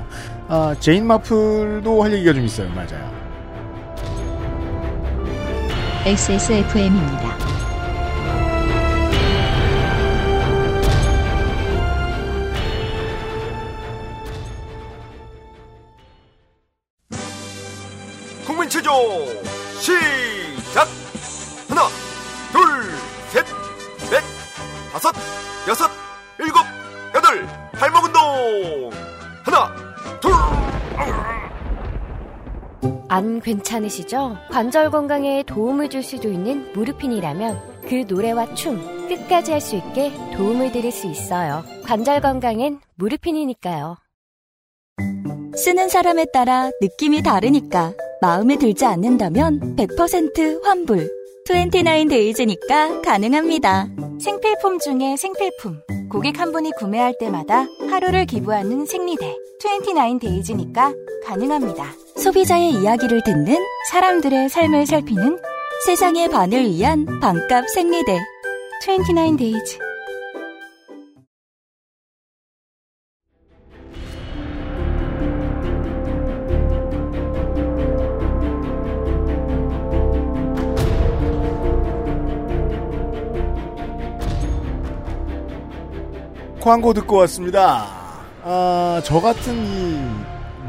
아, 0.49 0.75
제인 0.81 1.07
마플도 1.07 2.03
할 2.03 2.13
얘기가 2.15 2.33
좀 2.33 2.45
있어요. 2.45 2.69
맞아요. 2.71 3.11
XSFM입니다. 6.07 7.62
체조 19.03 19.81
시작 19.81 20.89
하나 21.69 21.83
둘 22.53 22.61
셋 23.33 23.45
넷 24.11 24.23
다섯 24.93 25.13
여섯 25.69 25.91
일곱 26.39 26.59
여덟 27.15 27.47
발목 27.73 28.05
운동 28.05 28.91
하나 29.45 29.75
둘 30.21 30.33
안 33.09 33.41
괜찮으시죠? 33.43 34.39
관절 34.51 34.91
건강에 34.91 35.43
도움을 35.43 35.91
줄 35.91 36.03
수도 36.03 36.31
있는 36.33 36.73
무르핀이라면 36.73 37.83
그 37.87 38.07
노래와 38.09 38.55
춤 38.55 39.07
끝까지 39.07 39.53
할 39.53 39.61
수 39.61 39.77
있게 39.77 40.11
도움을 40.35 40.73
드릴 40.73 40.91
수 40.91 41.07
있어요. 41.09 41.63
관절 41.85 42.23
건강엔 42.23 42.81
무르핀이니까요. 42.95 43.99
쓰는 45.57 45.89
사람에 45.89 46.27
따라 46.33 46.71
느낌이 46.81 47.23
다르니까 47.23 47.93
마음에 48.21 48.57
들지 48.57 48.85
않는다면 48.85 49.77
100% 49.77 50.63
환불. 50.65 51.09
29데이즈니까 51.47 53.03
가능합니다. 53.03 53.89
생필품 54.21 54.79
중에 54.79 55.17
생필품. 55.17 55.81
고객 56.11 56.39
한 56.39 56.53
분이 56.53 56.73
구매할 56.79 57.15
때마다 57.19 57.67
하루를 57.91 58.27
기부하는 58.27 58.87
생리대. 58.87 59.37
29데이즈니까 59.61 60.95
가능합니다. 61.25 61.93
소비자의 62.17 62.71
이야기를 62.73 63.23
듣는 63.25 63.57
사람들의 63.91 64.49
삶을 64.49 64.87
살피는 64.87 65.39
세상의 65.87 66.29
반을 66.29 66.65
위한 66.71 67.07
반값 67.21 67.69
생리대. 67.69 68.19
29데이즈. 68.87 69.92
광고 86.63 86.95
듣고 86.95 87.17
왔습니다. 87.17 87.89
아, 88.45 89.03
저 89.05 89.21
같은 89.21 89.53
이 89.67 89.99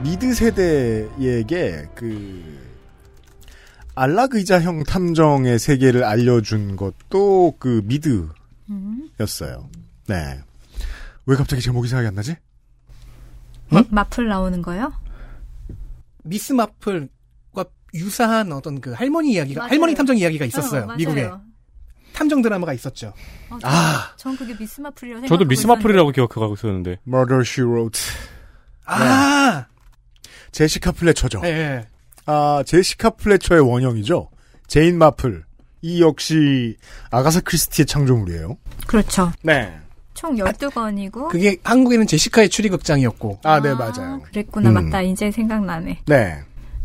미드 0.02 0.34
세대에게 0.34 1.90
그 1.94 2.60
안락 3.94 4.34
의자형 4.34 4.86
탐정의 4.86 5.60
세계를 5.60 6.04
알려준 6.04 6.78
것도 6.78 7.58
그 7.60 7.84
미드였어요. 7.86 9.70
네. 10.08 10.40
왜 11.28 11.36
갑자기 11.36 11.62
제목이 11.62 11.88
생각이 11.88 12.08
안 12.08 12.16
나지? 12.16 12.38
마플 13.90 14.28
나오는 14.28 14.64
거요? 14.64 14.92
미스 16.24 16.54
마플과 16.54 17.66
유사한 17.94 18.52
어떤 18.52 18.82
그 18.82 18.94
할머니 18.94 19.34
이야기가 19.34 19.60
맞아요. 19.62 19.70
할머니 19.70 19.94
탐정 19.94 20.18
이야기가 20.18 20.46
있었어요. 20.46 20.82
어, 20.82 20.86
맞아요. 20.88 20.98
미국에 20.98 21.30
탐정 22.14 22.42
드라마가 22.42 22.74
있었죠. 22.74 23.14
어, 23.50 23.58
아. 23.64 24.14
전 24.18 24.38
그게 24.38 24.56
미스 24.58 24.82
마플이라고 24.82 25.22
생각하고 25.22 25.28
저도 25.28 25.48
미스 25.48 25.68
마플이라고 25.68 26.12
기억하고 26.12 26.54
있었는데. 26.54 26.98
Murder 27.08 27.42
She 27.42 27.68
Wrote. 27.68 28.02
아, 28.86 29.66
제시카 30.52 30.92
플래처죠. 30.92 31.42
예, 31.46 31.48
예. 31.50 31.88
아, 32.26 32.64
제시카 32.66 33.12
플래처의 33.12 33.62
원형이죠. 33.62 34.30
제인 34.68 34.98
마플. 34.98 35.44
이 35.82 36.02
역시 36.02 36.78
아가사 37.12 37.42
크리스티의 37.42 37.86
창조물이에요. 37.86 38.58
그렇죠. 38.88 39.32
네. 39.42 39.78
총 40.14 40.36
12권이고 40.36 41.28
그게 41.28 41.58
한국에는 41.64 42.08
제시카의 42.08 42.50
추리극장이었고. 42.50 43.40
아, 43.44 43.60
네, 43.62 43.74
맞아요. 43.74 44.22
그랬구나. 44.24 44.70
음. 44.70 44.74
맞다. 44.76 45.02
이제 45.02 45.30
생각나네. 45.32 46.00
네. 46.06 46.44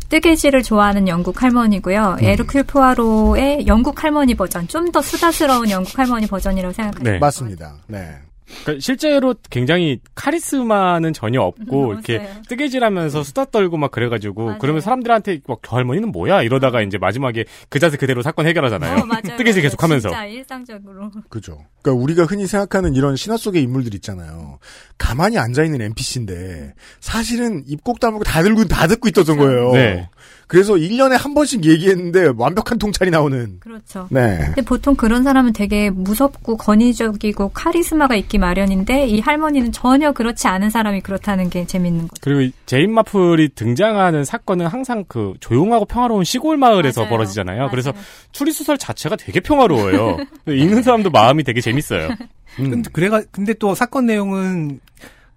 뜨개질을 0.09 0.63
좋아하는 0.63 1.07
영국 1.07 1.41
할머니고요. 1.41 2.17
음. 2.19 2.25
에르큘 2.25 2.67
포아로의 2.67 3.67
영국 3.67 4.03
할머니 4.03 4.35
버전. 4.35 4.67
좀 4.67 4.89
더 4.91 5.01
수다스러운 5.01 5.69
영국 5.69 5.97
할머니 5.99 6.25
버전이라고 6.25 6.73
생각해요. 6.73 7.03
네. 7.13 7.19
맞습니다. 7.19 7.75
네. 7.87 8.15
그러니까 8.63 8.81
실제로 8.81 9.35
굉장히 9.51 9.99
카리스마는 10.15 11.13
전혀 11.13 11.39
없고 11.41 11.85
음, 11.89 11.93
이렇게. 11.93 12.27
뜨개질하면서 12.47 13.21
수다 13.23 13.45
떨고 13.45 13.77
막 13.77 13.91
그래가지고 13.91 14.45
맞아요. 14.45 14.57
그러면 14.59 14.81
사람들한테 14.81 15.41
막 15.47 15.59
저 15.61 15.75
할머니는 15.75 16.11
뭐야 16.11 16.41
이러다가 16.41 16.81
이제 16.81 16.97
마지막에 16.97 17.45
그 17.69 17.77
자세 17.77 17.95
그대로 17.97 18.23
사건 18.23 18.47
해결하잖아요. 18.47 19.01
어, 19.01 19.05
맞아요. 19.05 19.21
뜨개질. 19.37 19.61
계속하면서. 19.61 20.09
진짜 20.09 20.25
일상적으로. 20.25 21.11
그죠. 21.29 21.59
그러니까 21.81 22.03
우리가 22.03 22.23
흔히 22.25 22.47
생각하는 22.47 22.95
이런 22.95 23.15
신화 23.15 23.37
속의 23.37 23.61
인물들 23.63 23.93
있잖아요. 23.95 24.59
가만히 24.97 25.37
앉아 25.37 25.63
있는 25.63 25.81
NPC인데 25.81 26.73
사실은 26.99 27.63
입곡 27.67 27.99
다물고 27.99 28.25
다 28.25 28.43
들고 28.43 28.65
다 28.65 28.87
듣고 28.87 29.07
있었던 29.07 29.37
거예요. 29.37 29.71
네. 29.71 30.09
그래서 30.49 30.73
1년에 30.73 31.11
한 31.11 31.35
번씩 31.35 31.63
얘기했는데 31.63 32.31
완벽한 32.35 32.79
통찰이 32.79 33.11
나오는. 33.11 33.59
그렇죠. 33.59 34.07
네. 34.09 34.39
근데 34.45 34.63
보통 34.63 34.95
그런 34.95 35.23
사람은 35.23 35.53
되게 35.53 35.91
무섭고 35.91 36.57
권위적이고 36.57 37.49
카리스마가 37.49 38.15
있기 38.15 38.39
마련인데 38.39 39.05
이 39.07 39.19
할머니는 39.19 39.71
전혀 39.71 40.11
그렇지 40.11 40.47
않은 40.47 40.71
사람이 40.71 41.01
그렇다는 41.01 41.51
게 41.51 41.67
재밌는 41.67 42.07
거죠. 42.07 42.19
그리고 42.21 42.41
이 42.41 42.51
제인 42.65 42.91
마플이 42.91 43.49
등장하는 43.53 44.25
사건은 44.25 44.65
항상 44.65 45.05
그 45.07 45.35
조용하고 45.39 45.85
평화로운 45.85 46.23
시골 46.23 46.57
마을에서 46.57 47.01
맞아요. 47.01 47.11
벌어지잖아요. 47.11 47.57
맞아요. 47.57 47.69
그래서 47.69 47.93
추리 48.31 48.51
소설 48.51 48.79
자체가 48.79 49.17
되게 49.17 49.41
평화로워요. 49.41 50.17
읽는 50.49 50.81
사람도 50.81 51.11
마음이 51.11 51.43
되게 51.43 51.61
재밌어요. 51.69 52.09
음. 52.59 52.69
근데 52.69 52.89
그래가 52.91 53.21
근데 53.31 53.53
또 53.53 53.75
사건 53.75 54.05
내용은 54.05 54.79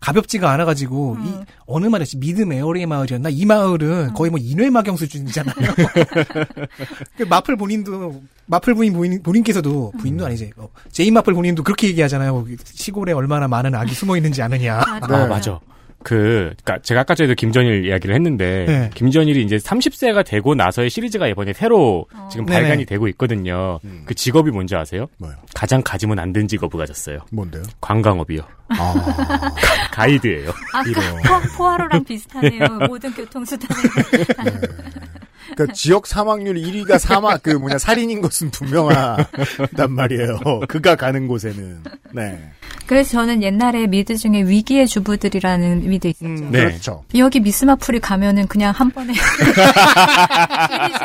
가볍지가 0.00 0.50
않아가지고 0.50 1.16
이 1.22 1.32
어느 1.66 1.86
마을이었지 1.86 2.18
미드 2.18 2.42
메어리의 2.42 2.86
마을이었나 2.86 3.28
이 3.30 3.44
마을은 3.46 4.14
거의 4.14 4.30
뭐 4.30 4.40
인외마경 4.40 4.96
수준이잖아요. 4.96 5.54
그 7.16 7.22
마플 7.22 7.56
본인도 7.56 8.20
마플 8.46 8.74
부인 8.74 8.92
본인, 8.94 9.22
본인께서도 9.22 9.92
부인도 10.00 10.26
아니지 10.26 10.50
어, 10.56 10.68
제인 10.90 11.14
마플 11.14 11.34
본인도 11.34 11.62
그렇게 11.62 11.86
얘기하잖아요. 11.88 12.44
시골에 12.64 13.12
얼마나 13.12 13.46
많은 13.46 13.74
악이 13.76 13.94
숨어 13.94 14.16
있는지 14.16 14.42
아느냐. 14.42 14.80
아, 14.84 15.26
맞아. 15.26 15.60
그, 16.02 16.52
그니까 16.62 16.82
제가 16.82 17.02
아까 17.02 17.14
전에도 17.14 17.34
김전일 17.34 17.86
이야기를 17.86 18.14
했는데, 18.14 18.64
네. 18.66 18.90
김전일이 18.94 19.42
이제 19.42 19.56
30세가 19.56 20.24
되고 20.26 20.54
나서의 20.54 20.90
시리즈가 20.90 21.28
이번에 21.28 21.52
새로 21.52 22.06
지금 22.30 22.46
네네. 22.46 22.60
발간이 22.60 22.84
되고 22.86 23.06
있거든요. 23.08 23.78
그 24.06 24.14
직업이 24.14 24.50
뭔지 24.50 24.74
아세요? 24.76 25.06
뭐요? 25.18 25.34
가장 25.54 25.82
가지면 25.82 26.18
안 26.18 26.32
된 26.32 26.48
직업을 26.48 26.78
가졌어요. 26.78 27.18
뭔데요? 27.30 27.62
관광업이요. 27.80 28.40
아. 28.70 28.94
가이드예요. 29.92 30.50
아까 30.72 31.40
포, 31.40 31.56
포아로랑 31.58 32.04
비슷하네요. 32.04 32.66
모든 32.88 33.12
교통수단을. 33.12 33.82
그러니까 35.54 35.72
지역 35.74 36.06
사망률 36.06 36.56
1위가 36.56 36.98
사망 36.98 37.38
그 37.42 37.50
뭐냐 37.50 37.78
살인인 37.78 38.20
것은 38.20 38.50
분명하단 38.50 39.90
말이에요. 39.90 40.38
그가 40.68 40.96
가는 40.96 41.26
곳에는. 41.26 41.82
네. 42.12 42.50
그래서 42.86 43.12
저는 43.12 43.42
옛날에 43.42 43.86
미드 43.86 44.16
중에 44.16 44.42
위기의 44.42 44.86
주부들이라는 44.86 45.88
미드 45.88 46.08
있었죠. 46.08 46.26
음, 46.26 46.50
네. 46.50 46.64
그렇죠. 46.66 47.04
여기 47.16 47.40
미스마플이 47.40 48.00
가면은 48.00 48.46
그냥 48.46 48.72
한 48.74 48.90
번에 48.90 49.12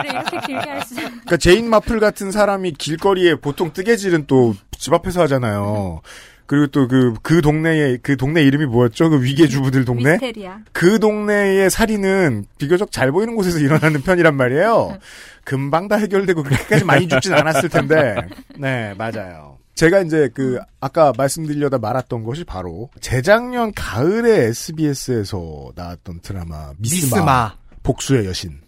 이렇게 0.10 0.40
길게 0.48 0.70
할 0.70 0.82
수. 0.86 0.96
그러니까 0.96 1.38
제인 1.38 1.70
마플 1.70 2.00
같은 2.00 2.32
사람이 2.32 2.74
길거리에 2.74 3.36
보통 3.36 3.74
뜨개질은 3.74 4.26
또 4.28 4.54
집 4.78 4.94
앞에서 4.94 5.22
하잖아요. 5.24 6.02
그리고 6.48 6.68
또 6.68 6.88
그 6.88 7.14
그 7.22 7.42
동네에 7.42 7.98
그 8.02 8.18
동네 8.18 8.42
이름이 8.44 8.66
뭐였죠? 8.66 9.10
그 9.10 9.22
위기의 9.22 9.48
주부들 9.48 9.86
동네. 9.86 10.14
위스테리아. 10.14 10.60
그 10.72 10.98
동네의 11.00 11.70
살인은 11.70 12.46
비교적 12.58 12.92
잘 12.92 13.12
보이는 13.12 13.36
곳에서 13.36 13.60
일어나는 13.60 14.02
편이란 14.02 14.36
말이에요. 14.36 14.98
금방 15.44 15.88
다 15.88 15.96
해결되고 15.98 16.44
그렇게까지 16.44 16.84
많이 16.86 17.08
죽진 17.08 17.34
않았을 17.34 17.70
텐데. 17.70 18.16
네, 18.58 18.94
맞아요. 18.98 19.58
제가 19.76 20.00
이제 20.02 20.30
그 20.34 20.58
아까 20.82 21.14
말씀드리려다 21.16 21.78
말았던 21.78 22.24
것이 22.24 22.44
바로 22.44 22.90
재작년 23.00 23.72
가을에 23.76 24.46
SBS에서 24.48 25.72
나왔던 25.76 26.22
드라마 26.22 26.72
미스마, 26.78 27.18
미스마. 27.18 27.54
복수의 27.84 28.26
여신. 28.26 28.60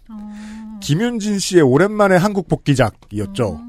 김윤진 0.80 1.38
씨의 1.38 1.62
오랜만에 1.62 2.16
한국 2.16 2.46
복귀작이었죠. 2.48 3.60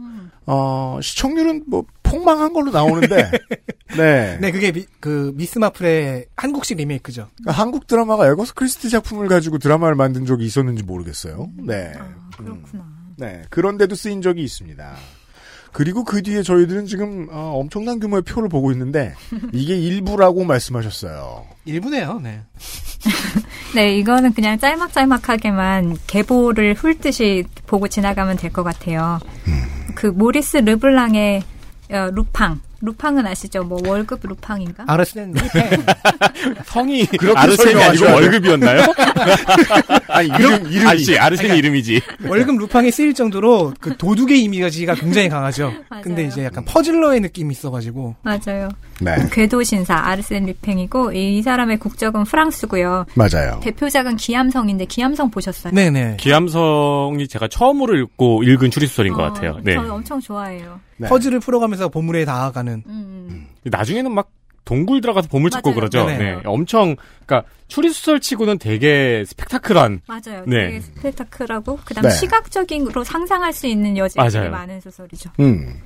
어, 0.46 1.00
시청률은 1.02 1.64
뭐 1.68 1.84
폭망한 2.12 2.54
걸로 2.54 2.72
나오는데 2.72 3.32
네. 3.98 4.38
네, 4.40 4.52
그게 4.52 4.72
미, 4.72 4.86
그 5.00 5.32
미스 5.36 5.58
마플의 5.60 6.28
한국식 6.36 6.78
리메이크죠. 6.78 7.28
그러니까 7.38 7.62
한국 7.62 7.88
드라마가 7.88 8.28
에거스 8.30 8.54
크리스티 8.54 8.90
작품을 8.90 9.28
가지고 9.28 9.58
드라마를 9.58 9.96
만든 9.96 10.26
적이 10.26 10.46
있었는지 10.46 10.84
모르겠어요. 10.84 11.50
네. 11.58 11.94
그렇구나. 12.38 12.84
네. 13.18 13.44
그런데도 13.50 13.96
쓰인 13.96 14.22
적이 14.22 14.44
있습니다. 14.44 14.96
그리고 15.74 16.04
그 16.04 16.22
뒤에 16.22 16.44
저희들은 16.44 16.86
지금 16.86 17.28
어, 17.32 17.54
엄청난 17.56 18.00
규모의 18.00 18.24
표를 18.24 18.50
보고 18.50 18.72
있는데 18.74 19.14
이게 19.54 19.78
일부라고 19.78 20.44
말씀하셨어요. 20.44 21.46
일부네요. 21.66 22.20
네. 22.22 22.42
네, 23.76 23.98
이거는 23.98 24.34
그냥 24.34 24.60
짤막짤막하게만 24.60 25.98
계보를 26.08 26.74
훑듯이 26.74 27.46
보고 27.68 27.88
지나가면 27.88 28.36
될 28.38 28.52
것 28.52 28.64
같아요. 28.64 29.20
그 29.96 30.08
모리스 30.08 30.58
르블랑의 30.58 31.42
어, 31.42 31.51
루팡. 31.92 32.62
루팡은 32.84 33.28
아시죠? 33.28 33.64
뭐 33.64 33.80
월급 33.86 34.22
루팡인가? 34.24 34.86
아르센 34.88 35.34
성이 36.66 37.06
그렇게 37.06 37.38
아르센이 37.38 37.82
아니고 37.82 38.06
월급이었나요? 38.06 38.82
아니 40.10 40.30
이름 40.30 40.66
이름이 40.72 40.90
아니지 40.90 41.18
아르센이 41.20 41.58
이름이지. 41.60 42.02
월급 42.28 42.58
루팡에 42.58 42.90
쓰일 42.90 43.14
정도로 43.14 43.74
그 43.80 43.96
도둑의 43.98 44.42
이미지가 44.44 44.96
굉장히 44.96 45.30
강하죠. 45.30 45.74
근데 46.02 46.24
이제 46.24 46.44
약간 46.44 46.66
퍼즐러의 46.66 47.20
느낌이 47.20 47.52
있어가지고 47.52 48.16
맞아요. 48.24 48.70
네. 49.02 49.16
궤도 49.32 49.64
신사 49.64 49.96
아르센 49.96 50.46
루팽이고 50.46 51.12
이 51.14 51.42
사람의 51.42 51.78
국적은 51.80 52.24
프랑스고요. 52.24 53.06
맞아요. 53.16 53.60
대표작은 53.64 54.16
기암성인데 54.18 54.86
기암성 54.86 55.32
보셨어요? 55.32 55.74
네네 55.74 56.18
기암성이 56.18 57.28
제가 57.28 57.48
처음으로 57.48 57.98
읽고 57.98 58.44
읽은 58.44 58.70
추리소설인 58.72 59.14
것 59.14 59.24
어, 59.24 59.34
같아요. 59.34 59.60
네. 59.64 59.74
저 59.74 59.94
엄청 59.94 60.20
좋아해요. 60.20 60.80
네. 60.98 61.08
퍼즐을 61.10 61.40
풀어가면서 61.40 61.90
보물에 61.90 62.26
다가가는 62.26 62.84
음. 62.86 63.48
나중에는 63.64 64.12
막 64.12 64.30
동굴 64.64 65.02
들어가서 65.02 65.28
보물 65.28 65.50
찾고 65.50 65.70
맞아요. 65.72 65.76
그러죠. 65.80 66.06
네네. 66.06 66.18
네. 66.36 66.42
엄청 66.46 66.96
그러니까 67.26 67.50
추리소설 67.68 68.20
치고는 68.20 68.60
되게 68.60 69.24
스펙타클한 69.26 70.02
맞아요. 70.08 70.44
네. 70.46 70.68
되게 70.68 70.80
스펙타클하고 70.82 71.80
그다음 71.84 72.04
네. 72.04 72.10
시각적인으로 72.12 73.04
상상할 73.04 73.54
수 73.54 73.66
있는 73.66 73.98
여지가. 73.98 74.50
많은 74.50 74.80
소설이죠. 74.82 75.32
음. 75.40 75.82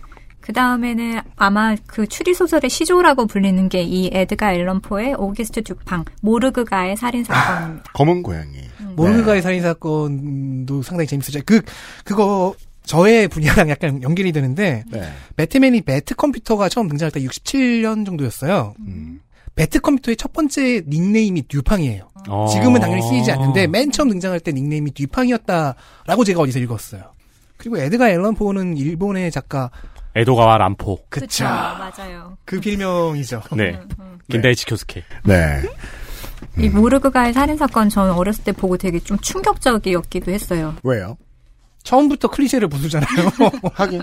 그 0.45 0.53
다음에는 0.53 1.21
아마 1.37 1.75
그 1.87 2.05
추리 2.05 2.35
소설의 2.35 2.69
시조라고 2.69 3.25
불리는 3.25 3.67
게 3.69 3.81
이 3.81 4.09
에드가 4.13 4.53
앨런 4.53 4.79
포의 4.81 5.15
오기스트 5.15 5.63
듀팡 5.63 6.05
모르그가의 6.21 6.97
살인 6.97 7.23
사건입니다. 7.23 7.91
검은 7.93 8.21
고양이. 8.23 8.57
모르가의 8.95 9.41
살인 9.41 9.61
사건도 9.61 10.81
상당히 10.83 11.07
재밌었죠. 11.07 11.39
그 11.45 11.61
그거 12.03 12.53
저의 12.83 13.27
분야랑 13.27 13.69
약간 13.69 14.03
연결이 14.03 14.31
되는데 14.31 14.83
네. 14.91 15.01
배트맨이 15.35 15.81
배트 15.81 16.13
컴퓨터가 16.15 16.69
처음 16.69 16.87
등장할 16.87 17.11
때 17.11 17.19
67년 17.21 18.05
정도였어요. 18.05 18.75
음. 18.79 19.21
배트 19.55 19.79
컴퓨터의 19.79 20.15
첫 20.17 20.31
번째 20.33 20.83
닉네임이 20.87 21.47
뒤팽이에요. 21.47 22.07
어. 22.29 22.47
지금은 22.51 22.81
당연히 22.81 23.01
쓰이지 23.01 23.31
않는데 23.31 23.65
맨 23.67 23.91
처음 23.91 24.09
등장할 24.09 24.39
때 24.39 24.51
닉네임이 24.51 24.91
뒤팽이었다라고 24.93 26.23
제가 26.23 26.41
어디서 26.41 26.59
읽었어요. 26.59 27.01
그리고 27.57 27.77
에드가 27.79 28.09
앨런 28.11 28.35
포는 28.35 28.77
일본의 28.77 29.31
작가 29.31 29.71
에도가와 30.15 30.57
람포. 30.57 30.99
그쵸. 31.09 31.43
맞아요. 31.43 32.37
그 32.45 32.59
필명이죠. 32.59 33.41
네. 33.55 33.79
긴다이치 34.29 34.65
교스케. 34.65 35.03
네. 35.25 35.61
이 36.57 36.69
모르그가의 36.69 37.33
살인 37.33 37.57
사건 37.57 37.89
저는 37.89 38.13
어렸을 38.13 38.43
때 38.43 38.51
보고 38.51 38.77
되게 38.77 38.99
좀 38.99 39.17
충격적이었기도 39.19 40.31
했어요. 40.31 40.75
왜요? 40.83 41.17
처음부터 41.83 42.29
클리셰를 42.29 42.67
부수잖아요. 42.67 43.29
하긴. 43.75 44.01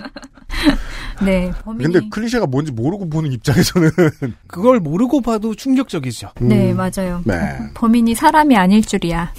네, 1.25 1.51
범인이 1.63 1.83
근데 1.91 2.07
클리셰가 2.09 2.47
뭔지 2.47 2.71
모르고 2.71 3.09
보는 3.09 3.31
입장에서는 3.33 3.89
그걸 4.47 4.79
모르고 4.79 5.21
봐도 5.21 5.53
충격적이죠. 5.53 6.31
네 6.41 6.71
음, 6.71 6.77
맞아요. 6.77 7.21
네. 7.25 7.35
범인이 7.73 8.15
사람이 8.15 8.55
아닐 8.55 8.81
줄이야. 8.83 9.33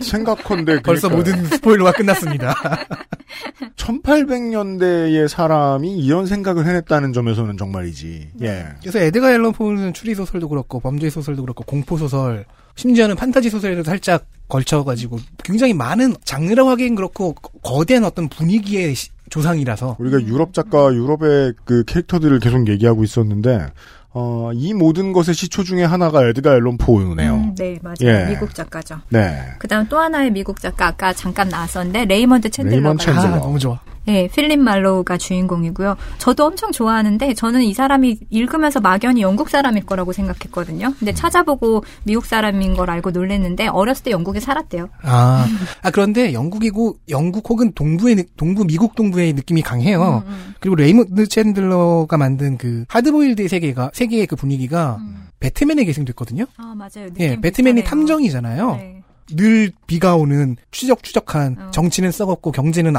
생각컨대 0.00 0.80
벌써 0.82 1.08
그러니까 1.08 1.32
모든 1.32 1.44
스포일러가 1.46 1.92
끝났습니다. 1.92 2.54
1800년대의 3.76 5.28
사람이 5.28 5.98
이런 5.98 6.26
생각을 6.26 6.66
해냈다는 6.66 7.12
점에서는 7.12 7.56
정말이지. 7.56 8.30
예. 8.42 8.66
그래서 8.80 8.98
에드가 8.98 9.32
앨런 9.32 9.52
포는 9.52 9.92
추리 9.94 10.14
소설도 10.14 10.48
그렇고 10.48 10.80
범죄 10.80 11.10
소설도 11.10 11.42
그렇고 11.42 11.64
공포 11.64 11.96
소설, 11.96 12.44
심지어는 12.76 13.16
판타지 13.16 13.50
소설에도 13.50 13.82
살짝 13.82 14.26
걸쳐가지고 14.48 15.18
굉장히 15.44 15.74
많은 15.74 16.14
장르라고 16.24 16.70
하기엔 16.70 16.94
그렇고 16.94 17.34
거대한 17.62 18.04
어떤 18.04 18.28
분위기의 18.28 18.94
시- 18.94 19.10
조상이라서 19.30 19.96
우리가 19.98 20.22
유럽 20.22 20.54
작가, 20.54 20.92
유럽의 20.94 21.52
그 21.66 21.84
캐릭터들을 21.84 22.38
계속 22.40 22.66
얘기하고 22.66 23.04
있었는데, 23.04 23.66
어, 24.14 24.50
이 24.54 24.72
모든 24.72 25.12
것의 25.12 25.34
시초 25.34 25.64
중에 25.64 25.84
하나가 25.84 26.26
에드가 26.26 26.54
앨런 26.54 26.78
포우네요. 26.78 27.34
음, 27.34 27.54
네 27.54 27.78
맞아요. 27.82 27.96
예. 28.02 28.26
미국 28.30 28.54
작가죠. 28.54 29.00
네. 29.10 29.38
그다음 29.58 29.86
또 29.88 29.98
하나의 29.98 30.30
미국 30.30 30.60
작가 30.60 30.86
아까 30.86 31.12
잠깐 31.12 31.48
나왔었는데 31.48 32.06
레이먼드 32.06 32.48
레이먼 32.62 32.96
챈들러가 32.96 33.00
챈들러. 33.00 33.32
아, 33.34 33.38
너무 33.40 33.58
좋아. 33.58 33.78
네, 34.08 34.26
필립 34.34 34.58
말로우가 34.58 35.18
주인공이고요. 35.18 35.94
저도 36.16 36.46
엄청 36.46 36.72
좋아하는데 36.72 37.34
저는 37.34 37.60
이 37.62 37.74
사람이 37.74 38.20
읽으면서 38.30 38.80
막연히 38.80 39.20
영국 39.20 39.50
사람일 39.50 39.84
거라고 39.84 40.14
생각했거든요. 40.14 40.94
근데 40.98 41.12
찾아보고 41.12 41.84
미국 42.04 42.24
사람인 42.24 42.72
걸 42.74 42.88
알고 42.88 43.10
놀랬는데 43.10 43.66
어렸을 43.66 44.04
때 44.04 44.10
영국에 44.10 44.40
살았대요. 44.40 44.88
아, 45.02 45.46
아 45.82 45.90
그런데 45.90 46.32
영국이고 46.32 46.96
영국 47.10 47.50
혹은 47.50 47.72
동부의 47.74 48.14
느- 48.16 48.24
동부 48.38 48.64
미국 48.64 48.94
동부의 48.94 49.34
느낌이 49.34 49.60
강해요. 49.60 50.22
음, 50.26 50.54
그리고 50.58 50.76
레이먼드 50.76 51.24
챈들러가 51.24 52.16
만든 52.16 52.56
그 52.56 52.86
하드보일드의 52.88 53.50
세계가 53.50 53.90
세계의 53.92 54.26
그 54.26 54.36
분위기가 54.36 54.96
음. 55.00 55.28
배트맨에 55.40 55.84
계승됐거든요. 55.84 56.46
아 56.56 56.74
맞아요. 56.74 57.10
예, 57.20 57.38
배트맨이 57.38 57.82
비슷하네요. 57.82 57.84
탐정이잖아요. 57.84 58.74
네. 58.76 58.97
늘 59.34 59.70
비가 59.86 60.16
오는 60.16 60.56
추적추적한 60.70 61.56
어. 61.58 61.70
정치는 61.70 62.10
썩었고 62.10 62.52
경제는 62.52 62.96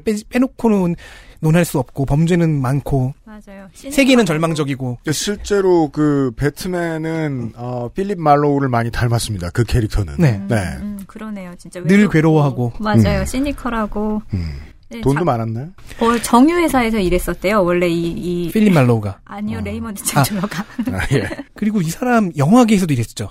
빼, 0.00 0.14
빼놓고는 0.28 0.96
논할 1.40 1.64
수 1.64 1.78
없고 1.78 2.06
범죄는 2.06 2.60
많고 2.62 3.12
맞아요. 3.24 3.68
세계는 3.74 4.24
절망적이고 4.24 4.98
실제로 5.12 5.90
그 5.90 6.32
배트맨은 6.36 7.52
어, 7.56 7.90
필립 7.94 8.18
말로우를 8.18 8.68
많이 8.68 8.90
닮았습니다. 8.90 9.50
그 9.50 9.62
캐릭터는. 9.64 10.14
네. 10.18 10.40
네. 10.48 10.56
음, 10.80 10.98
그러네요. 11.06 11.54
진짜 11.58 11.80
늘 11.82 11.90
외롭고. 11.98 12.12
괴로워하고. 12.12 12.72
맞아요. 12.80 13.20
음. 13.20 13.24
시니컬하고 13.26 14.22
음. 14.32 14.52
네, 14.88 15.00
돈도 15.00 15.20
자- 15.20 15.24
많았나요? 15.24 15.68
어, 16.00 16.18
정유 16.22 16.56
회사에서 16.56 16.98
일했었대요. 16.98 17.62
원래 17.64 17.88
이, 17.88 18.06
이 18.46 18.50
필립 18.52 18.72
말로우가 18.72 19.18
아니요 19.24 19.60
레이먼드 19.60 20.00
아. 20.14 20.22
챈들러가 20.22 20.64
아, 20.94 21.06
예. 21.12 21.28
그리고 21.54 21.80
이 21.80 21.90
사람 21.90 22.30
영화계에서도 22.36 22.92
일했죠. 22.94 23.30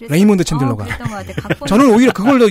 레이먼드 0.00 0.42
어, 0.42 0.44
챈들러가. 0.44 0.86
각본 1.40 1.68
저는 1.68 1.90
오히려 1.94 2.12
그걸 2.12 2.38
더 2.40 2.46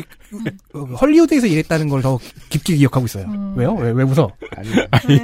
어, 0.80 0.86
헐리우드에서 0.96 1.48
일했다는 1.48 1.90
걸 1.90 2.02
더 2.02 2.20
깊게 2.50 2.76
기억하고 2.76 3.06
있어요. 3.06 3.26
음. 3.26 3.54
왜요? 3.58 3.74
왜, 3.76 3.92
왜 3.92 4.04
웃어? 4.04 4.30
아니, 4.52 5.20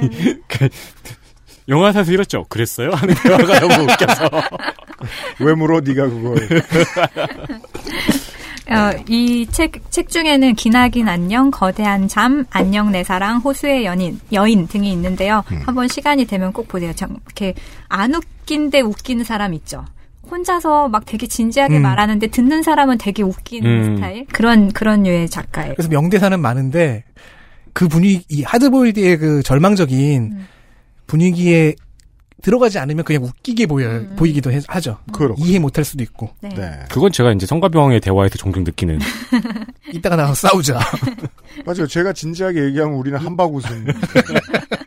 영화사에서 1.68 2.12
일했죠. 2.12 2.44
그랬어요? 2.48 2.90
하는 2.92 3.14
대화가 3.14 3.60
너무 3.60 3.84
웃겨서. 3.84 4.28
왜 5.40 5.54
물어, 5.54 5.80
네가 5.80 6.08
그걸. 6.08 6.48
어, 8.68 8.92
이 9.08 9.46
책, 9.50 9.80
책 9.90 10.08
중에는 10.08 10.54
기나긴 10.54 11.08
안녕, 11.08 11.50
거대한 11.50 12.06
잠, 12.08 12.44
안녕 12.50 12.92
내 12.92 13.02
사랑, 13.02 13.38
호수의 13.38 13.84
연인, 13.84 14.20
여인 14.32 14.68
등이 14.68 14.90
있는데요. 14.92 15.42
한번 15.64 15.88
시간이 15.88 16.26
되면 16.26 16.52
꼭 16.52 16.68
보세요. 16.68 16.92
참, 16.94 17.16
이렇게 17.26 17.54
안 17.88 18.14
웃긴데 18.14 18.80
웃기는 18.82 19.24
사람 19.24 19.54
있죠. 19.54 19.84
혼자서 20.30 20.88
막 20.88 21.04
되게 21.06 21.26
진지하게 21.26 21.78
음. 21.78 21.82
말하는데 21.82 22.26
듣는 22.28 22.62
사람은 22.62 22.98
되게 22.98 23.22
웃기는 23.22 23.70
음. 23.70 23.96
스타일? 23.96 24.26
그런, 24.26 24.72
그런 24.72 25.02
류의 25.02 25.28
작가예요. 25.28 25.74
그래서 25.74 25.88
명대사는 25.88 26.38
많은데 26.40 27.04
그 27.72 27.88
분위기, 27.88 28.24
이 28.28 28.42
하드보일드의 28.42 29.16
그 29.18 29.42
절망적인 29.42 30.22
음. 30.32 30.46
분위기에 31.06 31.74
들어가지 32.42 32.78
않으면 32.78 33.04
그냥 33.04 33.22
웃기게 33.24 33.66
보여 33.66 34.02
보이기도 34.16 34.50
해- 34.50 34.60
하죠. 34.66 34.96
그렇고. 35.12 35.44
이해 35.44 35.58
못할 35.58 35.84
수도 35.84 36.02
있고. 36.02 36.30
네. 36.40 36.48
네. 36.48 36.70
그건 36.90 37.12
제가 37.12 37.32
이제 37.32 37.44
성가병의 37.44 38.00
대화에서 38.00 38.38
종종 38.38 38.64
느끼는. 38.64 38.98
이따가 39.92 40.16
나와서 40.16 40.48
싸우자. 40.48 40.78
맞아요. 41.66 41.86
제가 41.86 42.14
진지하게 42.14 42.64
얘기하면 42.64 42.96
우리는 42.96 43.18
한박 43.18 43.54
웃음. 43.54 43.84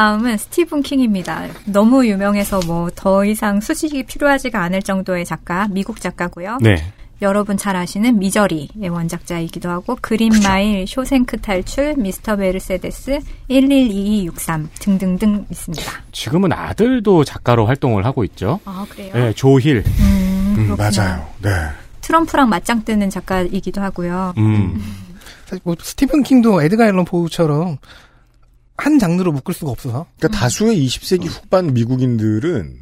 다음은 0.00 0.36
스티븐 0.36 0.82
킹입니다. 0.82 1.46
너무 1.64 2.06
유명해서 2.06 2.60
뭐 2.66 2.90
더 2.94 3.24
이상 3.24 3.60
수식이 3.62 4.02
필요하지가 4.02 4.62
않을 4.64 4.82
정도의 4.82 5.24
작가, 5.24 5.66
미국 5.70 6.02
작가고요. 6.02 6.58
네. 6.60 6.76
여러분 7.22 7.56
잘 7.56 7.76
아시는 7.76 8.18
미저리의 8.18 8.90
원작자이기도 8.90 9.70
하고 9.70 9.96
그린마일, 10.02 10.86
쇼생크 10.86 11.40
탈출, 11.40 11.94
미스터 11.96 12.36
메르세데스, 12.36 13.20
112263 13.48 14.68
등등등 14.80 15.46
있습니다. 15.50 15.90
지금은 16.12 16.52
아들도 16.52 17.24
작가로 17.24 17.64
활동을 17.64 18.04
하고 18.04 18.22
있죠. 18.24 18.60
아 18.66 18.84
그래요? 18.90 19.14
네, 19.14 19.32
조힐. 19.32 19.82
음, 19.98 20.54
음. 20.58 20.76
맞아요. 20.76 21.26
네. 21.40 21.50
트럼프랑 22.02 22.50
맞짱 22.50 22.84
뜨는 22.84 23.08
작가이기도 23.08 23.80
하고요. 23.80 24.34
음. 24.36 24.78
사실 25.46 25.60
뭐 25.64 25.74
스티븐 25.80 26.22
킹도 26.22 26.60
에드가 26.62 26.86
앨런 26.86 27.06
포우처럼 27.06 27.78
한 28.76 28.98
장르로 28.98 29.32
묶을 29.32 29.54
수가 29.54 29.70
없어서 29.70 30.06
그러니까 30.18 30.38
다수의 30.38 30.86
20세기 30.86 31.26
후반 31.28 31.72
미국인들은 31.72 32.80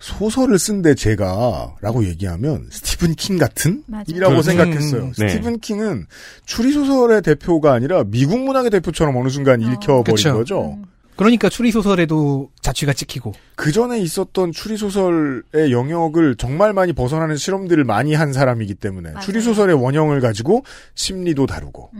소설을 0.00 0.58
쓴데 0.58 0.94
제가라고 0.94 2.04
얘기하면 2.04 2.66
스티븐 2.70 3.14
킹 3.14 3.38
같은 3.38 3.84
맞아요. 3.86 4.04
이라고 4.08 4.36
음, 4.36 4.42
생각했어요. 4.42 5.12
네. 5.18 5.28
스티븐 5.28 5.60
킹은 5.60 6.06
추리 6.44 6.72
소설의 6.72 7.22
대표가 7.22 7.72
아니라 7.72 8.04
미국 8.04 8.40
문학의 8.40 8.70
대표처럼 8.70 9.16
어느 9.16 9.30
순간 9.30 9.62
읽혀버린 9.62 10.16
그쵸. 10.16 10.34
거죠. 10.34 10.78
그러니까 11.16 11.48
추리 11.48 11.70
소설에도 11.70 12.50
자취가 12.64 12.94
찍히고 12.94 13.34
그 13.56 13.72
전에 13.72 13.98
있었던 13.98 14.50
추리 14.50 14.78
소설의 14.78 15.70
영역을 15.70 16.36
정말 16.36 16.72
많이 16.72 16.94
벗어나는 16.94 17.36
실험들을 17.36 17.84
많이 17.84 18.14
한 18.14 18.32
사람이기 18.32 18.74
때문에 18.74 19.10
맞아요. 19.10 19.24
추리 19.24 19.42
소설의 19.42 19.76
원형을 19.76 20.20
가지고 20.20 20.64
심리도 20.94 21.46
다루고 21.46 21.90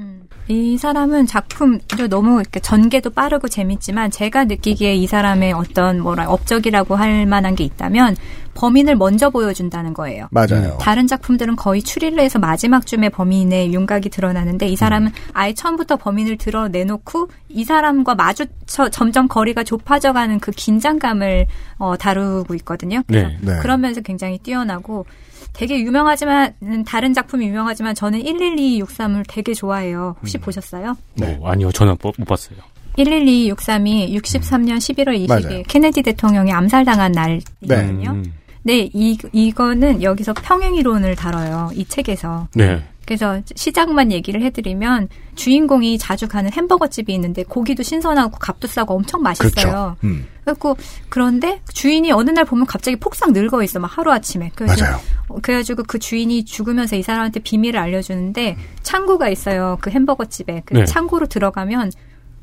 이 0.49 0.79
사람은 0.79 1.27
작품도 1.27 2.09
너무 2.09 2.41
이렇게 2.41 2.61
전개도 2.61 3.11
빠르고 3.11 3.49
재밌지만 3.49 4.11
제가 4.11 4.45
느끼기에 4.45 4.95
이 4.95 5.07
사람의 5.07 5.53
어떤 5.53 6.01
뭐라 6.01 6.31
업적이라고 6.31 6.97
할 6.97 7.27
만한 7.27 7.55
게 7.55 7.65
있다면 7.65 8.17
범인을 8.55 8.97
먼저 8.97 9.31
보여준다는 9.31 9.95
거예요. 9.95 10.29
맞아요. 10.31 10.79
다른 10.81 11.07
작품들은 11.07 11.57
거의 11.57 11.83
추리를 11.83 12.19
해서 12.19 12.39
마지막 12.39 12.87
쯤에 12.87 13.09
범인의 13.11 13.75
윤곽이 13.75 14.09
드러나는데 14.11 14.69
이 14.69 14.77
사람은 14.77 15.11
아예 15.33 15.53
처음부터 15.53 15.97
범인을 15.97 16.39
드러내놓고 16.39 17.29
이 17.49 17.65
사람과 17.65 18.15
마주쳐 18.15 18.89
점점 18.91 19.29
거리가 19.29 19.65
좁아져가는 19.65 20.39
그 20.39 20.53
긴장감을 20.55 21.47
어, 21.79 21.97
다루고 21.97 22.55
있거든요. 22.57 23.03
그래서 23.07 23.29
네, 23.29 23.39
네. 23.41 23.59
그런 23.61 23.81
면에서 23.81 24.01
굉장히 24.01 24.39
뛰어나고 24.39 25.07
되게 25.53 25.79
유명하지만 25.79 26.55
다른 26.87 27.15
작품이 27.15 27.47
유명하지만 27.47 27.95
저는 27.95 28.23
11263을 28.23 29.25
되게 29.29 29.55
좋아해요. 29.55 30.17
혹시 30.21 30.39
보셨어요? 30.39 30.97
네. 31.15 31.41
아니요, 31.45 31.71
저는 31.71 31.97
못, 32.03 32.15
못 32.19 32.25
봤어요. 32.27 32.59
11263이 32.99 34.13
63년 34.15 34.77
11월 34.79 35.27
20일 35.27 35.29
맞아요. 35.29 35.63
케네디 35.67 36.03
대통령이 36.03 36.53
암살당한 36.53 37.13
날이거든요. 37.13 38.11
음. 38.11 38.33
네, 38.63 38.89
이, 38.93 39.19
이거는 39.33 40.03
여기서 40.03 40.33
평행이론을 40.33 41.17
다뤄요. 41.17 41.71
이 41.75 41.85
책에서. 41.85 42.49
네. 42.55 42.83
그래서 43.07 43.41
시작만 43.55 44.13
얘기를 44.13 44.43
해드리면 44.43 45.09
주인공이 45.35 45.99
자주 45.99 46.29
가는 46.29 46.51
햄버거 46.51 46.89
집이 46.89 47.13
있는데 47.15 47.43
고기도 47.43 47.83
신선하고 47.83 48.39
값도 48.39 48.69
싸고 48.69 48.95
엄청 48.95 49.23
맛있어요. 49.23 49.51
그렇죠. 49.51 49.97
음, 50.05 50.27
그래갖고 50.43 50.77
그런데 51.09 51.61
주인이 51.73 52.11
어느 52.13 52.31
날 52.31 52.45
보면 52.45 52.67
갑자기 52.67 52.97
폭삭 52.97 53.33
늙어 53.33 53.63
있어 53.63 53.79
막 53.79 53.97
하루 53.97 54.13
아침에. 54.13 54.51
그래서 54.55 54.83
맞아요. 54.83 55.01
어, 55.29 55.37
그래가지고 55.41 55.85
그 55.85 55.99
주인이 55.99 56.45
죽으면서 56.45 56.97
이 56.97 57.03
사람한테 57.03 57.41
비밀을 57.41 57.79
알려주는데 57.79 58.57
창고가 58.83 59.29
있어요. 59.29 59.79
그 59.81 59.91
햄버거 59.91 60.25
집에. 60.25 60.63
그 60.65 60.75
네. 60.75 60.85
창고로 60.85 61.27
들어가면 61.27 61.93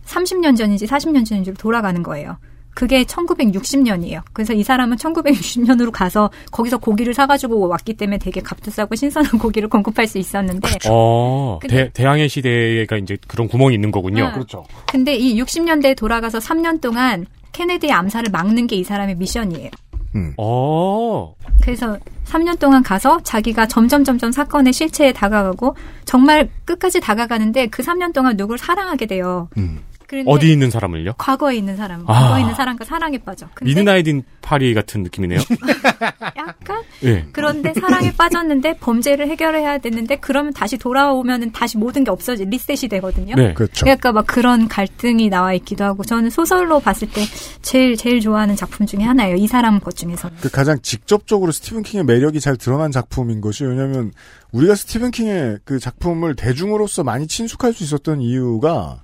30년 0.06 0.58
전인지 0.58 0.86
40년 0.86 1.26
전인지 1.26 1.54
돌아가는 1.54 2.02
거예요. 2.04 2.38
그게 2.74 3.04
1960년이에요. 3.04 4.22
그래서 4.34 4.54
이 4.54 4.64
사람은 4.64 4.98
1960년으로 4.98 5.92
가서 5.92 6.30
거기서 6.52 6.78
고기를 6.78 7.14
사가지고 7.14 7.68
왔기 7.68 7.94
때문에 7.96 8.18
되게 8.18 8.42
값도 8.42 8.72
싸고 8.72 8.96
신선한 8.96 9.38
고기를 9.40 9.70
공급할 9.70 10.08
수 10.08 10.18
있었는데 10.18 10.68
그렇죠. 10.68 10.90
어, 10.92 11.60
대, 11.68 11.90
대항해 11.94 12.28
시대가 12.28 12.98
이제 12.98 13.18
그런 13.28 13.48
구멍이 13.48 13.76
있는 13.76 13.92
거군요. 13.92 14.26
응. 14.26 14.34
그렇죠. 14.34 14.66
근데 14.88 15.16
이 15.16 15.40
60년대에 15.42 15.96
돌아가서 15.98 16.40
3년 16.40 16.82
동안 16.82 17.26
케네디의 17.52 17.92
암살을 17.92 18.32
막는 18.32 18.68
게 18.68 18.82
이 18.82 18.84
사람의 18.84 19.16
미션이에요. 19.16 19.70
음. 20.16 20.34
어, 20.38 21.36
그래서 21.62 21.98
3년 22.26 22.58
동안 22.60 22.82
가서 22.84 23.22
자기가 23.24 23.68
점점 23.68 24.04
점점 24.04 24.32
사건의 24.32 24.74
실체에 24.74 25.12
다가가고 25.14 25.76
정말 26.06 26.50
끝까지 26.66 27.00
다가가는데 27.00 27.68
그 27.68 27.84
3년 27.84 28.14
동안 28.14 28.36
누굴 28.38 28.58
사랑하게 28.58 29.06
돼요. 29.06 29.50
음. 29.58 29.80
그런데 30.12 30.30
어디 30.30 30.52
있는 30.52 30.70
사람을요? 30.70 31.14
과거에 31.18 31.56
있는 31.56 31.78
사람, 31.78 32.02
아. 32.06 32.14
과거에 32.14 32.42
있는 32.42 32.54
사람과 32.54 32.84
사랑에 32.84 33.18
빠져. 33.20 33.48
Midnight 33.62 34.12
in 34.12 34.24
파리 34.42 34.74
같은 34.74 35.04
느낌이네요. 35.04 35.40
약간 36.36 36.84
예. 37.06 37.26
그런데 37.32 37.74
사랑에 37.74 38.12
빠졌는데 38.12 38.80
범죄를 38.80 39.30
해결해야 39.30 39.78
되는데 39.78 40.18
그러면 40.18 40.52
다시 40.52 40.78
돌아오면은 40.78 41.54
다시 41.54 41.78
모든 41.78 42.04
게 42.04 42.12
없어지 42.12 42.44
리셋이 42.44 42.90
되거든요. 42.90 43.36
네. 43.36 43.54
그렇죠. 43.54 43.86
그러니까 43.86 44.12
막 44.12 44.28
그런 44.28 44.68
갈등이 44.68 45.30
나와 45.30 45.54
있기도 45.54 45.86
하고 45.86 46.04
저는 46.04 46.30
소설로 46.30 46.82
봤을 46.82 47.10
때 47.10 47.22
제일 47.62 47.96
제일 47.96 48.20
좋아하는 48.20 48.58
작품 48.58 48.86
중에 48.86 49.04
하나예요. 49.04 49.38
이 49.38 49.48
사람 49.48 49.80
것 49.80 49.96
중에서는. 49.96 50.36
그 50.42 50.52
가장 50.52 50.78
직접적으로 50.82 51.54
스티븐 51.54 51.84
킹의 51.84 52.04
매력이 52.04 52.42
잘 52.42 52.58
드러난 52.58 52.92
작품인 52.92 53.40
것이 53.40 53.64
왜냐하면 53.64 54.12
우리가 54.52 54.76
스티븐 54.76 55.12
킹의 55.12 55.60
그 55.64 55.80
작품을 55.80 56.36
대중으로서 56.36 57.06
많이 57.06 57.28
친숙할 57.28 57.72
수 57.72 57.86
있었던 57.86 58.20
이유가 58.20 59.00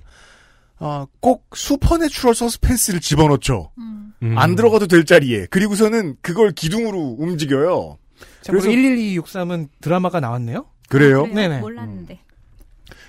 아, 0.80 1.06
꼭 1.20 1.46
supernatural 1.54 2.34
서스펜스를 2.34 3.00
집어넣죠. 3.00 3.70
음. 3.78 4.12
안 4.36 4.54
들어가도 4.56 4.86
될 4.86 5.04
자리에. 5.04 5.46
그리고서는 5.46 6.16
그걸 6.22 6.52
기둥으로 6.52 7.16
움직여요. 7.18 7.98
그래서- 8.46 8.68
11263은 8.68 9.68
드라마가 9.80 10.20
나왔네요. 10.20 10.66
그래요? 10.88 11.22
그래요? 11.22 11.34
네네. 11.34 11.60
몰랐는데. 11.60 12.20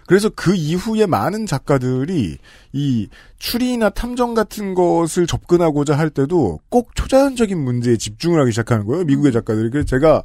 그래서 0.07 0.29
그 0.29 0.55
이후에 0.55 1.05
많은 1.05 1.45
작가들이 1.45 2.39
이 2.73 3.07
추리나 3.37 3.91
탐정 3.91 4.33
같은 4.33 4.73
것을 4.73 5.27
접근하고자 5.27 5.95
할 5.97 6.09
때도 6.09 6.59
꼭 6.69 6.95
초자연적인 6.95 7.57
문제에 7.57 7.95
집중을 7.95 8.39
하기 8.41 8.51
시작하는 8.51 8.85
거예요. 8.85 9.03
미국의 9.05 9.31
작가들이. 9.31 9.69
그래서 9.69 9.85
제가 9.85 10.23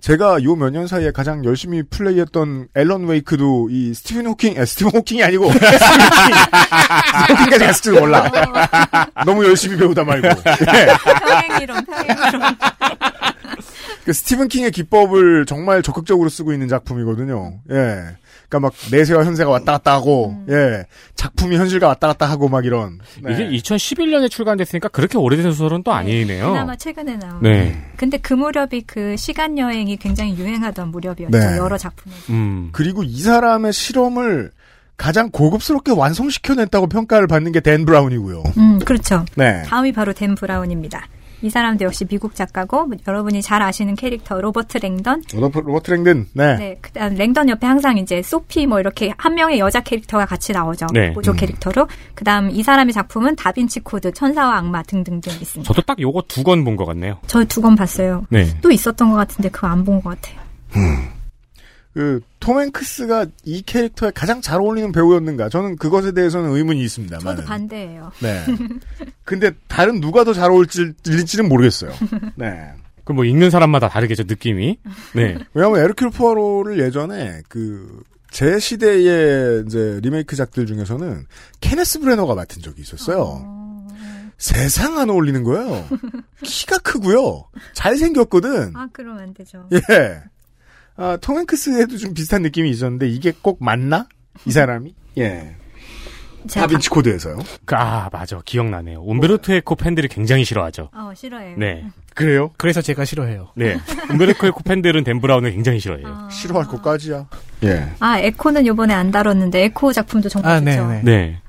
제가 0.00 0.42
요 0.44 0.54
몇 0.56 0.70
년 0.70 0.86
사이에 0.86 1.10
가장 1.10 1.44
열심히 1.44 1.82
플레이했던 1.82 2.68
앨런 2.74 3.06
웨이크도 3.06 3.68
이 3.70 3.92
스티븐 3.94 4.26
호킹, 4.26 4.60
아, 4.60 4.64
스티븐 4.64 4.92
호킹이 4.94 5.22
아니고 5.24 5.50
스티븐 5.50 5.68
호킹. 5.70 7.36
호킹까지 7.36 7.64
갔을지도 7.66 8.00
몰라. 8.00 8.30
너무 9.24 9.44
열심히 9.46 9.76
배우다 9.76 10.04
말고. 10.04 10.28
예. 10.28 10.86
평행이론, 11.20 11.84
평행이론. 11.86 12.56
그 14.04 14.12
스티븐 14.12 14.48
킹의 14.48 14.70
기법을 14.70 15.46
정말 15.46 15.82
적극적으로 15.82 16.28
쓰고 16.28 16.52
있는 16.52 16.68
작품이거든요. 16.68 17.54
예. 17.72 18.16
그러니까 18.48 18.60
막 18.60 18.72
내세와 18.90 19.24
현세가 19.24 19.50
왔다 19.50 19.72
갔다 19.72 19.92
하고, 19.94 20.36
예. 20.48 20.84
작품이 21.14 21.56
현실과 21.56 21.88
왔다 21.88 22.06
갔다 22.08 22.26
하고 22.26 22.48
막 22.48 22.64
이런. 22.64 22.98
네. 23.22 23.32
이게 23.32 23.48
2011년에 23.58 24.30
출간됐으니까 24.30 24.88
그렇게 24.88 25.18
오래된 25.18 25.50
소설은 25.52 25.82
또 25.82 25.92
아니네요. 25.92 26.52
그나마 26.52 26.76
최근에 26.76 27.16
나온. 27.16 27.42
네. 27.42 27.76
근데 27.96 28.18
그 28.18 28.34
무렵이 28.34 28.82
그 28.86 29.16
시간 29.16 29.58
여행이 29.58 29.96
굉장히 29.96 30.36
유행하던 30.36 30.90
무렵이었죠. 30.90 31.30
네. 31.36 31.56
여러 31.58 31.76
작품에. 31.76 32.14
음. 32.30 32.68
그리고 32.72 33.02
이 33.02 33.20
사람의 33.20 33.72
실험을 33.72 34.50
가장 34.96 35.30
고급스럽게 35.30 35.92
완성시켜냈다고 35.92 36.86
평가를 36.86 37.26
받는 37.26 37.52
게 37.52 37.60
댄 37.60 37.84
브라운이고요. 37.84 38.42
음, 38.56 38.78
그렇죠. 38.78 39.24
네. 39.34 39.62
다음이 39.66 39.92
바로 39.92 40.12
댄 40.14 40.34
브라운입니다. 40.34 41.06
이 41.42 41.50
사람도 41.50 41.84
역시 41.84 42.04
미국 42.06 42.34
작가고 42.34 42.90
여러분이 43.06 43.42
잘 43.42 43.60
아시는 43.62 43.94
캐릭터 43.94 44.40
로버트 44.40 44.78
랭던. 44.78 45.24
로버트, 45.34 45.66
로버트 45.66 45.90
랭든, 45.90 46.26
네. 46.32 46.56
네, 46.56 46.78
그다음 46.80 47.14
랭던 47.14 47.48
옆에 47.50 47.66
항상 47.66 47.98
이제 47.98 48.22
소피 48.22 48.66
뭐 48.66 48.80
이렇게 48.80 49.12
한 49.18 49.34
명의 49.34 49.58
여자 49.58 49.80
캐릭터가 49.80 50.24
같이 50.26 50.52
나오죠. 50.52 50.86
네. 50.92 51.12
보조 51.12 51.32
음. 51.32 51.36
캐릭터로. 51.36 51.88
그다음 52.14 52.50
이 52.50 52.62
사람의 52.62 52.92
작품은 52.94 53.36
다빈치 53.36 53.80
코드, 53.80 54.12
천사와 54.12 54.56
악마 54.56 54.82
등등등 54.82 55.32
있습니다. 55.40 55.66
저도 55.68 55.82
딱 55.82 56.00
요거 56.00 56.22
두 56.28 56.42
권 56.42 56.64
본 56.64 56.76
것 56.76 56.84
같네요. 56.86 57.18
저 57.26 57.44
두 57.44 57.60
권 57.60 57.74
봤어요. 57.76 58.24
네. 58.30 58.46
또 58.62 58.70
있었던 58.70 59.10
것 59.10 59.16
같은데 59.16 59.48
그거 59.50 59.66
안 59.66 59.84
본 59.84 60.00
것 60.00 60.18
같아요. 60.20 60.40
그, 61.96 62.20
톰 62.40 62.60
행크스가 62.60 63.24
이 63.44 63.62
캐릭터에 63.62 64.10
가장 64.14 64.42
잘 64.42 64.60
어울리는 64.60 64.92
배우였는가? 64.92 65.48
저는 65.48 65.76
그것에 65.76 66.12
대해서는 66.12 66.50
의문이 66.50 66.78
있습니다. 66.82 67.16
저도 67.20 67.42
반대예요. 67.42 68.12
네. 68.20 68.44
근데 69.24 69.52
다른 69.66 69.98
누가 70.02 70.22
더 70.22 70.34
잘 70.34 70.50
어울릴지는 70.50 71.48
모르겠어요. 71.48 71.92
네. 72.34 72.70
그뭐 73.04 73.24
읽는 73.24 73.48
사람마다 73.50 73.88
다르겠죠, 73.88 74.24
느낌이. 74.24 74.78
네. 75.14 75.38
왜냐하면 75.54 75.80
에르큐르 75.84 76.10
포아로를 76.10 76.80
예전에 76.80 77.40
그, 77.48 78.02
제 78.30 78.58
시대의 78.58 79.64
이제 79.66 79.98
리메이크작들 80.02 80.66
중에서는 80.66 81.24
케네스 81.62 81.98
브레너가 82.00 82.34
맡은 82.34 82.60
적이 82.60 82.82
있었어요. 82.82 83.86
세상 84.36 84.98
안 84.98 85.08
어울리는 85.08 85.42
거예요. 85.44 85.88
키가 86.44 86.76
크고요. 86.80 87.48
잘생겼거든. 87.72 88.76
아, 88.76 88.86
그러면 88.92 89.22
안 89.22 89.32
되죠. 89.32 89.66
예. 89.72 89.78
아, 90.96 91.16
톰 91.20 91.38
행크스에도 91.38 91.96
좀 91.98 92.14
비슷한 92.14 92.42
느낌이 92.42 92.70
있었는데 92.70 93.08
이게 93.08 93.32
꼭 93.42 93.58
맞나? 93.62 94.06
이 94.46 94.50
사람이? 94.50 94.94
예. 95.18 95.56
다빈치 96.52 96.90
코드에서요. 96.90 97.38
아, 97.72 98.08
맞아. 98.12 98.40
기억나네요. 98.44 99.02
umberto 99.02 99.52
eco 99.52 99.74
팬들이 99.74 100.06
굉장히 100.06 100.44
싫어하죠. 100.44 100.90
어, 100.94 101.12
싫어해요. 101.14 101.56
네. 101.58 101.84
그래요? 102.14 102.50
그래서 102.56 102.80
제가 102.80 103.04
싫어해요. 103.04 103.48
네. 103.56 103.76
움베르토 104.10 104.46
에코 104.46 104.60
팬들은 104.62 105.02
댄 105.02 105.20
브라운을 105.20 105.50
굉장히 105.52 105.80
싫어해요. 105.80 106.28
싫어할 106.30 106.68
것까지야. 106.68 107.26
예. 107.64 107.88
아, 107.98 108.18
에코는 108.20 108.66
요번에 108.66 108.94
안 108.94 109.10
다뤘는데 109.10 109.64
에코 109.64 109.92
작품도 109.92 110.28
정말 110.28 110.52
아, 110.52 110.60
좋죠. 110.60 110.86
네, 110.88 111.02
네. 111.02 111.02
네. 111.02 111.40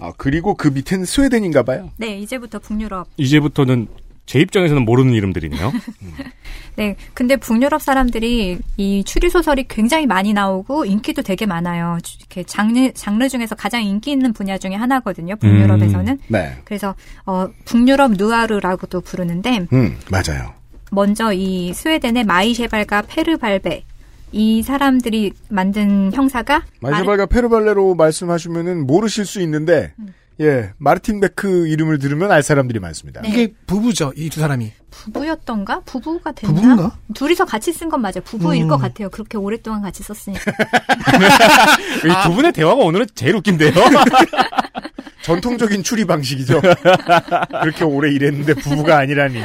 아, 0.00 0.12
그리고 0.16 0.54
그 0.54 0.68
밑에는 0.68 1.04
스웨덴인가 1.04 1.62
봐요. 1.64 1.90
네, 1.96 2.18
이제부터 2.18 2.58
북유럽. 2.58 3.08
이제부터는 3.16 3.88
제 4.28 4.38
입장에서는 4.40 4.84
모르는 4.84 5.14
이름들이네요. 5.14 5.72
네, 6.76 6.96
근데 7.14 7.36
북유럽 7.36 7.80
사람들이 7.80 8.58
이 8.76 9.02
추리 9.04 9.30
소설이 9.30 9.64
굉장히 9.68 10.06
많이 10.06 10.34
나오고 10.34 10.84
인기도 10.84 11.22
되게 11.22 11.46
많아요. 11.46 11.96
주- 12.02 12.18
이렇게 12.20 12.42
장르 12.44 12.92
장르 12.92 13.26
중에서 13.28 13.54
가장 13.54 13.82
인기 13.82 14.10
있는 14.12 14.34
분야 14.34 14.58
중에 14.58 14.74
하나거든요. 14.74 15.34
북유럽에서는. 15.36 16.18
네. 16.28 16.56
그래서 16.64 16.94
어 17.24 17.48
북유럽 17.64 18.12
누아르라고도 18.18 19.00
부르는데 19.00 19.66
음, 19.72 19.96
맞아요. 20.10 20.52
먼저 20.90 21.32
이 21.32 21.72
스웨덴의 21.72 22.24
마이 22.24 22.43
셰발과 22.43 23.02
페르 23.08 23.42
발뢰 23.42 23.84
이 24.32 24.62
사람들이 24.62 25.32
만든 25.48 26.12
형사가 26.12 26.64
마이 26.80 26.91
셰발과 26.91 27.26
페르 27.26 27.52
발뢰로 27.52 27.94
말씀하시면은 27.94 28.86
모르실 28.86 29.24
수 29.24 29.40
있는데, 29.40 29.92
음. 29.98 30.12
예, 30.40 30.72
마르틴 30.78 31.18
베크 31.20 31.66
이름을 31.66 31.98
들으면 31.98 32.30
알 32.30 32.42
사람들이 32.44 32.78
많습니다. 32.78 33.20
네. 33.22 33.28
이게 33.28 33.52
부부죠, 33.66 34.12
이 34.16 34.30
두 34.30 34.38
사람이. 34.40 34.72
부부였던가? 34.90 35.80
부부가 35.80 36.30
됐나? 36.32 36.54
부부인가? 36.54 36.98
둘이서 37.14 37.44
같이 37.44 37.72
쓴 37.72 37.88
건 37.88 38.00
맞아요. 38.02 38.20
부부일 38.24 38.62
음. 38.62 38.68
것 38.68 38.76
같아요. 38.78 39.10
그렇게 39.10 39.36
오랫동안 39.36 39.82
같이 39.82 40.02
썼으니까. 40.04 40.52
이 42.22 42.26
두 42.26 42.34
분의 42.34 42.52
대화가 42.52 42.80
오늘은 42.82 43.06
제일 43.14 43.34
웃긴데요. 43.36 43.72
전통적인 45.22 45.82
추리 45.82 46.04
방식이죠. 46.04 46.60
그렇게 47.62 47.84
오래 47.84 48.10
일했는데 48.12 48.54
부부가 48.54 48.98
아니라니. 48.98 49.42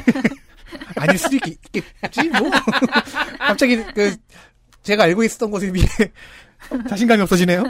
아닐 0.96 1.18
수도 1.18 1.36
있, 1.38 1.58
있겠지, 1.74 2.30
뭐. 2.30 2.50
갑자기, 3.39 3.84
그, 3.94 4.16
제가 4.84 5.04
알고 5.04 5.24
있었던 5.24 5.50
것에 5.52 5.72
비해 5.72 5.88
자신감이 6.89 7.22
없어지네요. 7.24 7.64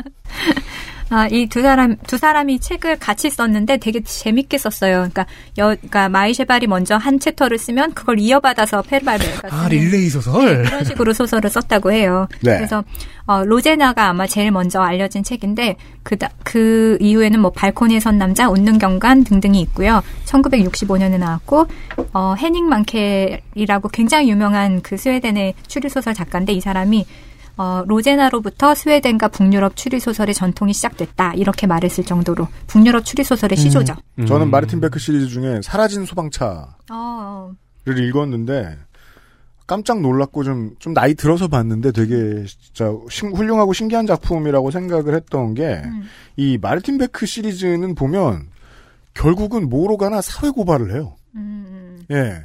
아, 1.14 1.28
이 1.28 1.46
두 1.48 1.62
사람, 1.62 1.96
두 2.08 2.18
사람이 2.18 2.60
책을 2.60 2.98
같이 2.98 3.30
썼는데 3.30 3.78
되게 3.78 4.02
재밌게 4.02 4.58
썼어요. 4.58 4.94
그러니까, 4.96 5.28
여, 5.60 5.68
그러니까 5.68 6.10
마이셰발이 6.10 6.66
먼저 6.68 6.96
한 6.98 7.20
챕터를 7.20 7.60
쓰면 7.60 7.94
그걸 7.94 8.20
이어받아서 8.20 8.82
페르발베가 8.82 9.48
아, 9.52 9.68
릴레이 9.70 10.10
소설. 10.10 10.64
그런 10.64 10.84
식으로 10.84 11.14
소설을 11.14 11.50
썼다고 11.50 11.92
해요. 11.92 12.28
네. 12.42 12.58
그래서 12.58 12.84
어, 13.26 13.44
로제나가 13.46 14.10
아마 14.10 14.26
제일 14.26 14.52
먼저 14.52 14.82
알려진 14.82 15.24
책인데 15.24 15.76
그다, 16.02 16.30
그 16.44 16.98
이후에는 17.00 17.40
뭐 17.40 17.52
발코니에 17.52 18.00
선 18.00 18.18
남자, 18.18 18.50
웃는 18.50 18.80
경관 18.80 19.24
등등이 19.24 19.62
있고요. 19.62 20.02
1965년에 20.26 21.20
나왔고 21.20 21.68
어, 22.14 22.34
헤닝 22.38 22.68
만켈이라고 22.68 23.90
굉장히 23.90 24.30
유명한 24.30 24.82
그 24.82 24.98
스웨덴의 24.98 25.54
추리 25.68 25.90
소설 25.90 26.14
작가인데 26.14 26.54
이 26.54 26.60
사람이 26.60 27.06
어, 27.58 27.84
로재나로부터 27.86 28.74
스웨덴과 28.74 29.28
북유럽 29.28 29.76
추리 29.76 30.00
소설의 30.00 30.34
전통이 30.34 30.74
시작됐다 30.74 31.34
이렇게 31.36 31.68
말했을 31.68 32.04
정도로 32.04 32.48
북유럽 32.68 33.06
추리 33.06 33.24
소설의 33.24 33.58
시조죠. 33.58 33.96
저는 34.28 34.50
마르틴 34.50 34.82
베크 34.82 34.98
시리즈 35.00 35.28
중에 35.28 35.62
사라진 35.64 36.06
소방차를 36.06 36.66
어, 36.92 37.52
읽었는데, 37.88 38.78
깜짝 39.68 40.02
놀랐고 40.02 40.44
좀, 40.44 40.72
좀 40.80 40.94
나이 40.94 41.14
들어서 41.14 41.48
봤는데 41.48 41.92
되게 41.92 42.44
진짜 42.46 42.92
신- 43.10 43.36
훌륭하고 43.36 43.72
신기한 43.74 44.06
작품이라고 44.08 44.72
생각을 44.72 45.16
했던 45.16 45.54
게, 45.54 45.82
음. 45.86 46.04
이 46.36 46.58
마르틴 46.62 46.98
베크 46.98 47.26
시리즈는 47.26 47.94
보면, 47.96 48.48
결국은 49.14 49.70
뭐로 49.70 49.98
가나 49.98 50.22
사회 50.22 50.50
고발을 50.50 50.92
해요. 50.94 51.14
음, 51.36 52.04
예. 52.12 52.42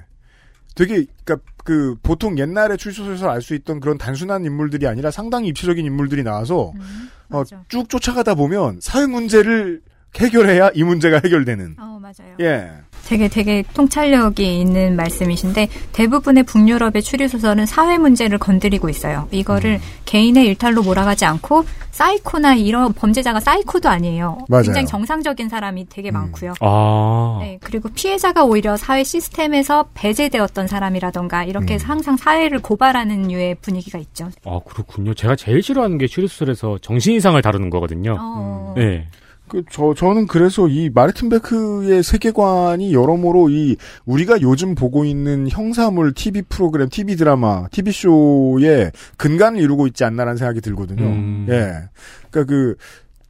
되게, 0.79 1.07
그니까, 1.25 1.43
그, 1.65 1.97
보통 2.05 2.39
옛날에 2.39 2.77
출소설에서 2.77 3.29
알 3.29 3.43
수 3.43 3.55
있던 3.55 3.81
그런 3.81 3.99
단순한 3.99 4.45
인물들이 4.45 4.87
아니라 4.87 5.11
상당히 5.11 5.49
입체적인 5.49 5.85
인물들이 5.85 6.23
나와서, 6.23 6.73
음, 6.77 7.11
어. 7.31 7.43
쭉 7.67 7.89
쫓아가다 7.89 8.37
보면 8.37 8.79
사회 8.81 9.07
문제를 9.07 9.83
해결해야 10.17 10.71
이 10.75 10.85
문제가 10.85 11.21
해결되는. 11.25 11.75
어, 11.81 11.98
맞아요. 12.09 12.35
예. 12.41 12.71
되게 13.05 13.29
되게 13.29 13.63
통찰력이 13.75 14.61
있는 14.61 14.97
말씀이신데 14.97 15.69
대부분의 15.93 16.45
북유럽의 16.45 17.03
추리 17.03 17.29
소설은 17.29 17.67
사회 17.67 17.99
문제를 17.99 18.39
건드리고 18.39 18.89
있어요. 18.89 19.29
이거를 19.31 19.75
음. 19.75 19.81
개인의 20.07 20.47
일탈로 20.47 20.83
몰아가지 20.83 21.27
않고 21.27 21.65
사이코나 21.91 22.55
이런 22.55 22.93
범죄자가 22.95 23.41
사이코도 23.41 23.89
아니에요. 23.89 24.39
맞아요. 24.49 24.63
음. 24.63 24.65
굉장히 24.65 24.87
정상적인 24.87 25.49
사람이 25.49 25.89
되게 25.91 26.11
많고요. 26.11 26.55
아. 26.61 27.39
네, 27.41 27.59
그리고 27.63 27.91
피해자가 27.95 28.45
오히려 28.45 28.77
사회 28.77 29.05
시스템에서 29.05 29.89
배제되었던 29.95 30.67
사람이라던가 30.67 31.45
이렇게 31.45 31.75
음. 31.75 31.81
항상 31.83 32.17
사회를 32.17 32.61
고발하는 32.61 33.29
류의 33.29 33.57
분위기가 33.57 33.99
있죠. 33.99 34.31
아, 34.47 34.61
그렇군요. 34.67 35.13
제가 35.13 35.37
제일 35.37 35.63
싫어하는 35.63 35.99
게 35.99 36.07
추리 36.07 36.27
소설에서 36.27 36.79
정신 36.81 37.15
이상을 37.15 37.41
다루는 37.43 37.69
거거든요. 37.69 38.17
어, 38.19 38.75
네. 38.77 39.07
그, 39.49 39.63
저, 39.71 39.95
저는 39.95 40.27
그래서 40.27 40.69
이 40.69 40.91
마르틴 40.95 41.29
베크의 41.29 42.03
세계관이 42.03 42.93
여러모로 42.93 43.51
이, 43.51 43.77
우리가 44.07 44.41
요즘 44.43 44.75
보고 44.75 45.05
있는 45.05 45.49
형사물 45.49 46.13
TV 46.13 46.43
프로그램, 46.49 46.89
TV 46.89 47.17
드라마, 47.17 47.67
TV쇼의 47.69 48.93
근간을 49.17 49.61
이루고 49.61 49.87
있지 49.89 50.05
않나라는 50.05 50.37
생각이 50.37 50.61
들거든요. 50.61 51.05
음. 51.05 51.47
예. 51.49 51.89
그니까 52.31 52.47
그, 52.47 52.77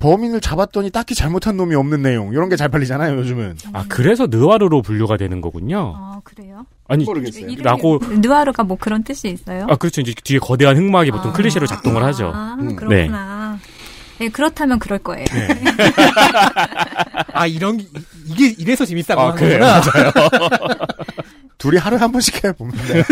범인을 0.00 0.40
잡았더니 0.40 0.90
딱히 0.90 1.16
잘못한 1.16 1.56
놈이 1.56 1.74
없는 1.74 2.02
내용, 2.02 2.32
이런 2.32 2.48
게 2.48 2.54
잘 2.54 2.68
팔리잖아요, 2.68 3.16
요즘은. 3.18 3.56
아, 3.72 3.84
그래서 3.88 4.28
느와르로 4.28 4.82
분류가 4.82 5.16
되는 5.16 5.40
거군요. 5.40 5.92
아, 5.96 6.20
그래요? 6.22 6.66
아니, 6.86 7.04
모르겠어요. 7.04 7.46
라고, 7.62 7.98
느와르가 8.02 8.62
뭐 8.62 8.76
그런 8.80 9.02
뜻이 9.02 9.28
있어요? 9.28 9.66
아, 9.68 9.74
그렇죠. 9.76 10.00
이제 10.00 10.12
뒤에 10.22 10.38
거대한 10.38 10.76
흑막이 10.76 11.10
보통 11.10 11.30
아. 11.30 11.34
클리셰로 11.34 11.66
작동을 11.66 12.04
하죠. 12.04 12.30
아, 12.32 12.56
음. 12.60 12.76
그렇구나. 12.76 12.88
네. 12.88 13.08
그렇다면 14.32 14.78
그럴 14.78 14.98
거예요. 14.98 15.24
아, 17.32 17.46
이런, 17.46 17.78
게- 17.78 17.86
이게, 18.26 18.54
이래서 18.58 18.84
재밌다고 18.84 19.20
아, 19.20 19.32
그래요? 19.34 19.60
거구나. 19.60 20.76
둘이 21.58 21.76
하루에 21.76 21.98
한 21.98 22.12
번씩 22.12 22.44
해 22.44 22.52
보면 22.52 22.72
돼. 22.86 23.02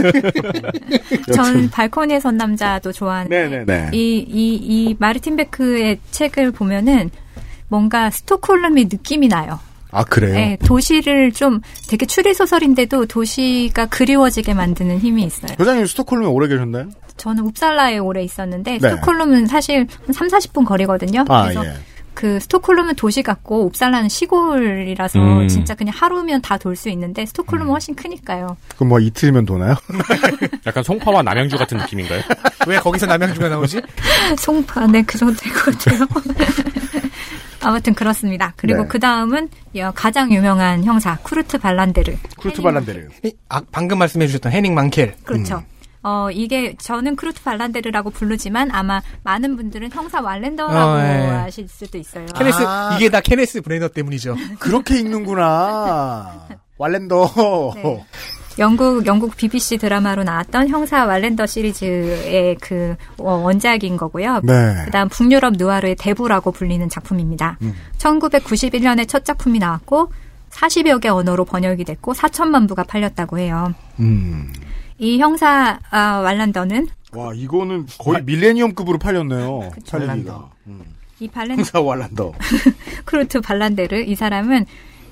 전 1.34 1.68
발코니에 1.68 2.20
선 2.20 2.36
남자도 2.36 2.92
좋아하는데 2.92 3.48
네네네. 3.48 3.90
이, 3.92 4.24
이, 4.28 4.54
이 4.54 4.96
마르틴 4.98 5.36
베크의 5.36 5.98
책을 6.12 6.52
보면은 6.52 7.11
뭔가 7.68 8.11
스톡홀름의 8.11 8.84
느낌이 8.84 9.26
나요. 9.28 9.59
아, 9.99 10.05
그래요? 10.05 10.34
네, 10.34 10.59
도시를 10.64 11.32
좀 11.32 11.61
되게 11.88 12.05
추리 12.07 12.34
소설인데도 12.34 13.07
도시가 13.07 13.86
그리워지게 13.86 14.55
만드는 14.55 14.99
힘이 14.99 15.24
있어요. 15.24 15.53
회장님 15.59 15.86
스톡홀름에 15.86 16.26
오래 16.28 16.49
계셨나요? 16.49 16.88
저는 17.16 17.44
웁살라에 17.44 17.99
오래 17.99 18.22
있었는데 18.22 18.78
네. 18.78 18.90
스톡홀름은 18.90 19.47
사실 19.47 19.86
한 20.07 20.12
3, 20.12 20.28
40분 20.28 20.66
거리거든요. 20.66 21.24
아, 21.28 21.44
그래서 21.44 21.64
예. 21.64 21.72
그 22.12 22.40
스톡홀름은 22.40 22.94
도시 22.94 23.22
같고 23.22 23.64
웁살라는 23.66 24.09
시골이라서 24.09 25.18
음. 25.18 25.49
진짜 25.49 25.74
그냥 25.74 25.92
하루면 25.97 26.40
다 26.42 26.57
돌 26.59 26.74
수 26.76 26.88
있는데 26.90 27.22
음. 27.22 27.26
스톡홀름은 27.26 27.70
훨씬 27.70 27.94
크니까요. 27.94 28.57
그럼 28.76 28.88
뭐 28.88 29.01
이틀이면 29.01 29.44
도나요? 29.47 29.74
약간 30.66 30.82
송파와 30.82 31.22
남양주 31.22 31.57
같은 31.59 31.76
느낌인가요? 31.78 32.22
왜 32.66 32.78
거기서 32.78 33.07
남양주가 33.07 33.49
나오지? 33.51 33.80
송파, 34.38 34.86
네, 34.88 35.03
그 35.03 35.16
정도 35.18 35.34
될 35.36 35.53
것 35.53 35.78
같아요. 35.78 36.07
아무튼 37.66 37.94
그렇습니다. 37.94 38.52
그리고 38.56 38.82
네. 38.82 38.88
그 38.88 39.00
다음은 39.00 39.48
가장 39.94 40.32
유명한 40.32 40.84
형사 40.84 41.16
쿠르트 41.18 41.58
발란데르. 41.58 42.16
쿠르트 42.38 42.62
발란데르. 42.62 43.08
아, 43.48 43.60
방금 43.72 43.98
말씀해 43.98 44.28
주셨던 44.28 44.52
헤닝 44.52 44.72
만켈. 44.74 45.16
그렇죠. 45.24 45.64
어, 46.04 46.28
이게 46.30 46.76
저는 46.78 47.16
쿠르트 47.16 47.42
발란데르라고 47.42 48.10
부르지만 48.10 48.70
아마 48.70 49.02
많은 49.24 49.56
분들은 49.56 49.90
형사 49.90 50.20
왈렌더라고 50.20 50.92
어, 50.92 51.00
예. 51.00 51.28
아실 51.46 51.66
수도 51.66 51.98
있어요. 51.98 52.26
케네스, 52.36 52.62
아. 52.64 52.94
이게 52.96 53.08
다 53.08 53.20
케네스 53.20 53.60
브래너 53.61 53.88
때문이죠. 53.88 54.36
그렇게 54.60 55.00
읽는구나. 55.00 56.46
왈렌더. 56.78 57.72
네. 57.74 58.04
영국 58.59 59.07
영국 59.07 59.36
BBC 59.36 59.76
드라마로 59.78 60.24
나왔던 60.24 60.68
형사 60.68 61.04
왈렌더 61.04 61.46
시리즈의 61.46 62.57
그 62.61 62.96
어, 63.18 63.34
원작인 63.34 63.96
거고요. 63.96 64.40
네. 64.44 64.84
그다음 64.86 65.09
북유럽 65.09 65.54
누아르의 65.57 65.96
대부라고 65.96 66.53
불리는 66.53 66.88
작품입니다. 66.88 67.58
음. 67.62 67.74
1991년에 67.99 69.07
첫 69.07 69.24
작품이 69.24 69.58
나왔고 69.58 70.11
40여 70.50 71.00
개 71.00 71.08
언어로 71.08 71.45
번역이 71.45 71.84
됐고 71.84 72.14
4천만 72.14 72.66
부가 72.66 72.83
팔렸다고 72.83 73.38
해요. 73.38 73.74
음. 74.00 74.53
이 74.99 75.18
형사 75.18 75.78
아, 75.91 76.20
왈란더는 76.20 76.88
와, 77.12 77.33
이거는 77.34 77.87
거의 77.99 78.22
밀레니엄급으로 78.24 78.99
팔렸네요. 78.99 79.70
팔리기가. 79.91 80.50
음. 80.66 80.83
이 81.20 81.28
발란 81.28 81.58
형사 81.58 81.80
왈란더. 81.80 82.33
쿠르트 83.04 83.41
발란데르 83.41 84.03
이 84.03 84.14
사람은 84.14 84.66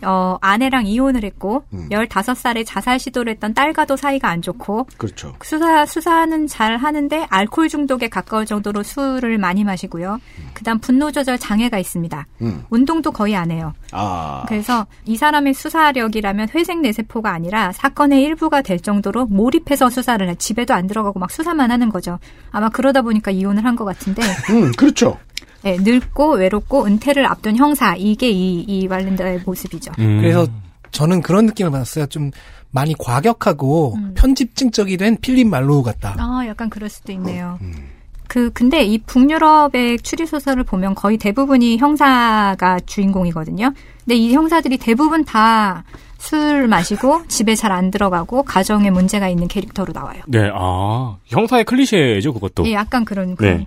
어, 0.07 0.39
아내랑 0.41 0.87
이혼을 0.87 1.23
했고 1.25 1.65
음. 1.73 1.89
15살에 1.91 2.65
자살 2.67 2.99
시도를 2.99 3.33
했던 3.35 3.53
딸과도 3.55 3.97
사이가 3.97 4.29
안 4.29 4.41
좋고 4.43 4.87
그렇죠. 4.97 5.35
수사 5.43 5.85
수사는 5.87 6.47
잘 6.47 6.77
하는데 6.77 7.27
알코올 7.29 7.69
중독에 7.69 8.09
가까울 8.09 8.47
정도로 8.47 8.83
술을 8.83 9.39
많이 9.39 9.65
마시고요. 9.65 10.19
그다음 10.55 10.79
분노 10.79 11.13
조절 11.13 11.39
장애가 11.39 11.79
있습니다. 11.79 12.27
음. 12.43 12.65
운동도 12.71 13.13
거의 13.13 13.37
안 13.37 13.51
해요. 13.51 13.75
아. 13.93 14.45
그래서 14.49 14.87
이 15.05 15.17
사람의 15.17 15.55
수사력이라면 15.55 16.49
회색 16.55 16.81
뇌세포가 16.81 17.31
아니라 17.31 17.73
사건의 17.73 18.23
일부가 18.23 18.63
될 18.63 18.81
정도로 18.81 19.27
몰입해서 19.27 19.91
수사를 19.91 20.27
해. 20.29 20.35
집에도 20.37 20.73
안 20.75 20.87
들어가고 20.87 21.19
막 21.19 21.31
수사만 21.31 21.71
하는 21.71 21.89
거죠. 21.91 22.19
아마 22.51 22.69
그러다 22.71 23.03
보니까 23.03 23.31
이혼을 23.31 23.65
한 23.65 23.75
것 23.75 23.85
같은데. 23.85 24.23
음, 24.51 24.71
그렇죠. 24.77 25.19
네, 25.65 25.79
늙고 25.81 26.35
외롭고 26.35 26.85
은퇴를 26.87 27.27
앞둔 27.27 27.57
형사 27.57 27.97
이게 27.97 28.31
이, 28.31 28.61
이 28.61 28.87
왈렌더의 28.87 29.41
모습이죠. 29.45 29.93
음. 29.99 30.19
그래서 30.21 30.47
저는 30.91 31.23
그런 31.23 31.47
느낌을 31.47 31.71
받았어요. 31.71 32.07
좀 32.07 32.31
많이 32.71 32.95
과격하고 32.99 33.95
음. 33.97 34.13
편집증적이 34.15 34.97
된 34.99 35.17
필립 35.21 35.47
말로우 35.49 35.83
같다. 35.83 36.15
아, 36.19 36.45
약간 36.47 36.69
그럴 36.71 36.89
수도 36.89 37.13
있네요. 37.13 37.59
그 38.29 38.51
근데 38.53 38.83
이 38.83 38.99
북유럽의 38.99 39.99
추리 40.01 40.27
소설을 40.27 40.65
보면 40.65 40.95
거의 40.95 41.19
대부분이 41.19 41.79
형사가 41.79 42.81
주인공이거든요. 42.87 43.73
근데 44.05 44.15
이 44.17 44.33
형사들이 44.35 44.77
대부분 44.79 45.25
다 45.25 45.83
술 46.25 46.69
마시고 46.69 47.27
집에 47.29 47.55
잘 47.55 47.71
안 47.75 47.91
들어가고 47.91 48.45
가정에 48.45 48.89
문제가 48.89 49.29
있는 49.29 49.47
캐릭터로 49.49 49.93
나와요. 49.93 50.23
네, 50.27 50.49
아 50.55 51.17
형사의 51.27 51.65
클리셰죠 51.65 52.33
그것도. 52.33 52.67
예, 52.67 52.73
약간 52.73 53.05
그런 53.05 53.35
그런. 53.37 53.59
네. 53.59 53.67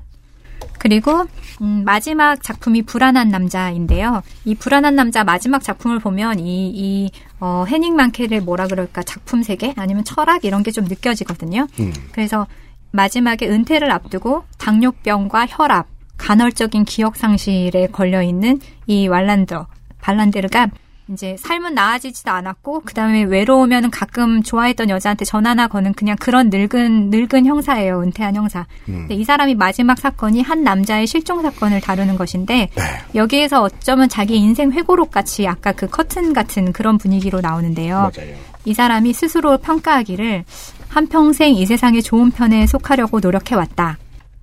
그리고 0.87 1.25
음, 1.61 1.83
마지막 1.83 2.41
작품이 2.41 2.83
불안한 2.83 3.27
남자인데요. 3.27 4.21
이 4.45 4.55
불안한 4.55 4.95
남자 4.95 5.25
마지막 5.25 5.61
작품을 5.61 5.99
보면 5.99 6.39
이, 6.39 6.71
이 6.73 7.11
어, 7.41 7.65
해닝 7.67 7.97
만켈의 7.97 8.39
뭐라 8.39 8.67
그럴까 8.67 9.03
작품 9.03 9.43
세계 9.43 9.73
아니면 9.75 10.05
철학 10.05 10.45
이런 10.45 10.63
게 10.63 10.71
좀 10.71 10.85
느껴지거든요. 10.85 11.67
음. 11.81 11.93
그래서 12.13 12.47
마지막에 12.91 13.49
은퇴를 13.49 13.91
앞두고 13.91 14.45
당뇨병과 14.59 15.47
혈압, 15.49 15.87
간헐적인 16.17 16.85
기억 16.85 17.17
상실에 17.17 17.87
걸려 17.87 18.21
있는 18.21 18.61
이 18.85 19.09
왈란더 19.09 19.67
발란데르가 19.99 20.69
이제 21.09 21.37
삶은 21.37 21.73
나아지지도 21.73 22.31
않았고 22.31 22.81
그다음에 22.81 23.23
외로우면은 23.23 23.91
가끔 23.91 24.43
좋아했던 24.43 24.89
여자한테 24.89 25.25
전화나 25.25 25.67
거는 25.67 25.93
그냥 25.93 26.17
그런 26.19 26.49
늙은 26.49 27.09
늙은 27.09 27.45
형사예요 27.45 28.01
은퇴한 28.01 28.35
형사. 28.35 28.65
근데 28.85 29.15
이 29.15 29.23
사람이 29.23 29.55
마지막 29.55 29.97
사건이 29.97 30.41
한 30.41 30.63
남자의 30.63 31.07
실종 31.07 31.41
사건을 31.41 31.81
다루는 31.81 32.17
것인데 32.17 32.69
여기에서 33.15 33.61
어쩌면 33.61 34.09
자기 34.09 34.35
인생 34.37 34.71
회고록 34.71 35.11
같이 35.11 35.47
아까 35.47 35.71
그 35.71 35.87
커튼 35.87 36.33
같은 36.33 36.73
그런 36.73 36.97
분위기로 36.97 37.39
나오는데요. 37.41 38.11
맞아요. 38.15 38.35
이 38.65 38.73
사람이 38.73 39.13
스스로 39.13 39.57
평가하기를 39.59 40.43
한평생 40.89 41.55
이 41.55 41.65
세상의 41.65 42.03
좋은 42.03 42.31
편에 42.31 42.67
속하려고 42.67 43.19
노력해왔다. 43.21 43.97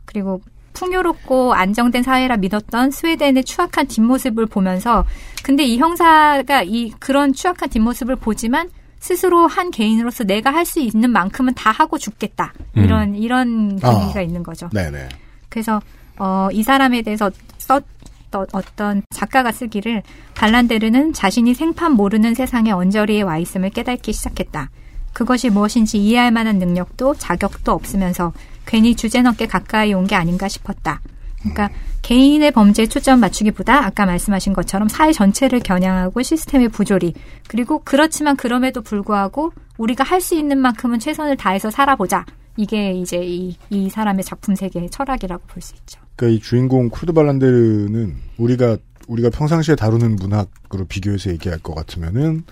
그리고 0.06 0.40
풍요롭고 0.74 1.54
안정된 1.54 2.02
사회라 2.02 2.36
믿었던 2.36 2.90
스웨덴의 2.90 3.44
추악한 3.44 3.86
뒷모습을 3.86 4.46
보면서 4.46 5.04
근데 5.42 5.64
이 5.64 5.78
형사가 5.78 6.62
이 6.64 6.90
그런 6.98 7.32
추악한 7.32 7.70
뒷모습을 7.70 8.16
보지만 8.16 8.68
스스로 8.98 9.46
한 9.46 9.70
개인으로서 9.70 10.24
내가 10.24 10.50
할 10.52 10.64
수 10.64 10.80
있는 10.80 11.10
만큼은 11.10 11.54
다 11.54 11.70
하고 11.70 11.98
죽겠다. 11.98 12.54
이런 12.74 13.14
이런 13.14 13.76
분위기가 13.76 14.20
아. 14.20 14.22
있는 14.22 14.42
거죠. 14.42 14.68
네네. 14.72 15.08
그래서 15.50 15.80
어, 16.18 16.48
이 16.52 16.62
사람에 16.62 17.02
대해서 17.02 17.30
썼던 17.58 18.46
어떤 18.52 19.02
작가가 19.10 19.52
쓰기를 19.52 20.02
발란데르는 20.34 21.12
자신이 21.12 21.54
생판 21.54 21.92
모르는 21.92 22.34
세상에 22.34 22.70
언저리에 22.70 23.22
와 23.22 23.36
있음을 23.38 23.70
깨닫기 23.70 24.12
시작했다. 24.12 24.70
그것이 25.12 25.50
무엇인지 25.50 25.98
이해할 25.98 26.32
만한 26.32 26.58
능력도 26.58 27.14
자격도 27.14 27.72
없으면서 27.72 28.32
괜히 28.66 28.94
주제넘게 28.96 29.46
가까이 29.46 29.92
온 29.94 30.06
게 30.06 30.14
아닌가 30.14 30.48
싶었다. 30.48 31.00
그러니까 31.40 31.70
개인의 32.02 32.52
범죄에 32.52 32.86
초점 32.86 33.20
맞추기보다 33.20 33.84
아까 33.84 34.06
말씀하신 34.06 34.52
것처럼 34.54 34.88
사회 34.88 35.12
전체를 35.12 35.60
겨냥하고 35.60 36.22
시스템의 36.22 36.70
부조리 36.70 37.12
그리고 37.48 37.82
그렇지만 37.84 38.36
그럼에도 38.36 38.80
불구하고 38.82 39.52
우리가 39.76 40.04
할 40.04 40.20
수 40.20 40.34
있는 40.34 40.58
만큼은 40.58 41.00
최선을 41.00 41.36
다해서 41.36 41.70
살아보자. 41.70 42.24
이게 42.56 42.92
이제 42.92 43.18
이, 43.22 43.56
이 43.70 43.90
사람의 43.90 44.24
작품 44.24 44.54
세계의 44.54 44.88
철학이라고 44.90 45.42
볼 45.48 45.60
수 45.62 45.74
있죠. 45.74 46.00
그러니까 46.16 46.36
이 46.36 46.40
주인공 46.40 46.88
쿠르트 46.88 47.12
발란데르는 47.12 48.14
우리가 48.38 48.76
우리가 49.08 49.28
평상시에 49.30 49.74
다루는 49.74 50.16
문학으로 50.16 50.86
비교해서 50.88 51.30
얘기할 51.30 51.58
것 51.58 51.74
같으면은 51.74 52.44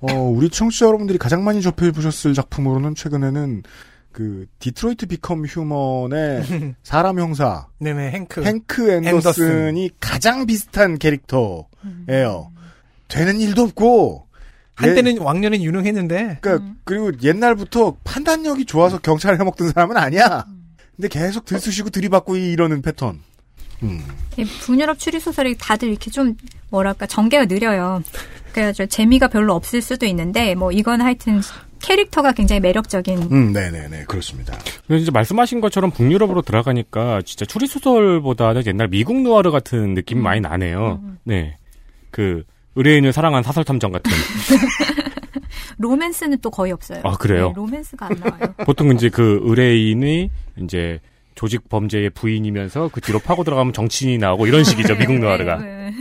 어 0.00 0.14
우리 0.14 0.48
청취자 0.48 0.86
여러분들이 0.86 1.18
가장 1.18 1.44
많이 1.44 1.60
접해 1.60 1.90
보셨을 1.92 2.32
작품으로는 2.32 2.94
최근에는 2.94 3.62
그 4.12 4.46
Detroit 4.58 5.06
Become 5.06 5.44
Human의 5.46 6.74
사람 6.82 7.18
형사 7.20 7.66
네네 7.78 8.10
행크. 8.10 8.42
행크 8.44 8.90
앤더슨이 8.90 9.82
앤더슨. 9.84 9.88
가장 10.00 10.46
비슷한 10.46 10.98
캐릭터예요. 10.98 12.50
되는 13.08 13.40
일도 13.40 13.62
없고 13.62 14.26
한때는 14.74 15.18
왕년엔 15.18 15.62
유능했는데 15.62 16.38
그러니까 16.40 16.72
그리고 16.84 17.12
옛날부터 17.22 17.96
판단력이 18.04 18.64
좋아서 18.64 18.98
경찰을 18.98 19.38
해먹던 19.40 19.70
사람은 19.72 19.96
아니야. 19.96 20.44
근데 20.96 21.08
계속 21.08 21.44
들쑤시고 21.44 21.90
들이받고 21.90 22.36
이- 22.36 22.50
이러는 22.52 22.82
패턴. 22.82 23.20
음. 23.82 24.02
이 24.36 24.44
북유럽 24.44 24.98
추리 24.98 25.20
소설이 25.20 25.56
다들 25.56 25.88
이렇게 25.88 26.10
좀 26.10 26.36
뭐랄까 26.70 27.06
전개가 27.06 27.46
느려요. 27.46 28.02
그래서 28.52 28.84
재미가 28.86 29.28
별로 29.28 29.54
없을 29.54 29.80
수도 29.80 30.04
있는데 30.06 30.54
뭐 30.54 30.72
이건 30.72 31.00
하여튼 31.00 31.40
캐릭터가 31.80 32.32
굉장히 32.32 32.60
매력적인 32.60 33.28
음, 33.32 33.52
네네네 33.52 34.04
그렇습니다. 34.04 34.58
근데 34.86 34.98
진짜 34.98 35.12
말씀하신 35.12 35.60
것처럼 35.60 35.90
북유럽으로 35.90 36.42
들어가니까 36.42 37.22
진짜 37.22 37.44
추리 37.44 37.66
소설보다는 37.66 38.66
옛날 38.66 38.88
미국 38.88 39.20
누아르 39.22 39.50
같은 39.50 39.94
느낌이 39.94 40.20
많이 40.20 40.40
나네요. 40.40 41.00
네, 41.24 41.56
그 42.10 42.44
의뢰인을 42.76 43.12
사랑한 43.12 43.42
사설 43.42 43.64
탐정 43.64 43.92
같은. 43.92 44.10
로맨스는 45.78 46.38
또 46.42 46.50
거의 46.50 46.72
없어요. 46.72 47.00
아, 47.04 47.16
그래요? 47.16 47.48
네, 47.48 47.52
로맨스가 47.56 48.06
안 48.06 48.20
나와요. 48.20 48.54
보통 48.66 48.92
이제 48.92 49.08
그 49.08 49.40
의뢰인이 49.42 50.30
이제 50.62 51.00
조직 51.34 51.68
범죄의 51.70 52.10
부인이면서 52.10 52.90
그 52.92 53.00
뒤로 53.00 53.18
파고 53.18 53.44
들어가면 53.44 53.72
정치인이 53.72 54.18
나오고 54.18 54.46
이런 54.46 54.62
식이죠 54.62 54.96
미국 55.00 55.18
누아르가. 55.18 55.56
네. 55.56 55.92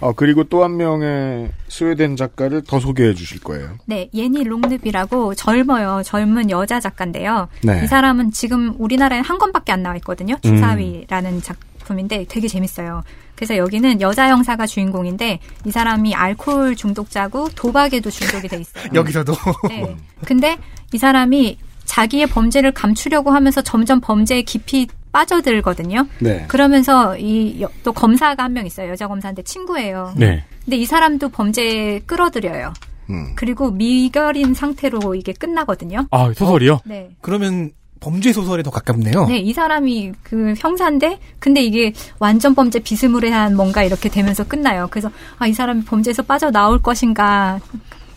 어, 0.00 0.12
그리고 0.12 0.44
또 0.44 0.64
한 0.64 0.76
명의 0.76 1.50
스웨덴 1.68 2.16
작가를 2.16 2.62
더 2.62 2.78
소개해 2.80 3.14
주실 3.14 3.40
거예요. 3.40 3.78
네, 3.86 4.08
예니 4.14 4.44
롱늪이라고 4.44 5.34
젊어요. 5.34 6.02
젊은 6.04 6.50
여자 6.50 6.80
작가인데요. 6.80 7.48
네. 7.62 7.82
이 7.84 7.86
사람은 7.86 8.30
지금 8.32 8.74
우리나라에 8.78 9.20
한 9.20 9.38
권밖에 9.38 9.72
안 9.72 9.82
나와 9.82 9.96
있거든요. 9.96 10.36
주사위라는 10.42 11.42
작품인데 11.42 12.26
되게 12.28 12.48
재밌어요. 12.48 13.02
그래서 13.36 13.56
여기는 13.56 14.00
여자 14.00 14.28
형사가 14.28 14.66
주인공인데 14.66 15.40
이 15.64 15.70
사람이 15.70 16.14
알코올 16.14 16.76
중독자고 16.76 17.48
도박에도 17.56 18.10
중독이 18.10 18.48
돼 18.48 18.58
있어요. 18.60 18.84
여기서도 18.94 19.34
네. 19.68 19.96
근데 20.24 20.56
이 20.92 20.98
사람이 20.98 21.58
자기의 21.84 22.28
범죄를 22.28 22.72
감추려고 22.72 23.30
하면서 23.32 23.60
점점 23.60 24.00
범죄에 24.00 24.42
깊이 24.42 24.86
빠져들거든요. 25.14 26.06
네. 26.20 26.44
그러면서 26.48 27.16
이 27.18 27.64
또 27.82 27.92
검사가 27.92 28.42
한 28.44 28.52
명 28.54 28.66
있어요. 28.66 28.90
여자 28.90 29.06
검사인데 29.08 29.42
친구예요. 29.42 30.12
네. 30.16 30.44
근데 30.64 30.76
이 30.76 30.84
사람도 30.84 31.28
범죄에 31.30 32.00
끌어들여요. 32.06 32.72
음. 33.10 33.32
그리고 33.36 33.70
미결인 33.70 34.54
상태로 34.54 35.14
이게 35.14 35.32
끝나거든요. 35.32 36.06
아 36.10 36.32
소설이요? 36.34 36.80
네. 36.84 37.10
그러면 37.20 37.70
범죄 38.00 38.32
소설에 38.32 38.62
더 38.62 38.70
가깝네요. 38.70 39.26
네, 39.26 39.38
이 39.38 39.52
사람이 39.54 40.12
그 40.22 40.52
형사인데, 40.58 41.18
근데 41.38 41.62
이게 41.62 41.92
완전 42.18 42.54
범죄 42.54 42.78
비스무리한 42.78 43.56
뭔가 43.56 43.82
이렇게 43.82 44.10
되면서 44.10 44.44
끝나요. 44.44 44.88
그래서, 44.90 45.10
아, 45.38 45.46
이 45.46 45.54
사람이 45.54 45.84
범죄에서 45.86 46.22
빠져 46.22 46.50
나올 46.50 46.82
것인가, 46.82 47.60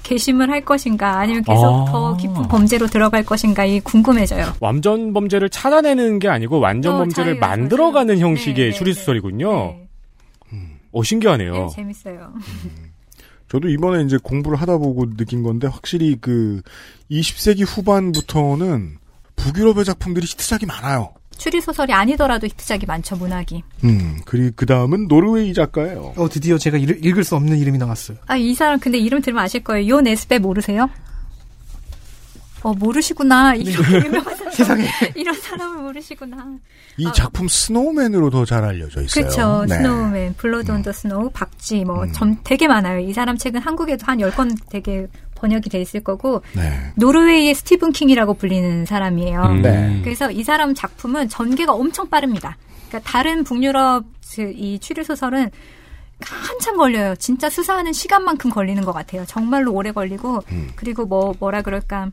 개심을 0.08 0.50
할 0.50 0.64
것인가, 0.64 1.20
아니면 1.20 1.44
계속 1.44 1.66
아. 1.66 1.86
더 1.92 2.16
깊은 2.16 2.48
범죄로 2.48 2.88
들어갈 2.88 3.24
것인가, 3.26 3.66
이 3.66 3.82
궁금해져요. 3.82 4.54
완전 4.62 5.12
범죄를 5.12 5.50
찾아내는 5.50 6.20
게 6.20 6.30
아니고 6.30 6.62
완전 6.62 6.96
어, 6.96 6.98
범죄를 7.00 7.34
자유로운 7.34 7.40
만들어가는 7.60 8.16
소설. 8.16 8.30
형식의 8.30 8.56
네, 8.56 8.72
네, 8.72 8.72
추리 8.72 8.94
네. 8.94 9.00
소설이군요. 9.00 9.52
네. 9.52 9.88
어 10.94 11.04
신기하네요. 11.04 11.54
네, 11.54 11.68
재밌어요. 11.76 12.34
저도 13.50 13.68
이번에 13.68 14.04
이제 14.04 14.18
공부를 14.22 14.58
하다 14.60 14.78
보고 14.78 15.14
느낀 15.16 15.44
건데 15.44 15.68
확실히 15.68 16.18
그 16.20 16.62
20세기 17.12 17.66
후반부터는 17.68 18.98
북유럽의 19.36 19.84
작품들이 19.86 20.26
히트작이 20.26 20.66
많아요. 20.66 21.14
추리 21.38 21.62
소설이 21.62 21.94
아니더라도 21.94 22.48
히트작이 22.48 22.86
많죠, 22.86 23.16
문학이. 23.16 23.64
음, 23.84 24.20
그리고 24.26 24.52
그 24.56 24.66
다음은 24.66 25.08
노르웨이 25.08 25.54
작가예요. 25.54 26.14
어 26.18 26.30
드디어 26.30 26.58
제가 26.58 26.78
읽, 26.78 27.04
읽을 27.06 27.24
수 27.24 27.36
없는 27.36 27.58
이름이 27.58 27.78
나왔어요. 27.78 28.18
아, 28.28 28.36
이 28.36 28.54
사람 28.54 28.80
근데 28.80 28.98
이름 28.98 29.22
들으면 29.22 29.44
아실 29.44 29.64
거예요. 29.64 29.88
요 29.98 30.02
네스베 30.02 30.40
모르세요? 30.40 30.90
어, 32.64 32.74
모르시구나. 32.74 33.54
이런 33.56 33.84
네. 33.84 34.06
유명한 34.08 34.36
사람. 34.36 34.52
세상에. 34.58 34.88
이런 35.16 35.36
사람을 35.36 35.84
모르시구나. 35.84 36.58
이 36.98 37.06
아. 37.08 37.12
작품 37.12 37.48
Snowman으로 37.48 38.32
더 38.32 38.46
잘 38.46 38.64
알려져 38.64 39.02
있어요. 39.04 39.24
그렇죠. 39.26 39.66
네. 39.70 39.76
Snowman, 39.76 40.34
Blood 40.38 40.72
on 40.72 40.80
the 40.80 40.92
Snow, 40.92 41.30
박쥐 41.32 41.86
뭐 41.86 42.15
좀 42.15 42.38
되게 42.44 42.68
많아요. 42.68 43.00
이 43.00 43.14
사람 43.14 43.38
책은 43.38 43.62
한국에도 43.62 44.06
한 44.08 44.18
10권 44.18 44.58
되게 44.70 45.08
번역이 45.38 45.70
돼 45.70 45.80
있을 45.82 46.02
거고 46.04 46.42
네. 46.56 46.92
노르웨이의 46.96 47.54
스티븐 47.56 47.92
킹이라고 47.92 48.34
불리는 48.36 48.86
사람이에요. 48.86 49.42
음. 49.44 49.62
네. 49.62 50.00
그래서 50.04 50.30
이 50.32 50.44
사람 50.44 50.74
작품은 50.76 51.30
전개가 51.30 51.74
엄청 51.74 52.10
빠릅니다. 52.10 52.58
그러니까 52.88 53.10
다른 53.10 53.44
북유럽 53.44 54.06
그이 54.36 54.80
추리 54.80 55.04
소설은 55.04 55.50
한참 56.22 56.78
걸려요. 56.78 57.16
진짜 57.18 57.50
수사하는 57.50 57.94
시간만큼 57.94 58.50
걸리는 58.50 58.84
것 58.84 58.92
같아요. 58.92 59.24
정말로 59.26 59.72
오래 59.74 59.92
걸리고 59.92 60.44
음. 60.52 60.70
그리고 60.76 61.06
뭐 61.06 61.34
뭐라 61.40 61.62
그럴까 61.62 62.12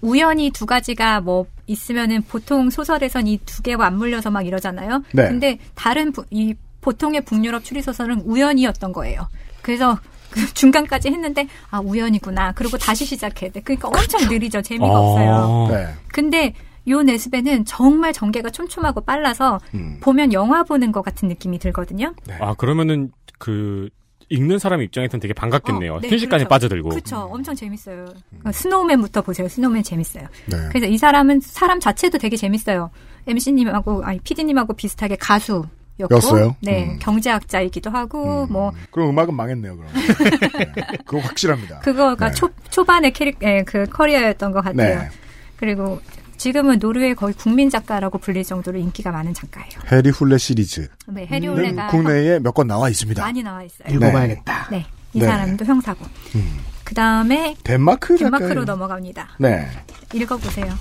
우연히 0.00 0.50
두 0.50 0.66
가지가 0.66 1.20
뭐 1.20 1.46
있으면은 1.66 2.22
보통 2.22 2.68
소설에선 2.70 3.26
이 3.26 3.38
두 3.44 3.62
개가 3.62 3.86
안 3.86 3.96
물려서 3.96 4.30
막 4.30 4.42
이러잖아요. 4.46 5.02
네. 5.12 5.28
근데 5.28 5.58
다른 5.74 6.12
부- 6.12 6.24
이 6.30 6.54
보통의 6.82 7.22
북유럽 7.22 7.64
추리 7.64 7.80
소설은 7.80 8.20
우연이었던 8.26 8.92
거예요. 8.92 9.28
그래서 9.62 9.98
그 10.34 10.40
중간까지 10.54 11.08
했는데 11.08 11.46
아 11.70 11.78
우연이구나. 11.78 12.52
그리고 12.52 12.76
다시 12.76 13.04
시작해야 13.04 13.52
돼. 13.52 13.60
그러니까 13.60 13.88
엄청 13.88 14.28
느리죠. 14.28 14.60
재미가 14.62 14.92
아. 14.92 14.98
없어요. 14.98 15.68
네. 15.70 15.94
근데 16.08 16.54
요 16.88 17.02
네스베는 17.02 17.64
정말 17.64 18.12
전개가 18.12 18.50
촘촘하고 18.50 19.00
빨라서 19.02 19.58
음. 19.74 19.98
보면 20.00 20.32
영화 20.32 20.64
보는 20.64 20.90
것 20.92 21.02
같은 21.02 21.28
느낌이 21.28 21.58
들거든요. 21.60 22.12
아 22.40 22.54
그러면은 22.54 23.12
그 23.38 23.88
읽는 24.30 24.58
사람 24.58 24.82
입장에서는 24.82 25.20
되게 25.20 25.32
반갑겠네요. 25.34 25.94
어, 25.94 26.00
네, 26.00 26.08
순식간에 26.08 26.44
그렇죠. 26.44 26.48
빠져들고. 26.48 26.88
그렇죠. 26.88 27.16
엄청 27.30 27.54
재밌어요. 27.54 28.06
Snowman부터 28.52 29.22
보세요. 29.22 29.48
Snowman 29.48 29.82
재밌어요. 29.82 30.26
네. 30.46 30.56
그래서 30.70 30.86
이 30.86 30.98
사람은 30.98 31.40
사람 31.40 31.78
자체도 31.78 32.18
되게 32.18 32.36
재밌어요. 32.36 32.90
MC님하고 33.26 34.02
아니 34.04 34.18
PD님하고 34.20 34.74
비슷하게 34.74 35.16
가수 35.16 35.64
였고? 36.00 36.54
네 36.60 36.84
음. 36.84 36.98
경제학자이기도 36.98 37.90
하고 37.90 38.46
뭐 38.46 38.72
그럼 38.90 39.10
음악은 39.10 39.34
망했네요, 39.34 39.76
그럼. 39.76 39.92
네. 40.74 40.98
그거 41.04 41.18
확실합니다. 41.20 41.80
그거가 41.80 42.28
네. 42.28 42.34
초 42.34 42.48
초반의 42.70 43.12
커리 43.12 43.38
예, 43.42 43.62
그 43.62 43.84
커리어였던 43.86 44.52
것 44.52 44.64
같아요. 44.64 44.98
네. 45.00 45.08
그리고 45.56 46.00
지금은 46.36 46.78
노르웨이 46.78 47.14
거의 47.14 47.32
국민 47.34 47.70
작가라고 47.70 48.18
불릴 48.18 48.42
정도로 48.44 48.78
인기가 48.78 49.12
많은 49.12 49.34
작가예요. 49.34 49.70
해리 49.90 50.10
홀레 50.10 50.36
시리즈. 50.38 50.88
네, 51.06 51.26
해리 51.26 51.46
는 51.46 51.54
홀레가 51.54 51.86
국내에 51.86 52.40
몇 52.40 52.53
권 52.53 52.66
나와 52.66 52.88
있습니다. 52.88 53.22
많이 53.22 53.42
나와 53.42 53.62
있어요. 53.62 53.94
읽어봐야겠다. 53.94 54.68
네, 54.70 54.84
이 55.12 55.20
네. 55.20 55.26
사람도 55.26 55.64
형사고. 55.64 56.04
음. 56.34 56.58
그 56.82 56.94
다음에 56.94 57.56
덴마크 57.64 58.16
덴마크로 58.16 58.48
작가예요. 58.48 58.64
넘어갑니다. 58.64 59.36
네. 59.38 59.66
읽어보세요. 60.12 60.74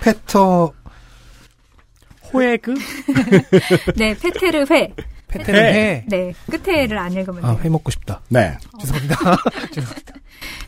페터 0.00 0.72
호에그? 2.36 2.74
네, 3.96 4.14
페테르 4.14 4.66
회. 4.70 4.92
페테르 5.28 5.58
해. 5.58 6.04
네, 6.06 6.32
끝에를 6.50 6.98
안 6.98 7.12
읽으면 7.12 7.44
아, 7.44 7.48
돼요. 7.52 7.60
회 7.64 7.68
먹고 7.68 7.90
싶다. 7.90 8.20
네. 8.28 8.56
죄송합니다. 8.80 9.16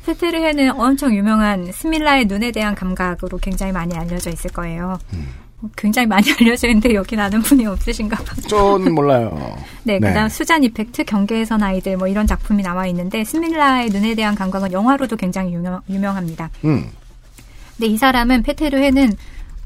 페테르 0.07 0.39
회는 0.39 0.71
엄청 0.81 1.15
유명한 1.15 1.71
스밀라의 1.71 2.27
눈에 2.27 2.51
대한 2.51 2.75
감각으로 2.75 3.39
굉장히 3.39 3.73
많이 3.73 3.95
알려져 3.97 4.31
있을 4.31 4.51
거예요. 4.51 4.99
음. 5.13 5.29
굉장히 5.77 6.07
많이 6.07 6.27
알려져 6.41 6.69
있는데 6.69 6.95
여기 6.95 7.17
아는 7.17 7.41
분이 7.43 7.67
없으신가 7.67 8.17
봐. 8.17 8.35
저는 8.49 8.95
몰라요. 8.95 9.57
네, 9.83 9.99
네. 9.99 10.09
그다음 10.09 10.29
수잔 10.29 10.63
이펙트, 10.65 11.05
경계에선 11.05 11.63
아이들 11.63 11.97
뭐 11.97 12.09
이런 12.09 12.27
작품이 12.27 12.63
나와 12.63 12.87
있는데 12.87 13.25
스밀라의 13.25 13.91
눈에 13.91 14.15
대한 14.15 14.35
감각은 14.35 14.73
영화로도 14.73 15.17
굉장히 15.17 15.53
유명, 15.53 15.81
유명합니다. 15.89 16.51
음. 16.65 16.89
근데 17.77 17.93
이 17.93 17.97
사람은 17.97 18.43
페테르 18.43 18.79
회는 18.79 19.13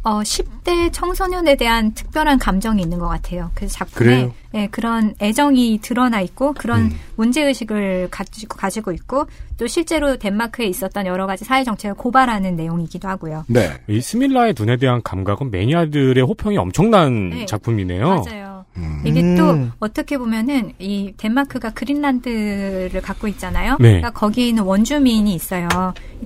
어, 0.04 0.20
10대 0.20 0.92
청소년에 0.92 1.54
대한 1.54 1.92
특별한 1.94 2.38
감정이 2.38 2.82
있는 2.82 2.98
것 2.98 3.06
같아요. 3.08 3.50
그래서 3.54 3.74
작품에 3.78 3.94
그래요? 3.94 4.34
예, 4.54 4.66
그런 4.66 5.14
애정이 5.20 5.78
드러나 5.80 6.20
있고 6.20 6.52
그런 6.54 6.82
음. 6.82 7.00
문제의식을 7.16 8.08
가지고, 8.10 8.56
가지고 8.56 8.92
있고 8.92 9.26
또 9.58 9.66
실제로 9.66 10.16
덴마크에 10.16 10.66
있었던 10.66 11.06
여러 11.06 11.26
가지 11.26 11.44
사회 11.44 11.62
정책을 11.62 11.94
고발하는 11.96 12.56
내용이기도 12.56 13.08
하고요. 13.08 13.44
네. 13.46 13.70
이 13.88 14.00
스밀라의 14.00 14.54
눈에 14.58 14.76
대한 14.76 15.00
감각은 15.02 15.50
매니아들의 15.50 16.22
호평이 16.24 16.58
엄청난 16.58 17.30
네. 17.30 17.46
작품이네요. 17.46 18.24
맞아요. 18.24 18.51
음. 18.76 19.02
이게 19.04 19.20
음. 19.20 19.36
또 19.36 19.70
어떻게 19.80 20.16
보면은 20.16 20.72
이 20.78 21.12
덴마크가 21.16 21.70
그린란드를 21.70 23.00
갖고 23.02 23.28
있잖아요. 23.28 23.76
네. 23.80 24.00
그러니까 24.00 24.10
거기 24.10 24.48
있는 24.48 24.62
원주민이 24.62 25.34
있어요. 25.34 25.68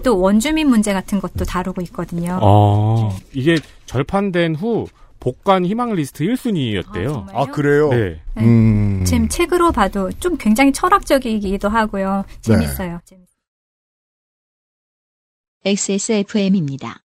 또 0.05 0.21
원주민 0.21 0.69
문제 0.69 0.93
같은 0.93 1.21
것도 1.21 1.45
다루고 1.45 1.83
있거든요. 1.83 2.39
어, 2.43 3.17
이게 3.33 3.59
절판된 3.87 4.55
후 4.55 4.87
복관 5.19 5.65
희망 5.65 5.93
리스트 5.95 6.25
1순위였대요. 6.25 7.13
정말요? 7.13 7.39
아, 7.39 7.47
그래요? 7.47 7.89
네. 7.89 8.21
네. 8.35 8.45
음. 8.45 9.05
지금 9.05 9.29
책으로 9.29 9.73
봐도 9.73 10.11
좀 10.21 10.37
굉장히 10.37 10.73
철학적이기도 10.73 11.69
하고요. 11.69 12.25
재밌어요. 12.43 13.01
재밌어요. 13.05 13.27
XSFM입니다. 15.65 17.01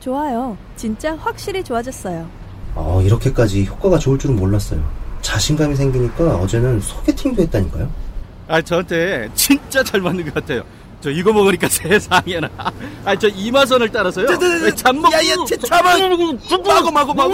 좋아요. 0.00 0.58
진짜 0.76 1.16
확실히 1.16 1.64
좋아졌어요. 1.64 2.41
어, 2.74 3.02
이렇게까지 3.02 3.66
효과가 3.66 3.98
좋을 3.98 4.18
줄은 4.18 4.36
몰랐어요. 4.36 4.82
자신감이 5.20 5.76
생기니까 5.76 6.36
어제는 6.36 6.80
소개팅도 6.80 7.42
했다니까요. 7.42 7.90
아, 8.48 8.60
저한테 8.60 9.30
진짜 9.34 9.82
잘 9.84 10.00
맞는 10.00 10.24
것 10.24 10.34
같아요. 10.34 10.62
저 11.00 11.10
이거 11.10 11.32
먹으니까 11.32 11.68
세상에나. 11.70 12.48
아, 13.04 13.16
저 13.16 13.28
이마선을 13.28 13.90
따라서요. 13.90 14.26
잠먹. 14.76 15.12
야야, 15.12 15.34
잠만. 15.66 16.00
마고 16.66 16.90
마고 16.90 17.14
마고. 17.14 17.32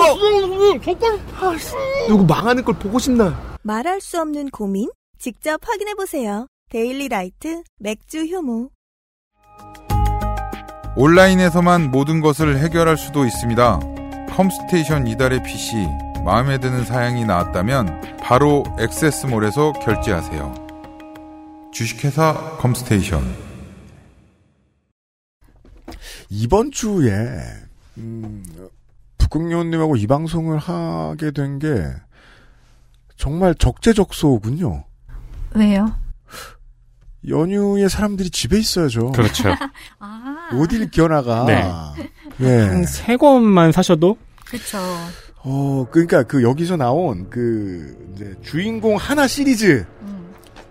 누구 2.09 2.25
망하는 2.25 2.65
걸 2.65 2.75
보고 2.79 2.99
싶나? 2.99 3.39
말할 3.63 4.01
수 4.01 4.21
없는 4.21 4.51
고민? 4.51 4.89
직접 5.19 5.61
확인해 5.67 5.95
보세요. 5.95 6.47
데일리 6.71 7.09
라이트 7.09 7.63
맥주 7.79 8.25
효모. 8.27 8.71
온라인에서만 10.97 11.91
모든 11.91 12.21
것을 12.21 12.59
해결할 12.59 12.97
수도 12.97 13.25
있습니다. 13.25 13.81
컴스테이션 14.43 15.09
이달의 15.09 15.43
PC 15.43 15.75
마음에 16.25 16.59
드는 16.59 16.85
사양이 16.85 17.25
나왔다면 17.25 18.19
바로 18.21 18.63
액세스몰에서 18.79 19.73
결제하세요. 19.73 20.55
주식회사 21.73 22.57
컴스테이션 22.61 23.21
이번 26.31 26.71
주에 26.71 27.11
음, 27.97 28.45
북극요원님하고 29.19 29.97
이 29.97 30.07
방송을 30.07 30.59
하게 30.59 31.33
된 31.33 31.59
게 31.59 31.83
정말 33.17 33.57
적재적소군요. 33.57 34.85
왜요? 35.57 35.93
연휴에 37.27 37.89
사람들이 37.89 38.31
집에 38.31 38.57
있어야죠. 38.61 39.11
그렇죠. 39.11 39.49
아, 39.99 40.51
어딜 40.53 40.89
기어나가. 40.93 41.45
네. 41.45 41.69
예. 42.43 42.69
한 42.69 42.85
세 42.85 43.17
권만 43.17 43.73
사셔도 43.73 44.17
그쵸. 44.51 44.79
어, 45.45 45.87
그러니까 45.91 46.23
그 46.25 46.43
여기서 46.43 46.77
나온 46.77 47.29
그 47.31 47.97
이제 48.15 48.35
주인공 48.43 48.97
하나 48.97 49.27
시리즈 49.27 49.85
음. 50.03 50.29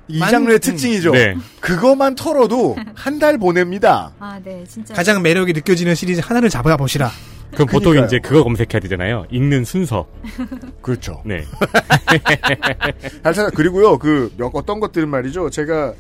이 0.08 0.20
만- 0.20 0.30
장르의 0.32 0.58
음. 0.58 0.60
특징이죠. 0.60 1.12
네. 1.12 1.36
그거만 1.60 2.16
털어도 2.16 2.76
한 2.96 3.20
달 3.20 3.38
보냅니다. 3.38 4.12
아, 4.20 4.40
네, 4.44 4.64
진짜. 4.68 4.94
가장 4.94 5.22
매력이 5.22 5.54
느껴지는 5.54 5.96
시리즈 5.96 6.22
하나를 6.24 6.50
잡아 6.50 6.76
보시라. 6.78 7.10
그럼 7.54 7.68
보통 7.68 7.94
그러니까요. 7.94 8.06
이제 8.08 8.20
그거 8.20 8.44
검색해야 8.44 8.80
되잖아요. 8.82 9.26
읽는 9.32 9.64
순서. 9.66 10.06
그렇죠. 10.82 11.22
네. 11.26 11.44
잘 13.24 13.34
찾아. 13.34 13.50
그리고요, 13.50 13.98
그, 13.98 14.32
몇, 14.38 14.52
어떤 14.54 14.80
것들은 14.80 15.08
말이죠. 15.10 15.50
제가, 15.50 15.94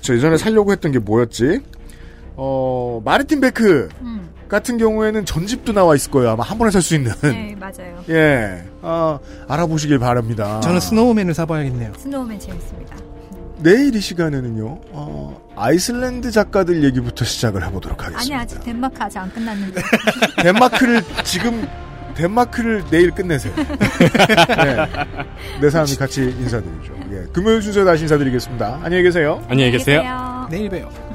저 0.00 0.14
예전에 0.14 0.36
살려고 0.36 0.72
했던 0.72 0.90
게 0.92 0.98
뭐였지? 0.98 1.60
어, 2.36 3.00
마르틴 3.04 3.40
베크 3.40 3.88
음, 4.00 4.28
같은 4.48 4.78
경우에는 4.78 5.24
전집도 5.24 5.72
나와 5.72 5.94
있을 5.94 6.10
거예요. 6.10 6.30
아마 6.30 6.42
한 6.44 6.56
번에 6.58 6.70
살 6.70 6.80
수 6.82 6.94
있는. 6.94 7.12
네, 7.22 7.54
맞아요. 7.58 8.02
예. 8.08 8.64
아, 8.82 9.18
알아보시길 9.48 9.98
바랍니다. 9.98 10.60
저는 10.60 10.80
Snowman을 10.80 11.34
사봐야겠네요. 11.34 11.92
Snowman 11.98 12.38
재밌습니다. 12.40 12.96
내일 13.58 13.94
이 13.94 14.00
시간에는요, 14.00 14.78
어, 14.92 15.40
아이슬란드 15.56 16.30
작가들 16.30 16.84
얘기부터 16.84 17.24
시작을 17.24 17.66
해보도록 17.66 18.00
아니, 18.04 18.12
하겠습니다. 18.14 18.40
아직 18.42 18.60
덴마크 18.64 18.94
아직 19.02 19.18
안 19.18 19.32
끝났는데. 19.32 19.82
덴마크를 20.42 21.02
지금, 21.24 21.66
덴마크를 22.14 22.84
내일 22.90 23.10
끝내세요. 23.10 23.52
네. 23.58 24.86
네 25.60 25.70
사람이 25.70 25.94
같이 25.96 26.22
인사드리죠. 26.22 26.92
예. 27.12 27.24
금요일 27.32 27.60
순서에 27.60 27.84
다시 27.84 28.02
인사드리겠습니다. 28.04 28.80
안녕히 28.82 29.02
계세요. 29.02 29.42
안녕히 29.48 29.72
계세요. 29.72 30.46
내일 30.50 30.68
봬요. 30.70 31.07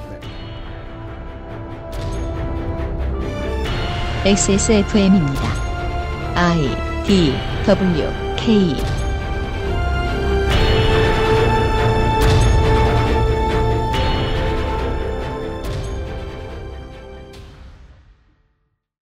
XSFM입니다. 4.26 5.42
I 6.36 7.04
D 7.06 7.34
W 7.68 8.10
K 8.38 9.03